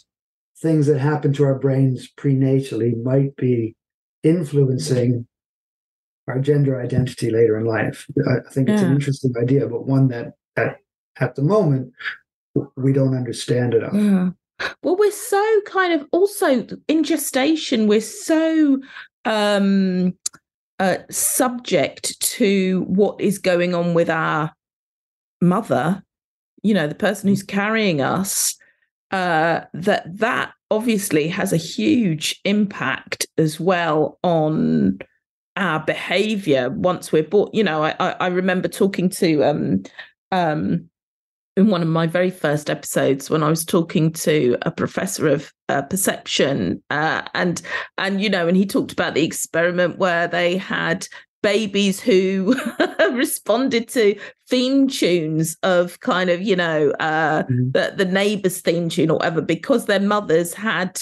things 0.62 0.88
that 0.88 0.99
happen 0.99 1.34
to 1.34 1.43
our 1.43 1.57
brains 1.57 2.09
prenatally 2.18 3.01
might 3.03 3.36
be 3.36 3.76
influencing 4.24 5.28
our 6.28 6.39
gender 6.39 6.80
identity 6.80 7.32
later 7.32 7.57
in 7.57 7.66
life. 7.66 8.05
I 8.28 8.51
think 8.51 8.70
it's 8.70 8.82
an 8.82 8.91
interesting 8.93 9.34
idea, 9.41 9.68
but 9.68 9.88
one 9.88 10.07
that 10.09 10.34
at, 10.55 10.78
at 11.20 11.36
the 11.36 11.41
moment 11.41 11.93
we 12.76 12.93
don't 12.93 13.16
understand 13.16 13.74
enough. 13.74 13.93
Yeah. 13.93 14.30
Well, 14.84 14.95
we're 14.95 15.12
so 15.12 15.62
kind 15.66 15.99
of 15.99 16.07
also 16.12 16.68
in 16.88 17.03
gestation, 17.03 17.88
we're 17.88 18.01
so 18.01 18.80
um 19.26 20.14
uh 20.82 20.97
subject 21.09 22.19
to 22.19 22.82
what 22.88 23.21
is 23.21 23.38
going 23.38 23.73
on 23.73 23.93
with 23.93 24.09
our 24.09 24.51
mother, 25.41 26.03
you 26.63 26.73
know, 26.73 26.88
the 26.88 26.95
person 26.95 27.29
who's 27.29 27.43
carrying 27.43 28.01
us 28.01 28.55
uh, 29.11 29.61
that 29.73 30.17
that 30.17 30.53
obviously 30.69 31.27
has 31.27 31.51
a 31.51 31.57
huge 31.57 32.39
impact 32.45 33.27
as 33.38 33.59
well 33.59 34.17
on 34.23 34.97
our 35.57 35.82
behavior 35.82 36.69
once 36.69 37.11
we're 37.11 37.23
born. 37.23 37.49
you 37.51 37.61
know 37.61 37.84
i 37.84 37.93
i 37.99 38.27
remember 38.27 38.69
talking 38.69 39.09
to 39.09 39.43
um 39.43 39.84
um 40.32 40.89
in 41.57 41.67
one 41.67 41.81
of 41.81 41.87
my 41.87 42.07
very 42.07 42.29
first 42.29 42.69
episodes 42.69 43.29
when 43.29 43.43
I 43.43 43.49
was 43.49 43.65
talking 43.65 44.11
to 44.13 44.57
a 44.61 44.71
professor 44.71 45.27
of 45.27 45.51
uh, 45.69 45.81
perception, 45.81 46.81
uh, 46.89 47.23
and 47.33 47.61
and 47.97 48.21
you 48.21 48.29
know, 48.29 48.47
and 48.47 48.55
he 48.55 48.65
talked 48.65 48.91
about 48.91 49.13
the 49.13 49.23
experiment 49.23 49.97
where 49.97 50.27
they 50.27 50.57
had 50.57 51.07
babies 51.41 51.99
who 51.99 52.55
responded 53.11 53.87
to 53.87 54.15
theme 54.47 54.87
tunes 54.87 55.57
of 55.63 55.99
kind 55.99 56.29
of 56.29 56.41
you 56.41 56.55
know 56.55 56.91
uh 56.99 57.43
mm. 57.43 57.73
the 57.73 57.93
the 57.97 58.05
neighbors 58.05 58.61
theme 58.61 58.89
tune 58.89 59.09
or 59.09 59.17
whatever 59.17 59.41
because 59.41 59.85
their 59.85 59.99
mothers 59.99 60.53
had 60.53 61.01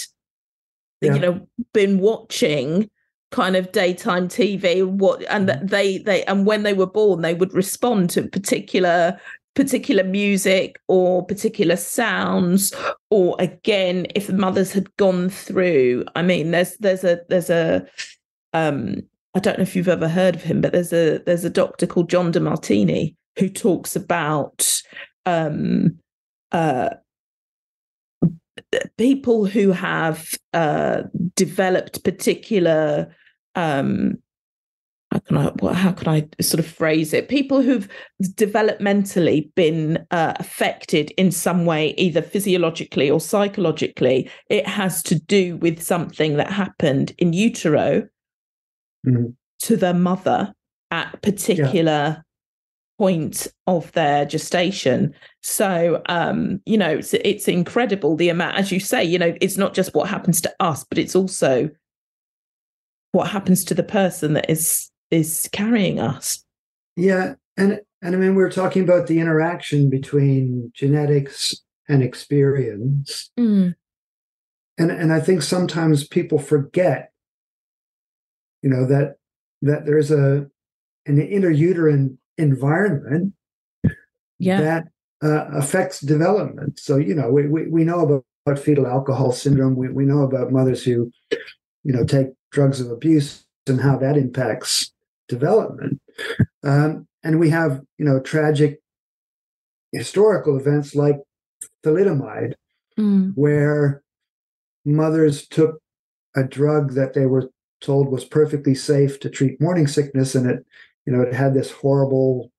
yeah. 1.00 1.12
you 1.12 1.20
know 1.20 1.46
been 1.74 1.98
watching 1.98 2.88
kind 3.30 3.54
of 3.54 3.70
daytime 3.72 4.28
tv 4.28 4.86
what 4.86 5.22
and 5.28 5.48
mm. 5.48 5.68
they 5.68 5.98
they 5.98 6.24
and 6.24 6.46
when 6.46 6.62
they 6.62 6.72
were 6.72 6.86
born 6.86 7.20
they 7.20 7.34
would 7.34 7.52
respond 7.52 8.08
to 8.08 8.26
particular 8.26 9.20
particular 9.60 10.02
music 10.02 10.80
or 10.88 11.24
particular 11.26 11.76
sounds 11.76 12.72
or 13.10 13.36
again 13.38 14.06
if 14.14 14.26
the 14.26 14.32
mothers 14.32 14.72
had 14.72 14.94
gone 14.96 15.28
through 15.28 16.02
i 16.14 16.22
mean 16.22 16.50
there's 16.50 16.78
there's 16.78 17.04
a 17.04 17.20
there's 17.28 17.50
a 17.50 17.86
um 18.54 18.96
I 19.34 19.38
don't 19.38 19.58
know 19.58 19.62
if 19.62 19.76
you've 19.76 19.88
ever 19.88 20.08
heard 20.08 20.34
of 20.34 20.42
him, 20.42 20.60
but 20.60 20.72
there's 20.72 20.92
a 20.92 21.18
there's 21.18 21.44
a 21.44 21.50
doctor 21.50 21.86
called 21.86 22.10
John 22.10 22.32
Demartini 22.32 23.14
who 23.38 23.48
talks 23.48 23.94
about 23.94 24.82
um, 25.24 25.98
uh, 26.50 26.90
people 28.98 29.46
who 29.46 29.70
have 29.70 30.34
uh, 30.52 31.02
developed 31.36 32.02
particular 32.02 33.14
um, 33.54 34.20
can 35.26 35.36
I 35.36 35.44
what, 35.60 35.74
how 35.74 35.92
can 35.92 36.08
I 36.08 36.28
sort 36.40 36.60
of 36.60 36.66
phrase 36.66 37.12
it? 37.12 37.28
People 37.28 37.62
who've 37.62 37.88
developmentally 38.22 39.52
been 39.54 40.06
uh, 40.10 40.34
affected 40.36 41.10
in 41.12 41.30
some 41.30 41.64
way, 41.64 41.94
either 41.96 42.22
physiologically 42.22 43.10
or 43.10 43.20
psychologically. 43.20 44.30
It 44.48 44.66
has 44.66 45.02
to 45.04 45.14
do 45.14 45.56
with 45.56 45.82
something 45.82 46.36
that 46.36 46.50
happened 46.50 47.12
in 47.18 47.32
utero 47.32 48.08
mm-hmm. 49.06 49.26
to 49.60 49.76
their 49.76 49.94
mother 49.94 50.54
at 50.90 51.20
particular 51.22 52.16
yeah. 52.16 52.16
point 52.98 53.46
of 53.66 53.92
their 53.92 54.24
gestation. 54.24 55.14
So, 55.42 56.02
um, 56.06 56.60
you 56.66 56.76
know, 56.76 56.98
it's, 56.98 57.14
it's 57.14 57.48
incredible 57.48 58.16
the 58.16 58.28
amount, 58.28 58.56
as 58.56 58.72
you 58.72 58.80
say, 58.80 59.04
you 59.04 59.18
know, 59.18 59.34
it's 59.40 59.56
not 59.56 59.74
just 59.74 59.94
what 59.94 60.08
happens 60.08 60.40
to 60.42 60.54
us, 60.60 60.84
but 60.84 60.98
it's 60.98 61.16
also 61.16 61.70
what 63.12 63.28
happens 63.28 63.64
to 63.64 63.74
the 63.74 63.82
person 63.82 64.34
that 64.34 64.48
is 64.50 64.89
is 65.10 65.48
carrying 65.52 65.98
us. 65.98 66.44
Yeah, 66.96 67.34
and 67.56 67.80
and 68.02 68.14
I 68.14 68.18
mean, 68.18 68.34
we're 68.34 68.50
talking 68.50 68.82
about 68.82 69.06
the 69.06 69.20
interaction 69.20 69.90
between 69.90 70.72
genetics 70.74 71.54
and 71.88 72.02
experience. 72.02 73.30
Mm. 73.38 73.74
And, 74.78 74.90
and 74.90 75.12
I 75.12 75.20
think 75.20 75.42
sometimes 75.42 76.06
people 76.06 76.38
forget 76.38 77.10
you 78.62 78.70
know 78.70 78.86
that 78.86 79.16
that 79.62 79.86
there's 79.86 80.10
a 80.10 80.46
an 81.06 81.16
interuterine 81.16 82.16
environment 82.38 83.32
yeah. 84.38 84.60
that 84.60 84.84
uh, 85.22 85.46
affects 85.52 86.00
development. 86.00 86.78
So 86.78 86.96
you 86.96 87.14
know 87.14 87.30
we 87.30 87.46
we, 87.46 87.66
we 87.68 87.84
know 87.84 88.00
about, 88.00 88.24
about 88.46 88.58
fetal 88.58 88.86
alcohol 88.86 89.32
syndrome. 89.32 89.76
We 89.76 89.88
we 89.88 90.04
know 90.04 90.22
about 90.22 90.52
mothers 90.52 90.84
who 90.84 91.10
you 91.84 91.92
know 91.92 92.04
take 92.04 92.28
drugs 92.50 92.80
of 92.80 92.90
abuse 92.90 93.44
and 93.66 93.80
how 93.80 93.96
that 93.98 94.16
impacts 94.16 94.92
development. 95.30 96.00
Um, 96.62 97.06
and 97.22 97.40
we 97.40 97.48
have 97.50 97.80
you 97.96 98.04
know 98.04 98.20
tragic 98.20 98.80
historical 99.92 100.58
events 100.58 100.94
like 100.94 101.16
thalidomide, 101.84 102.54
mm. 102.98 103.32
where 103.34 104.02
mothers 104.84 105.46
took 105.46 105.80
a 106.36 106.44
drug 106.44 106.92
that 106.94 107.14
they 107.14 107.26
were 107.26 107.50
told 107.80 108.10
was 108.10 108.24
perfectly 108.24 108.74
safe 108.74 109.18
to 109.20 109.30
treat 109.30 109.60
morning 109.60 109.86
sickness, 109.86 110.34
and 110.34 110.50
it, 110.50 110.66
you 111.06 111.12
know, 111.12 111.22
it 111.22 111.34
had 111.34 111.54
this 111.54 111.70
horrible 111.70 112.50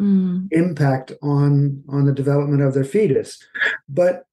mm. 0.00 0.46
impact 0.50 1.12
on 1.22 1.82
on 1.88 2.04
the 2.04 2.12
development 2.12 2.62
of 2.62 2.74
their 2.74 2.84
fetus. 2.84 3.42
But 3.88 4.24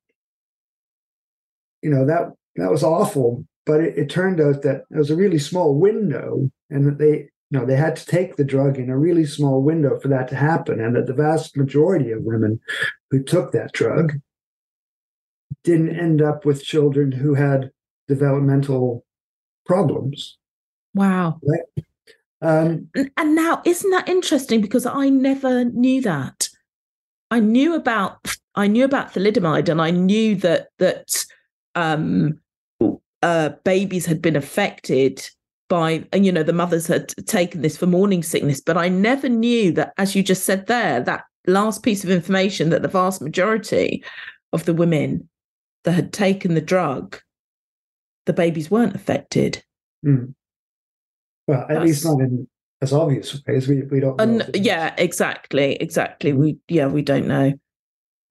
you 1.81 1.89
know 1.89 2.05
that 2.05 2.33
that 2.55 2.71
was 2.71 2.83
awful. 2.83 3.45
But 3.65 3.81
it, 3.81 3.97
it 3.97 4.09
turned 4.09 4.39
out 4.39 4.61
that 4.61 4.83
it 4.91 4.97
was 4.97 5.09
a 5.09 5.15
really 5.15 5.39
small 5.39 5.75
window, 5.75 6.51
and 6.69 6.85
that 6.85 6.99
they 6.99 7.29
you 7.49 7.59
know 7.59 7.65
they 7.65 7.75
had 7.75 7.95
to 7.95 8.05
take 8.05 8.35
the 8.35 8.43
drug 8.43 8.77
in 8.77 8.89
a 8.89 8.97
really 8.97 9.25
small 9.25 9.61
window 9.61 9.99
for 9.99 10.07
that 10.09 10.27
to 10.29 10.35
happen, 10.35 10.79
and 10.79 10.95
that 10.95 11.07
the 11.07 11.13
vast 11.13 11.55
majority 11.57 12.11
of 12.11 12.23
women 12.23 12.59
who 13.11 13.23
took 13.23 13.51
that 13.51 13.71
drug 13.73 14.13
didn't 15.63 15.97
end 15.97 16.21
up 16.21 16.45
with 16.45 16.63
children 16.63 17.11
who 17.11 17.33
had 17.33 17.71
developmental 18.07 19.05
problems. 19.65 20.37
Wow. 20.93 21.39
Right? 21.43 21.85
Um, 22.41 22.89
and 23.17 23.35
now, 23.35 23.61
isn't 23.65 23.89
that 23.91 24.07
interesting? 24.07 24.61
Because 24.61 24.85
I 24.85 25.09
never 25.09 25.65
knew 25.65 26.01
that. 26.01 26.49
I 27.31 27.39
knew 27.39 27.75
about 27.75 28.35
I 28.55 28.67
knew 28.67 28.85
about 28.85 29.13
thalidomide, 29.13 29.69
and 29.69 29.81
I 29.81 29.91
knew 29.91 30.35
that 30.37 30.67
that 30.79 31.25
um, 31.73 32.39
uh, 33.21 33.49
babies 33.63 34.05
had 34.05 34.21
been 34.21 34.35
affected 34.35 35.27
by, 35.67 36.05
and 36.11 36.25
you 36.25 36.31
know, 36.31 36.43
the 36.43 36.53
mothers 36.53 36.87
had 36.87 37.09
taken 37.25 37.61
this 37.61 37.77
for 37.77 37.87
morning 37.87 38.23
sickness. 38.23 38.61
But 38.61 38.77
I 38.77 38.89
never 38.89 39.29
knew 39.29 39.71
that, 39.73 39.93
as 39.97 40.15
you 40.15 40.23
just 40.23 40.43
said 40.43 40.67
there, 40.67 41.01
that 41.01 41.23
last 41.47 41.83
piece 41.83 42.03
of 42.03 42.09
information 42.09 42.69
that 42.69 42.81
the 42.81 42.87
vast 42.87 43.21
majority 43.21 44.03
of 44.53 44.65
the 44.65 44.73
women 44.73 45.29
that 45.83 45.93
had 45.93 46.13
taken 46.13 46.53
the 46.53 46.61
drug, 46.61 47.19
the 48.25 48.33
babies 48.33 48.71
weren't 48.71 48.95
affected. 48.95 49.63
Mm. 50.05 50.33
Well, 51.47 51.61
at 51.61 51.69
That's, 51.69 51.85
least 51.85 52.05
not 52.05 52.21
in 52.21 52.47
as 52.81 52.93
obvious 52.93 53.41
ways. 53.47 53.67
We 53.67 53.83
we 53.83 53.99
don't. 53.99 54.17
Know 54.17 54.45
yeah, 54.53 54.93
exactly, 54.97 55.75
exactly. 55.75 56.33
We 56.33 56.57
yeah, 56.67 56.87
we 56.87 57.01
don't 57.01 57.27
know. 57.27 57.53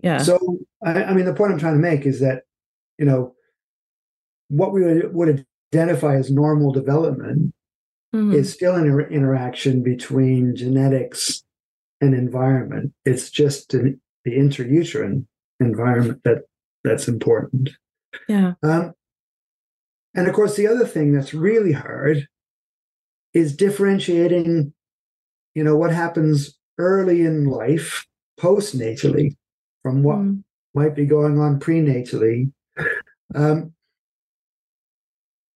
Yeah. 0.03 0.19
So 0.19 0.59
I, 0.85 1.05
I 1.05 1.15
mean, 1.15 1.25
the 1.25 1.35
point 1.35 1.53
I'm 1.53 1.59
trying 1.59 1.75
to 1.75 1.81
make 1.81 2.07
is 2.07 2.21
that 2.21 2.43
you 2.99 3.05
know 3.05 3.35
what 4.49 4.73
we 4.73 4.85
would, 4.85 5.15
would 5.15 5.47
identify 5.75 6.17
as 6.17 6.31
normal 6.31 6.73
development 6.73 7.53
mm-hmm. 8.15 8.33
is 8.33 8.53
still 8.53 8.77
an 8.77 8.87
inter- 8.87 9.09
interaction 9.09 9.83
between 9.83 10.55
genetics 10.55 11.43
and 12.01 12.15
environment. 12.15 12.93
It's 13.05 13.31
just 13.31 13.75
an, 13.75 14.01
the 14.25 14.33
intrauterine 14.33 15.27
environment 15.61 16.21
that 16.25 16.43
that's 16.85 17.09
important. 17.09 17.71
Yeah. 18.29 18.55
Um, 18.63 18.93
and 20.15 20.29
of 20.29 20.35
course, 20.35 20.57
the 20.57 20.69
other 20.69 20.87
thing 20.87 21.13
that's 21.13 21.35
really 21.35 21.73
hard 21.73 22.29
is 23.33 23.57
differentiating, 23.57 24.73
you 25.55 25.65
know, 25.65 25.77
what 25.77 25.93
happens 25.93 26.57
early 26.79 27.23
in 27.23 27.47
life, 27.47 28.07
postnatally, 28.39 29.37
from 29.83 30.05
what 30.05 30.19
mm. 30.19 30.45
might 30.73 30.95
be 30.95 31.07
going 31.07 31.41
on 31.41 31.59
prenatally. 31.59 32.53
Um, 33.35 33.73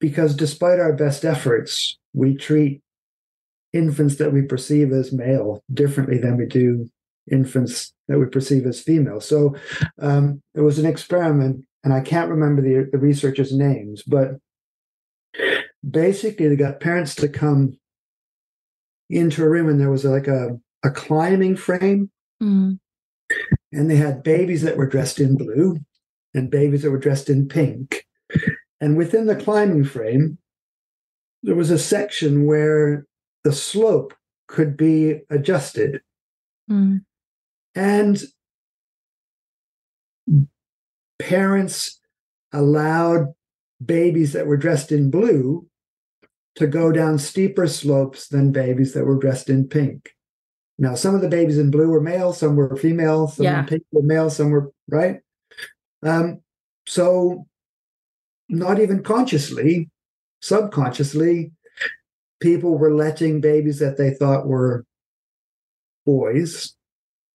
because 0.01 0.34
despite 0.34 0.78
our 0.78 0.92
best 0.92 1.24
efforts, 1.24 1.99
we 2.14 2.36
treat 2.36 2.80
infants 3.72 4.16
that 4.16 4.32
we 4.32 4.42
perceive 4.42 4.92
as 4.92 5.12
male 5.12 5.62
differently 5.72 6.18
than 6.18 6.36
we 6.36 6.46
do 6.46 6.88
infants 7.30 7.92
that 8.09 8.18
we 8.18 8.26
perceive 8.26 8.66
as 8.66 8.80
female. 8.80 9.20
So 9.20 9.55
um, 10.01 10.42
it 10.55 10.61
was 10.61 10.78
an 10.78 10.86
experiment, 10.86 11.64
and 11.84 11.92
I 11.92 12.01
can't 12.01 12.30
remember 12.30 12.62
the, 12.62 12.88
the 12.90 12.99
researchers' 12.99 13.53
names, 13.53 14.03
but 14.03 14.38
basically 15.88 16.49
they 16.49 16.57
got 16.57 16.80
parents 16.80 17.14
to 17.16 17.28
come 17.28 17.78
into 19.11 19.42
a 19.42 19.49
room 19.49 19.68
and 19.68 19.80
there 19.80 19.90
was 19.90 20.05
like 20.05 20.26
a, 20.26 20.59
a 20.84 20.90
climbing 20.90 21.57
frame. 21.57 22.11
Mm. 22.42 22.78
And 23.72 23.90
they 23.90 23.96
had 23.96 24.22
babies 24.22 24.62
that 24.62 24.76
were 24.76 24.88
dressed 24.88 25.20
in 25.20 25.36
blue 25.36 25.78
and 26.34 26.51
babies 26.51 26.82
that 26.82 26.90
were 26.90 26.99
dressed 26.99 27.28
in 27.28 27.49
pink. 27.49 28.07
And 28.81 28.97
within 28.97 29.26
the 29.26 29.37
climbing 29.37 29.85
frame, 29.85 30.39
there 31.43 31.55
was 31.55 31.70
a 31.70 31.79
section 31.79 32.47
where 32.47 33.07
the 33.45 33.53
slope 33.53 34.14
could 34.47 34.76
be 34.76 35.20
adjusted. 35.31 36.01
Mm. 36.70 37.03
And 37.74 38.22
parents 41.18 42.01
allowed 42.53 43.35
babies 43.85 44.33
that 44.33 44.47
were 44.47 44.57
dressed 44.57 44.93
in 44.93 45.11
blue 45.11 45.66
to 46.57 46.66
go 46.66 46.91
down 46.91 47.18
steeper 47.18 47.66
slopes 47.66 48.29
than 48.29 48.51
babies 48.53 48.93
that 48.95 49.05
were 49.05 49.18
dressed 49.18 49.49
in 49.49 49.68
pink. 49.68 50.11
Now, 50.79 50.95
some 50.95 51.14
of 51.14 51.20
the 51.20 51.29
babies 51.29 51.59
in 51.59 51.70
blue 51.70 51.89
were 51.89 52.01
male, 52.01 52.33
some 52.33 52.57
were 52.57 52.76
female, 52.76 53.29
some 53.29 53.45
yeah. 53.45 53.61
in 53.61 53.66
pink 53.66 53.83
were 53.93 54.03
male, 54.03 54.31
some 54.31 54.51
were 54.51 54.72
right. 54.89 55.20
Um, 56.05 56.41
so, 56.87 57.47
not 58.49 58.80
even 58.80 59.03
consciously, 59.03 59.88
subconsciously, 60.40 61.53
people 62.40 62.78
were 62.78 62.94
letting 62.94 63.40
babies 63.40 63.78
that 63.78 63.99
they 63.99 64.11
thought 64.11 64.46
were 64.46 64.84
boys 66.07 66.74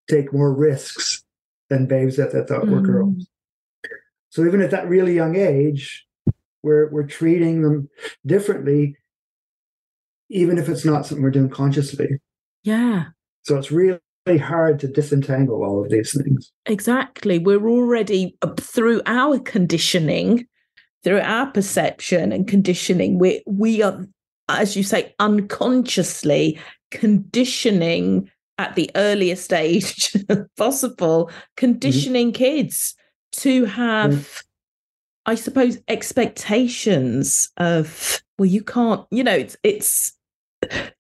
take 0.09 0.33
more 0.33 0.53
risks 0.53 1.23
than 1.69 1.87
babies 1.87 2.17
that 2.17 2.33
they 2.33 2.43
thought 2.43 2.65
mm. 2.65 2.71
were 2.71 2.81
girls. 2.81 3.27
So 4.31 4.45
even 4.47 4.63
at 4.63 4.71
that 4.71 4.89
really 4.89 5.15
young 5.15 5.37
age, 5.37 6.07
we're 6.63 6.89
we're 6.91 7.07
treating 7.07 7.63
them 7.63 7.89
differently, 8.25 8.97
even 10.31 10.59
if 10.59 10.69
it's 10.69 10.85
not 10.85 11.05
something 11.05 11.23
we're 11.23 11.31
doing 11.31 11.51
consciously. 11.51 12.21
Yeah. 12.63 13.07
So 13.43 13.59
it's 13.59 13.73
really 13.73 14.01
hard 14.39 14.79
to 14.81 14.89
disentangle 14.89 15.65
all 15.65 15.83
of 15.83 15.91
these 15.91 16.17
things. 16.17 16.53
Exactly. 16.67 17.39
We're 17.39 17.69
already 17.69 18.37
through 18.59 19.03
our 19.07 19.39
conditioning, 19.41 20.47
through 21.05 21.21
our 21.21 21.51
perception 21.51 22.33
and 22.33 22.47
conditioning, 22.47 23.19
we 23.19 23.43
we 23.47 23.83
are, 23.83 24.07
as 24.49 24.77
you 24.77 24.83
say, 24.83 25.15
unconsciously 25.19 26.59
conditioning 26.91 28.31
at 28.59 28.75
the 28.77 28.91
earliest 28.95 29.53
age 29.53 30.15
possible, 30.57 31.31
conditioning 31.57 32.29
mm-hmm. 32.29 32.45
kids 32.45 32.95
to 33.33 33.65
have 33.65 34.11
mm 34.13 34.43
I 35.25 35.35
suppose 35.37 35.79
expectations 35.89 37.51
of 37.57 38.21
well, 38.39 38.47
you 38.47 38.63
can't, 38.63 39.07
you 39.11 39.23
know, 39.23 39.35
it's 39.35 39.57
it's 39.63 40.19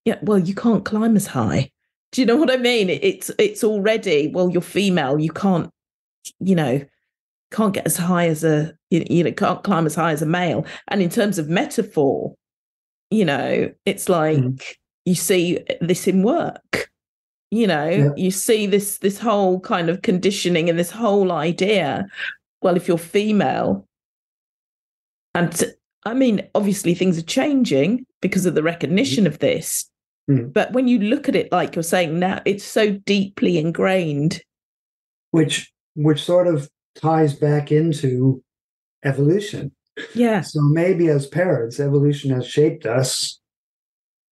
yeah, 0.04 0.18
well, 0.22 0.38
you 0.38 0.54
can't 0.54 0.84
climb 0.84 1.16
as 1.16 1.26
high. 1.26 1.70
Do 2.12 2.20
you 2.20 2.26
know 2.26 2.36
what 2.36 2.50
I 2.50 2.56
mean? 2.56 2.90
It's 2.90 3.30
it's 3.38 3.64
already 3.64 4.28
well, 4.28 4.50
you're 4.50 4.62
female, 4.62 5.18
you 5.18 5.32
can't, 5.32 5.70
you 6.38 6.54
know, 6.54 6.84
can't 7.52 7.74
get 7.74 7.86
as 7.86 7.96
high 7.96 8.26
as 8.26 8.42
a 8.42 8.72
you 8.90 9.22
know 9.22 9.32
can't 9.32 9.62
climb 9.62 9.86
as 9.86 9.94
high 9.94 10.12
as 10.12 10.22
a 10.22 10.26
male. 10.26 10.66
And 10.88 11.00
in 11.00 11.10
terms 11.10 11.38
of 11.38 11.48
metaphor, 11.48 12.34
you 13.10 13.24
know, 13.24 13.70
it's 13.84 14.08
like 14.08 14.38
mm. 14.38 14.74
you 15.04 15.14
see 15.14 15.60
this 15.80 16.08
in 16.08 16.22
work. 16.22 16.90
You 17.50 17.66
know, 17.66 17.88
yeah. 17.88 18.10
you 18.16 18.30
see 18.30 18.66
this 18.66 18.98
this 18.98 19.18
whole 19.18 19.60
kind 19.60 19.90
of 19.90 20.02
conditioning 20.02 20.70
and 20.70 20.78
this 20.78 20.90
whole 20.90 21.30
idea. 21.30 22.06
Well, 22.62 22.76
if 22.76 22.88
you're 22.88 22.98
female, 22.98 23.86
and 25.34 25.62
I 26.04 26.14
mean, 26.14 26.48
obviously 26.54 26.94
things 26.94 27.18
are 27.18 27.22
changing 27.22 28.06
because 28.20 28.46
of 28.46 28.54
the 28.54 28.62
recognition 28.62 29.26
of 29.26 29.38
this. 29.40 29.88
Mm. 30.30 30.52
But 30.52 30.72
when 30.72 30.88
you 30.88 30.98
look 30.98 31.28
at 31.28 31.36
it 31.36 31.52
like 31.52 31.74
you're 31.74 31.82
saying 31.82 32.18
now, 32.18 32.40
it's 32.44 32.64
so 32.64 32.92
deeply 32.92 33.58
ingrained. 33.58 34.42
Which 35.32 35.70
which 35.94 36.22
sort 36.24 36.46
of 36.46 36.70
ties 36.94 37.34
back 37.34 37.72
into 37.72 38.42
evolution. 39.04 39.72
Yeah. 40.14 40.40
So 40.40 40.60
maybe 40.60 41.08
as 41.08 41.26
parents, 41.26 41.80
evolution 41.80 42.30
has 42.30 42.46
shaped 42.46 42.86
us 42.86 43.40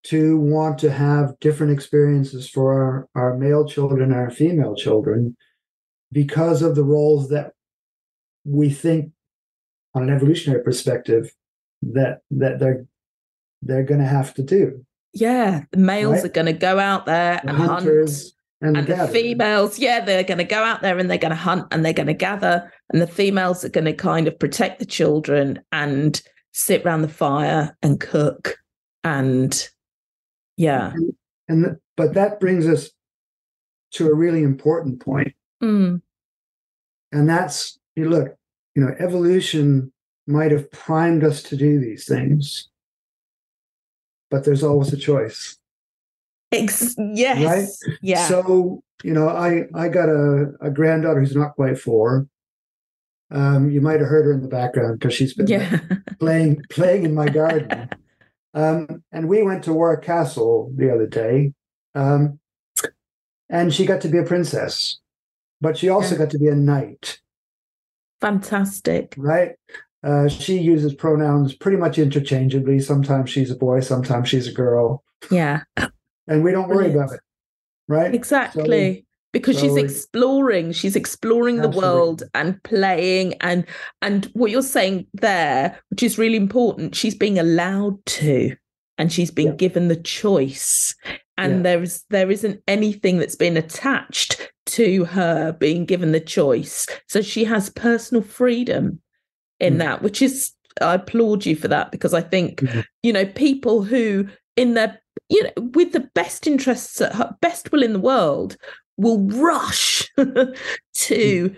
to 0.05 0.39
want 0.39 0.79
to 0.79 0.91
have 0.91 1.39
different 1.41 1.73
experiences 1.73 2.49
for 2.49 2.73
our, 2.73 3.09
our 3.15 3.37
male 3.37 3.67
children, 3.67 4.13
our 4.13 4.31
female 4.31 4.75
children, 4.75 5.37
because 6.11 6.63
of 6.63 6.75
the 6.75 6.85
roles 6.85 7.29
that 7.29 7.53
we 8.45 8.71
think 8.71 9.13
on 9.95 10.03
an 10.03 10.11
evolutionary 10.11 10.63
perspective 10.63 11.35
that 11.83 12.21
that 12.31 12.59
they're 12.59 12.87
they're 13.63 13.85
going 13.85 14.01
to 14.01 14.07
have 14.07 14.33
to 14.35 14.43
do. 14.43 14.85
Yeah, 15.13 15.65
the 15.71 15.79
males 15.79 16.17
right? 16.17 16.25
are 16.25 16.29
going 16.29 16.47
to 16.47 16.53
go 16.53 16.79
out 16.79 17.07
there 17.07 17.41
the 17.43 17.51
and 17.51 17.59
hunt, 17.59 17.87
and, 18.61 18.77
and 18.77 18.87
the 18.87 19.09
females, 19.09 19.79
yeah, 19.79 20.05
they're 20.05 20.23
going 20.23 20.39
to 20.39 20.45
go 20.45 20.63
out 20.63 20.83
there 20.83 20.99
and 20.99 21.11
they're 21.11 21.19
going 21.19 21.31
to 21.31 21.37
hunt 21.37 21.67
and 21.71 21.85
they're 21.85 21.93
going 21.93 22.07
to 22.07 22.15
gather, 22.15 22.71
and 22.91 23.01
the 23.01 23.07
females 23.07 23.65
are 23.65 23.71
going 23.71 23.87
to 23.87 23.93
kind 23.93 24.29
of 24.29 24.39
protect 24.39 24.79
the 24.79 24.87
children 24.87 25.61
and 25.73 26.21
sit 26.53 26.85
around 26.85 27.03
the 27.03 27.09
fire 27.09 27.77
and 27.83 28.01
cook, 28.01 28.59
and 29.05 29.69
yeah, 30.57 30.93
and, 30.93 31.15
and 31.49 31.65
the, 31.65 31.81
but 31.97 32.15
that 32.15 32.41
brings 32.41 32.67
us 32.67 32.91
to 33.93 34.09
a 34.09 34.15
really 34.15 34.43
important 34.43 35.01
point, 35.01 35.35
mm. 35.63 36.01
and 37.13 37.29
that's 37.29 37.79
you 37.97 38.09
look 38.09 38.37
you 38.75 38.83
know, 38.83 38.95
evolution 38.99 39.93
might 40.27 40.53
have 40.53 40.71
primed 40.71 41.25
us 41.25 41.43
to 41.45 41.57
do 41.57 41.81
these 41.81 42.07
things, 42.07 42.69
but 44.31 44.45
there's 44.45 44.63
always 44.63 44.93
a 44.93 44.97
choice. 44.97 45.59
Ex- 46.53 46.97
yes. 46.99 47.45
Right? 47.87 47.97
Yeah. 48.03 48.27
So, 48.27 48.83
you 49.05 49.13
know, 49.13 49.29
I 49.29 49.65
I 49.75 49.89
got 49.89 50.09
a, 50.09 50.53
a 50.61 50.71
granddaughter 50.71 51.21
who's 51.21 51.37
not 51.37 51.55
quite 51.55 51.79
four. 51.79 52.27
Um, 53.31 53.71
you 53.71 53.81
might 53.81 54.01
have 54.01 54.09
heard 54.09 54.27
her 54.27 54.33
in 54.33 54.43
the 54.43 54.49
background 54.49 54.99
because 54.99 55.15
she's 55.15 55.35
been 55.35 55.47
yeah. 55.47 55.79
playing 56.19 56.63
playing 56.71 57.05
in 57.05 57.15
my 57.15 57.29
garden. 57.29 57.89
Um, 58.53 59.05
and 59.13 59.29
we 59.29 59.45
went 59.45 59.63
to 59.63 59.73
Warwick 59.73 60.03
Castle 60.03 60.73
the 60.75 60.93
other 60.93 61.07
day, 61.07 61.53
um, 61.95 62.41
and 63.49 63.73
she 63.73 63.87
got 63.87 64.01
to 64.01 64.09
be 64.09 64.19
a 64.19 64.25
princess, 64.25 64.99
but 65.61 65.79
she 65.79 65.89
also 65.89 66.17
yeah. 66.17 66.19
got 66.19 66.31
to 66.31 66.39
be 66.41 66.49
a 66.49 66.57
knight. 66.57 67.21
Fantastic. 68.21 69.15
Right? 69.17 69.53
Uh, 70.03 70.29
she 70.29 70.59
uses 70.59 70.95
pronouns 70.95 71.55
pretty 71.55 71.77
much 71.77 71.97
interchangeably. 71.97 72.81
Sometimes 72.81 73.31
she's 73.31 73.53
a 73.53 73.57
boy, 73.57 73.79
sometimes 73.81 74.29
she's 74.29 74.49
a 74.49 74.53
girl. 74.53 75.05
Yeah. 75.31 75.63
And 76.31 76.43
we 76.43 76.53
don't 76.53 76.69
worry 76.69 76.93
about 76.93 77.13
it. 77.13 77.21
Right? 77.89 78.15
Exactly. 78.15 79.05
because 79.33 79.57
so, 79.57 79.63
she's 79.63 79.77
exploring 79.77 80.73
she's 80.73 80.97
exploring 80.97 81.59
absolutely. 81.59 81.81
the 81.81 81.87
world 81.87 82.23
and 82.35 82.63
playing 82.63 83.35
and 83.41 83.65
and 84.03 84.27
what 84.33 84.51
you're 84.51 84.63
saying 84.63 85.07
there 85.15 85.79
which 85.91 86.03
is 86.03 86.19
really 86.19 86.37
important 86.37 86.95
she's 86.95 87.15
being 87.15 87.39
allowed 87.39 88.05
to 88.07 88.55
and 88.99 89.13
she's 89.13 89.31
been 89.31 89.49
yeah. 89.49 89.55
given 89.55 89.89
the 89.89 89.97
choice 89.97 90.95
and 91.39 91.57
yeah. 91.57 91.63
there's 91.63 92.05
there 92.11 92.31
isn't 92.31 92.61
anything 92.69 93.19
that's 93.19 93.37
been 93.37 93.57
attached 93.57 94.53
to 94.67 95.05
her 95.07 95.53
being 95.53 95.85
given 95.85 96.13
the 96.13 96.21
choice 96.21 96.87
so 97.09 97.23
she 97.23 97.45
has 97.45 97.71
personal 97.71 98.23
freedom 98.23 99.01
in 99.59 99.75
mm. 99.75 99.79
that 99.79 100.03
which 100.03 100.23
is 100.23 100.53
i 100.81 100.95
applaud 100.95 101.47
you 101.47 101.57
for 101.57 101.69
that 101.69 101.91
because 101.91 102.15
i 102.15 102.21
think 102.21 102.61
mm-hmm. 102.61 102.81
you 103.03 103.13
know 103.13 103.27
people 103.27 103.83
who 103.83 104.29
in 104.57 104.75
their 104.75 105.00
you 105.29 105.43
know 105.43 105.51
with 105.75 105.93
the 105.93 106.09
best 106.15 106.47
interests 106.47 107.01
at 107.01 107.15
her, 107.15 107.37
best 107.41 107.73
will 107.73 107.83
in 107.83 107.93
the 107.93 107.99
world 107.99 108.57
will 108.97 109.21
rush 109.21 110.09
to 110.17 111.51
mm. 111.51 111.57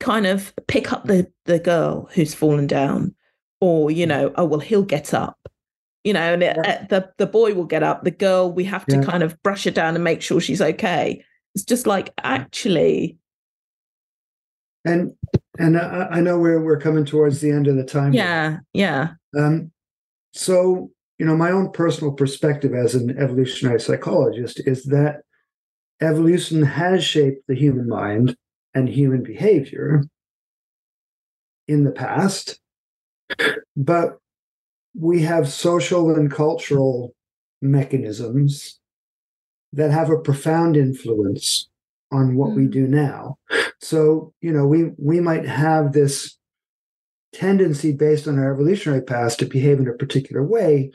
kind 0.00 0.26
of 0.26 0.54
pick 0.66 0.92
up 0.92 1.04
the 1.04 1.30
the 1.44 1.58
girl 1.58 2.08
who's 2.14 2.34
fallen 2.34 2.66
down 2.66 3.14
or 3.60 3.90
you 3.90 4.06
know 4.06 4.32
oh 4.36 4.44
well 4.44 4.60
he'll 4.60 4.82
get 4.82 5.12
up 5.12 5.38
you 6.04 6.12
know 6.12 6.32
and 6.32 6.42
it, 6.42 6.56
yeah. 6.64 6.86
the 6.86 7.10
the 7.18 7.26
boy 7.26 7.52
will 7.52 7.64
get 7.64 7.82
up 7.82 8.04
the 8.04 8.10
girl 8.10 8.50
we 8.50 8.64
have 8.64 8.86
to 8.86 8.96
yeah. 8.96 9.02
kind 9.02 9.22
of 9.22 9.40
brush 9.42 9.64
her 9.64 9.70
down 9.70 9.94
and 9.94 10.04
make 10.04 10.22
sure 10.22 10.40
she's 10.40 10.62
okay 10.62 11.22
it's 11.54 11.64
just 11.64 11.86
like 11.86 12.12
actually 12.22 13.16
and 14.84 15.12
and 15.58 15.76
I, 15.76 16.06
I 16.12 16.20
know 16.20 16.38
we're 16.38 16.62
we're 16.62 16.78
coming 16.78 17.04
towards 17.04 17.40
the 17.40 17.50
end 17.50 17.66
of 17.66 17.76
the 17.76 17.84
time 17.84 18.12
yeah 18.12 18.58
yeah 18.72 19.14
um 19.36 19.72
so 20.32 20.90
you 21.18 21.26
know 21.26 21.36
my 21.36 21.50
own 21.50 21.70
personal 21.70 22.12
perspective 22.12 22.74
as 22.74 22.94
an 22.94 23.16
evolutionary 23.18 23.80
psychologist 23.80 24.60
is 24.66 24.84
that 24.84 25.22
evolution 26.00 26.62
has 26.62 27.04
shaped 27.04 27.46
the 27.48 27.54
human 27.54 27.88
mind 27.88 28.36
and 28.74 28.88
human 28.88 29.22
behavior 29.22 30.04
in 31.68 31.84
the 31.84 31.90
past, 31.90 32.60
but 33.76 34.18
we 34.94 35.22
have 35.22 35.48
social 35.48 36.14
and 36.14 36.30
cultural 36.30 37.14
mechanisms 37.60 38.78
that 39.72 39.90
have 39.90 40.10
a 40.10 40.18
profound 40.18 40.76
influence 40.76 41.68
on 42.12 42.36
what 42.36 42.52
we 42.52 42.64
hmm. 42.64 42.70
do 42.70 42.86
now. 42.86 43.36
So, 43.80 44.32
you 44.40 44.52
know, 44.52 44.66
we 44.66 44.92
we 44.98 45.20
might 45.20 45.46
have 45.46 45.92
this 45.92 46.36
tendency 47.36 47.92
based 47.92 48.26
on 48.26 48.38
our 48.38 48.52
evolutionary 48.52 49.02
past 49.02 49.38
to 49.38 49.46
behave 49.46 49.78
in 49.78 49.88
a 49.88 49.92
particular 49.92 50.42
way, 50.42 50.90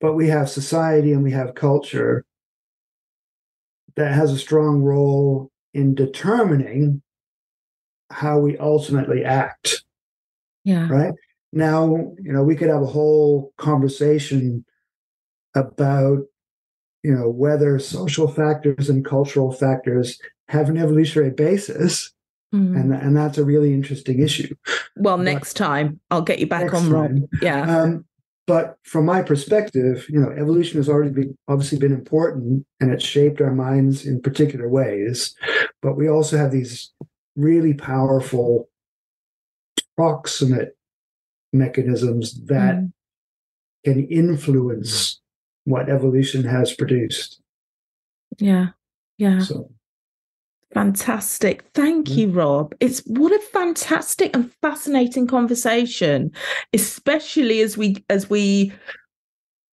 but 0.00 0.14
we 0.14 0.28
have 0.28 0.48
society 0.48 1.12
and 1.12 1.22
we 1.22 1.32
have 1.32 1.54
culture 1.54 2.24
that 3.96 4.12
has 4.12 4.32
a 4.32 4.38
strong 4.38 4.82
role 4.82 5.50
in 5.74 5.94
determining 5.94 7.02
how 8.10 8.38
we 8.38 8.56
ultimately 8.56 9.24
act. 9.24 9.82
Yeah. 10.64 10.88
Right. 10.88 11.14
Now, 11.52 12.14
you 12.18 12.32
know, 12.32 12.42
we 12.42 12.56
could 12.56 12.68
have 12.68 12.82
a 12.82 12.86
whole 12.86 13.52
conversation 13.58 14.64
about, 15.54 16.20
you 17.02 17.14
know, 17.14 17.28
whether 17.28 17.78
social 17.78 18.28
factors 18.28 18.88
and 18.88 19.04
cultural 19.04 19.52
factors 19.52 20.18
have 20.48 20.68
an 20.68 20.78
evolutionary 20.78 21.30
basis. 21.30 22.12
Mm. 22.54 22.80
And, 22.80 22.94
and 22.94 23.16
that's 23.16 23.38
a 23.38 23.44
really 23.44 23.74
interesting 23.74 24.20
issue. 24.20 24.54
Well, 24.96 25.16
but 25.16 25.24
next 25.24 25.54
time 25.54 26.00
I'll 26.10 26.22
get 26.22 26.38
you 26.38 26.46
back 26.46 26.72
on, 26.72 26.90
Rob. 26.90 27.10
Yeah. 27.42 27.82
Um, 27.82 28.04
but 28.46 28.78
from 28.82 29.04
my 29.04 29.20
perspective, 29.20 30.06
you 30.08 30.18
know, 30.18 30.30
evolution 30.30 30.78
has 30.78 30.88
already 30.88 31.10
been 31.10 31.36
obviously 31.48 31.78
been 31.78 31.92
important 31.92 32.64
and 32.80 32.90
it's 32.90 33.04
shaped 33.04 33.42
our 33.42 33.52
minds 33.52 34.06
in 34.06 34.22
particular 34.22 34.68
ways. 34.68 35.34
But 35.82 35.96
we 35.96 36.08
also 36.08 36.38
have 36.38 36.50
these 36.50 36.90
really 37.36 37.74
powerful 37.74 38.70
proximate 39.96 40.76
mechanisms 41.52 42.42
that 42.46 42.76
mm. 42.76 42.92
can 43.84 44.06
influence 44.08 45.20
what 45.64 45.90
evolution 45.90 46.44
has 46.44 46.72
produced. 46.72 47.42
Yeah. 48.38 48.68
Yeah. 49.18 49.40
So 49.40 49.70
Fantastic. 50.74 51.64
Thank 51.74 52.10
you, 52.10 52.30
Rob. 52.30 52.74
It's 52.78 53.00
what 53.06 53.32
a 53.32 53.38
fantastic 53.38 54.34
and 54.36 54.52
fascinating 54.60 55.26
conversation, 55.26 56.30
especially 56.74 57.60
as 57.62 57.76
we 57.76 58.04
as 58.10 58.28
we 58.28 58.72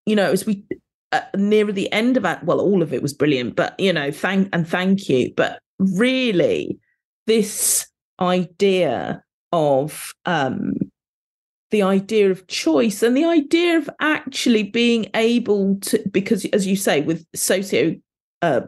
you 0.06 0.16
know, 0.16 0.32
as 0.32 0.46
we 0.46 0.64
uh, 1.12 1.22
near 1.36 1.72
the 1.72 1.92
end 1.92 2.18
of 2.18 2.26
it, 2.26 2.44
well 2.44 2.62
all 2.62 2.82
of 2.82 2.94
it 2.94 3.02
was 3.02 3.14
brilliant, 3.14 3.56
but 3.56 3.78
you 3.80 3.92
know, 3.92 4.12
thank 4.12 4.50
and 4.54 4.68
thank 4.68 5.10
you, 5.10 5.34
but 5.36 5.60
really 5.80 6.80
this 7.28 7.88
idea 8.22 9.22
of 9.52 10.14
um 10.26 10.74
the 11.72 11.82
idea 11.82 12.32
of 12.32 12.48
choice 12.48 13.04
and 13.04 13.18
the 13.18 13.26
idea 13.26 13.78
of 13.78 13.90
actually 14.00 14.64
being 14.64 15.08
able 15.16 15.76
to 15.82 16.02
because 16.12 16.46
as 16.46 16.66
you 16.66 16.76
say 16.76 17.02
with 17.02 17.26
socio 17.36 17.94
uh, 18.42 18.62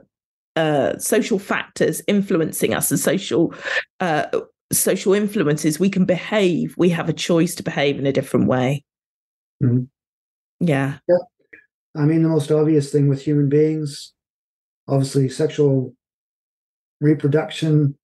uh, 0.58 0.98
social 0.98 1.38
factors 1.38 2.02
influencing 2.08 2.74
us 2.74 2.90
and 2.90 3.00
social 3.00 3.54
uh, 4.00 4.26
social 4.72 5.14
influences, 5.14 5.80
we 5.80 5.90
can 5.90 6.06
behave. 6.06 6.74
We 6.78 6.90
have 6.90 7.08
a 7.08 7.14
choice 7.14 7.56
to 7.56 7.64
behave 7.64 8.00
in 8.00 8.08
a 8.08 8.12
different 8.12 8.48
way. 8.48 8.84
Mm-hmm. 9.64 9.84
Yeah. 10.60 10.98
Yeah. 11.08 11.18
I 11.96 12.02
mean, 12.06 12.24
the 12.24 12.30
most 12.30 12.52
obvious 12.52 12.92
thing 12.92 13.08
with 13.08 13.22
human 13.22 13.50
beings, 13.50 14.14
obviously, 14.88 15.30
sexual 15.30 15.94
reproduction 17.02 17.96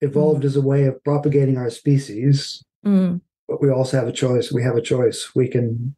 evolved 0.00 0.42
mm. 0.42 0.46
as 0.46 0.56
a 0.56 0.62
way 0.62 0.84
of 0.84 1.02
propagating 1.02 1.56
our 1.56 1.70
species. 1.70 2.62
Mm. 2.84 3.20
But 3.48 3.62
we 3.62 3.70
also 3.70 3.98
have 3.98 4.08
a 4.08 4.12
choice. 4.12 4.52
We 4.52 4.62
have 4.62 4.76
a 4.76 4.82
choice. 4.82 5.34
We 5.34 5.48
can 5.48 5.96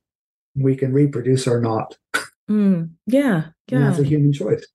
we 0.54 0.76
can 0.76 0.92
reproduce 0.92 1.46
or 1.46 1.60
not. 1.60 1.96
Mm. 2.48 2.90
Yeah. 3.06 3.48
Yeah. 3.68 3.78
And 3.78 3.86
that's 3.86 3.98
a 3.98 4.04
human 4.04 4.32
choice. 4.32 4.66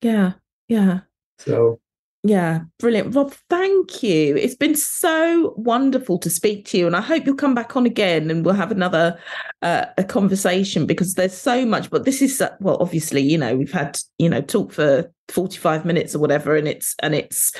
Yeah. 0.00 0.32
Yeah. 0.68 1.00
So 1.38 1.80
yeah, 2.24 2.62
brilliant. 2.80 3.14
Rob, 3.14 3.32
thank 3.48 4.02
you. 4.02 4.36
It's 4.36 4.56
been 4.56 4.74
so 4.74 5.54
wonderful 5.56 6.18
to 6.18 6.28
speak 6.28 6.64
to 6.66 6.78
you. 6.78 6.86
And 6.86 6.96
I 6.96 7.00
hope 7.00 7.24
you'll 7.24 7.36
come 7.36 7.54
back 7.54 7.76
on 7.76 7.86
again 7.86 8.28
and 8.30 8.44
we'll 8.44 8.54
have 8.54 8.72
another 8.72 9.18
uh, 9.62 9.86
a 9.96 10.02
conversation 10.02 10.84
because 10.84 11.14
there's 11.14 11.36
so 11.36 11.64
much. 11.64 11.90
But 11.90 12.04
this 12.04 12.20
is, 12.20 12.40
uh, 12.40 12.56
well, 12.58 12.76
obviously, 12.80 13.22
you 13.22 13.38
know, 13.38 13.56
we've 13.56 13.72
had, 13.72 13.98
you 14.18 14.28
know, 14.28 14.40
talk 14.40 14.72
for 14.72 15.10
45 15.28 15.84
minutes 15.84 16.14
or 16.14 16.18
whatever, 16.18 16.56
and 16.56 16.66
it's, 16.66 16.96
and 17.02 17.14
it's 17.14 17.52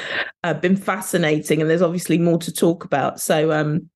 uh, 0.43 0.55
been 0.55 0.77
fascinating. 0.77 1.61
And 1.61 1.71
there's 1.71 1.83
obviously 1.83 2.19
more 2.19 2.39
to 2.39 2.53
talk 2.53 2.85
about. 2.85 3.21
So, 3.21 3.53
um, 3.53 3.89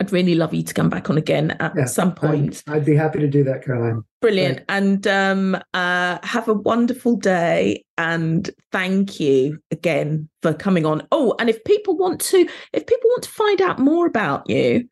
I'd 0.00 0.12
really 0.12 0.34
love 0.34 0.52
you 0.52 0.62
to 0.62 0.74
come 0.74 0.90
back 0.90 1.08
on 1.08 1.16
again 1.16 1.52
at 1.60 1.72
yeah, 1.76 1.84
some 1.84 2.14
point. 2.14 2.62
I'd, 2.66 2.76
I'd, 2.76 2.84
be 2.84 2.96
happy 2.96 3.20
to 3.20 3.28
do 3.28 3.44
that, 3.44 3.64
Caroline. 3.64 4.02
Brilliant. 4.20 4.62
And 4.68 5.06
um, 5.06 5.54
uh, 5.72 6.18
have 6.22 6.48
a 6.48 6.54
wonderful 6.54 7.14
day. 7.16 7.84
And 7.96 8.50
thank 8.72 9.20
you 9.20 9.60
again 9.70 10.28
for 10.42 10.52
coming 10.52 10.84
on. 10.84 11.06
Oh, 11.12 11.36
and 11.38 11.48
if 11.48 11.62
people 11.62 11.96
want 11.96 12.20
to, 12.22 12.48
if 12.72 12.86
people 12.86 13.08
want 13.10 13.22
to 13.22 13.30
find 13.30 13.62
out 13.62 13.78
more 13.78 14.06
about 14.06 14.50
you 14.50 14.88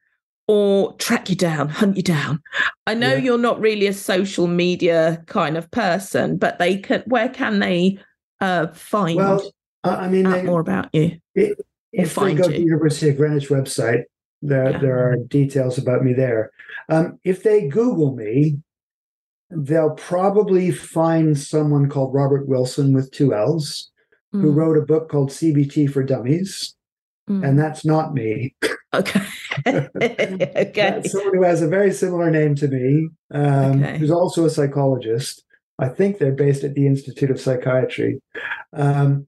or 0.47 0.95
track 0.99 1.29
you 1.29 1.37
down, 1.37 1.69
hunt 1.69 1.97
you 1.97 2.03
down, 2.05 2.41
I 2.87 2.95
know 2.95 3.15
yeah. 3.15 3.23
you're 3.23 3.39
not 3.39 3.61
really 3.61 3.89
a 3.89 3.93
social 3.93 4.47
media 4.47 5.25
kind 5.27 5.57
of 5.57 5.69
person, 5.73 6.37
but 6.39 6.61
they 6.61 6.77
can. 6.77 7.03
Where 7.07 7.29
can 7.29 7.59
they 7.59 7.99
uh, 8.41 8.69
find? 8.69 9.17
Well, 9.17 9.51
I 9.83 10.09
mean, 10.09 10.31
they, 10.31 10.45
more 10.45 10.61
about 10.61 10.95
you. 10.95 11.19
It, 11.35 11.59
if 11.93 12.15
they 12.15 12.35
go 12.35 12.45
you. 12.45 12.51
to 12.53 12.59
the 12.59 12.61
University 12.61 13.11
of 13.11 13.17
Greenwich 13.17 13.49
website, 13.49 14.05
there, 14.43 14.73
yeah. 14.73 14.79
there 14.79 15.13
are 15.13 15.17
details 15.17 15.79
about 15.79 16.03
me 16.03 16.13
there. 16.13 16.51
Um, 16.89 17.19
if 17.25 17.43
they 17.43 17.69
Google 17.69 18.15
me, 18.15 18.59
they'll 19.51 19.95
probably 19.95 20.71
find 20.71 21.39
someone 21.39 21.89
called 21.89 22.15
Robert 22.15 22.49
Willson 22.49 22.95
with 22.95 23.11
two 23.13 23.35
L's, 23.35 23.91
mm. 24.35 24.41
who 24.41 24.51
wrote 24.51 24.77
a 24.77 24.83
book 24.83 25.09
called 25.09 25.31
CBT 25.31 25.91
for 25.91 26.03
Dummies. 26.03 26.75
Mm. 27.31 27.49
And 27.49 27.59
that's 27.59 27.85
not 27.85 28.15
me. 28.15 28.55
Okay. 28.95 29.23
okay. 29.67 30.73
That's 30.75 31.13
someone 31.13 31.35
who 31.35 31.45
has 31.45 31.63
a 31.63 31.69
very 31.69 31.93
similar 31.93 32.31
name 32.31 32.55
to 32.57 32.69
me, 32.69 33.09
um, 33.33 33.83
okay. 33.83 33.99
who's 33.99 34.11
also 34.11 34.45
a 34.45 34.51
psychologist. 34.51 35.45
I 35.79 35.89
think 35.89 36.19
they're 36.19 36.33
based 36.33 36.65
at 36.65 36.75
the 36.75 36.87
Institute 36.87 37.31
of 37.31 37.41
Psychiatry. 37.41 38.21
Um, 38.75 39.27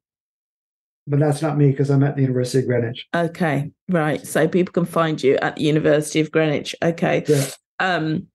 but 1.06 1.20
that's 1.20 1.42
not 1.42 1.58
me 1.58 1.70
because 1.70 1.90
I'm 1.90 2.02
at 2.02 2.16
the 2.16 2.22
University 2.22 2.60
of 2.60 2.66
Greenwich. 2.66 3.06
Okay, 3.14 3.70
right. 3.88 4.26
So 4.26 4.48
people 4.48 4.72
can 4.72 4.86
find 4.86 5.22
you 5.22 5.36
at 5.36 5.56
the 5.56 5.62
University 5.62 6.20
of 6.20 6.30
Greenwich. 6.30 6.74
Okay. 6.82 7.24
Yeah. 7.28 7.46
Um 7.78 8.26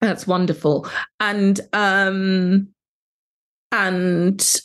that's 0.00 0.26
wonderful. 0.26 0.88
And 1.18 1.60
um 1.72 2.68
and 3.72 4.60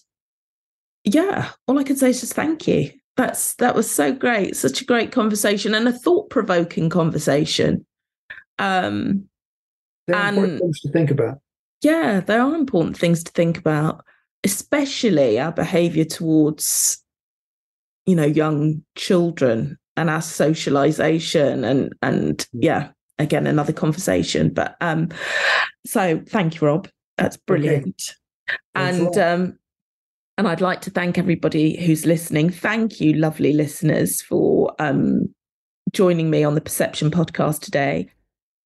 yeah, 1.04 1.52
all 1.68 1.80
I 1.80 1.84
can 1.84 1.96
say 1.96 2.10
is 2.10 2.22
just 2.22 2.34
thank 2.34 2.68
you. 2.68 2.92
That's 3.18 3.54
that 3.56 3.76
was 3.76 3.90
so 3.90 4.12
great. 4.12 4.56
Such 4.56 4.82
a 4.82 4.86
great 4.86 5.12
conversation 5.12 5.74
and 5.74 5.88
a 5.88 5.94
thought-provoking 5.94 6.90
conversation. 6.90 7.86
Um 8.60 9.30
They're 10.08 10.18
and, 10.18 10.36
important 10.36 10.60
things 10.60 10.82
to 10.82 10.92
think 10.92 11.12
about. 11.12 11.40
Yeah, 11.82 12.20
there 12.20 12.42
are 12.42 12.56
important 12.56 12.98
things 12.98 13.24
to 13.24 13.32
think 13.32 13.58
about 13.58 14.04
especially 14.44 15.40
our 15.40 15.52
behavior 15.52 16.06
towards 16.06 17.02
you 18.06 18.16
know 18.16 18.26
young 18.26 18.84
children 18.96 19.78
and 19.98 20.10
our 20.10 20.22
socialization 20.22 21.64
and 21.64 21.94
and 22.02 22.48
yeah 22.54 22.90
again 23.18 23.48
another 23.48 23.74
conversation 23.74 24.50
but 24.50 24.76
um 24.82 25.10
so 25.86 26.22
thank 26.28 26.60
you 26.60 26.68
rob 26.68 26.88
that's 27.18 27.38
brilliant 27.38 28.16
okay. 28.50 28.60
and 28.76 29.18
um 29.18 29.58
and 30.38 30.48
I'd 30.48 30.62
like 30.62 30.82
to 30.82 30.90
thank 30.90 31.18
everybody 31.18 31.82
who's 31.86 32.06
listening. 32.06 32.50
Thank 32.50 33.00
you, 33.00 33.14
lovely 33.14 33.54
listeners, 33.54 34.22
for 34.22 34.76
um, 34.80 35.34
joining 35.94 36.30
me 36.30 36.44
on 36.44 36.56
the 36.56 36.62
Perception 36.62 37.10
podcast 37.10 37.62
today. 37.62 38.10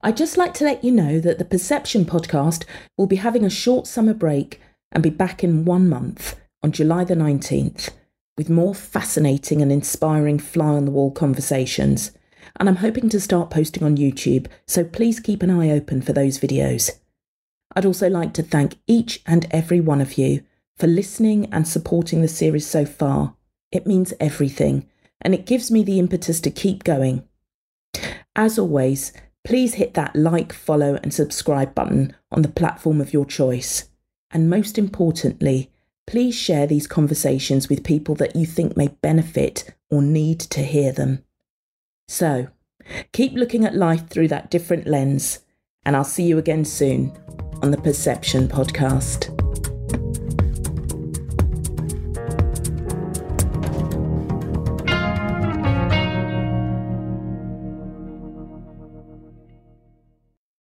I'd 0.01 0.17
just 0.17 0.37
like 0.37 0.53
to 0.55 0.63
let 0.63 0.83
you 0.83 0.91
know 0.91 1.19
that 1.19 1.37
the 1.37 1.45
Perception 1.45 2.05
podcast 2.05 2.65
will 2.97 3.05
be 3.05 3.17
having 3.17 3.45
a 3.45 3.51
short 3.51 3.85
summer 3.85 4.13
break 4.15 4.59
and 4.91 5.03
be 5.03 5.11
back 5.11 5.43
in 5.43 5.65
one 5.65 5.87
month 5.87 6.39
on 6.63 6.71
July 6.71 7.03
the 7.03 7.15
19th 7.15 7.89
with 8.39 8.49
more 8.49 8.73
fascinating 8.73 9.61
and 9.61 9.69
inspiring 9.69 10.39
fly 10.39 10.67
on 10.69 10.85
the 10.85 10.91
wall 10.91 11.11
conversations. 11.11 12.13
And 12.57 12.69
I'm 12.69 12.77
hoping 12.77 13.09
to 13.09 13.19
start 13.19 13.49
posting 13.49 13.83
on 13.83 13.97
YouTube, 13.97 14.47
so 14.65 14.85
please 14.85 15.19
keep 15.19 15.43
an 15.43 15.49
eye 15.49 15.69
open 15.71 16.01
for 16.01 16.13
those 16.13 16.39
videos. 16.39 16.89
I'd 17.75 17.85
also 17.85 18.09
like 18.09 18.33
to 18.35 18.41
thank 18.41 18.77
each 18.87 19.21
and 19.25 19.45
every 19.51 19.81
one 19.81 19.99
of 19.99 20.17
you 20.17 20.45
for 20.77 20.87
listening 20.87 21.49
and 21.51 21.67
supporting 21.67 22.21
the 22.21 22.29
series 22.29 22.65
so 22.65 22.85
far. 22.85 23.35
It 23.73 23.85
means 23.85 24.13
everything, 24.21 24.87
and 25.19 25.33
it 25.33 25.45
gives 25.45 25.69
me 25.69 25.83
the 25.83 25.99
impetus 25.99 26.39
to 26.39 26.49
keep 26.49 26.85
going. 26.85 27.27
As 28.37 28.57
always, 28.57 29.11
please 29.43 29.73
hit 29.73 29.95
that 29.95 30.15
like, 30.15 30.53
follow, 30.53 30.97
and 31.03 31.13
subscribe 31.13 31.75
button 31.75 32.15
on 32.31 32.43
the 32.43 32.47
platform 32.47 33.01
of 33.01 33.11
your 33.11 33.25
choice. 33.25 33.89
And 34.31 34.49
most 34.49 34.77
importantly, 34.77 35.73
please 36.09 36.33
share 36.33 36.65
these 36.65 36.87
conversations 36.87 37.69
with 37.69 37.83
people 37.83 38.15
that 38.15 38.35
you 38.35 38.43
think 38.43 38.75
may 38.75 38.87
benefit 38.87 39.75
or 39.91 40.01
need 40.01 40.39
to 40.39 40.63
hear 40.63 40.91
them. 40.91 41.23
So, 42.07 42.47
keep 43.13 43.33
looking 43.33 43.63
at 43.63 43.75
life 43.75 44.09
through 44.09 44.29
that 44.29 44.49
different 44.49 44.87
lens, 44.87 45.41
and 45.85 45.95
I'll 45.95 46.03
see 46.03 46.23
you 46.23 46.39
again 46.39 46.65
soon 46.65 47.15
on 47.61 47.69
the 47.69 47.77
Perception 47.77 48.47
Podcast. 48.47 49.38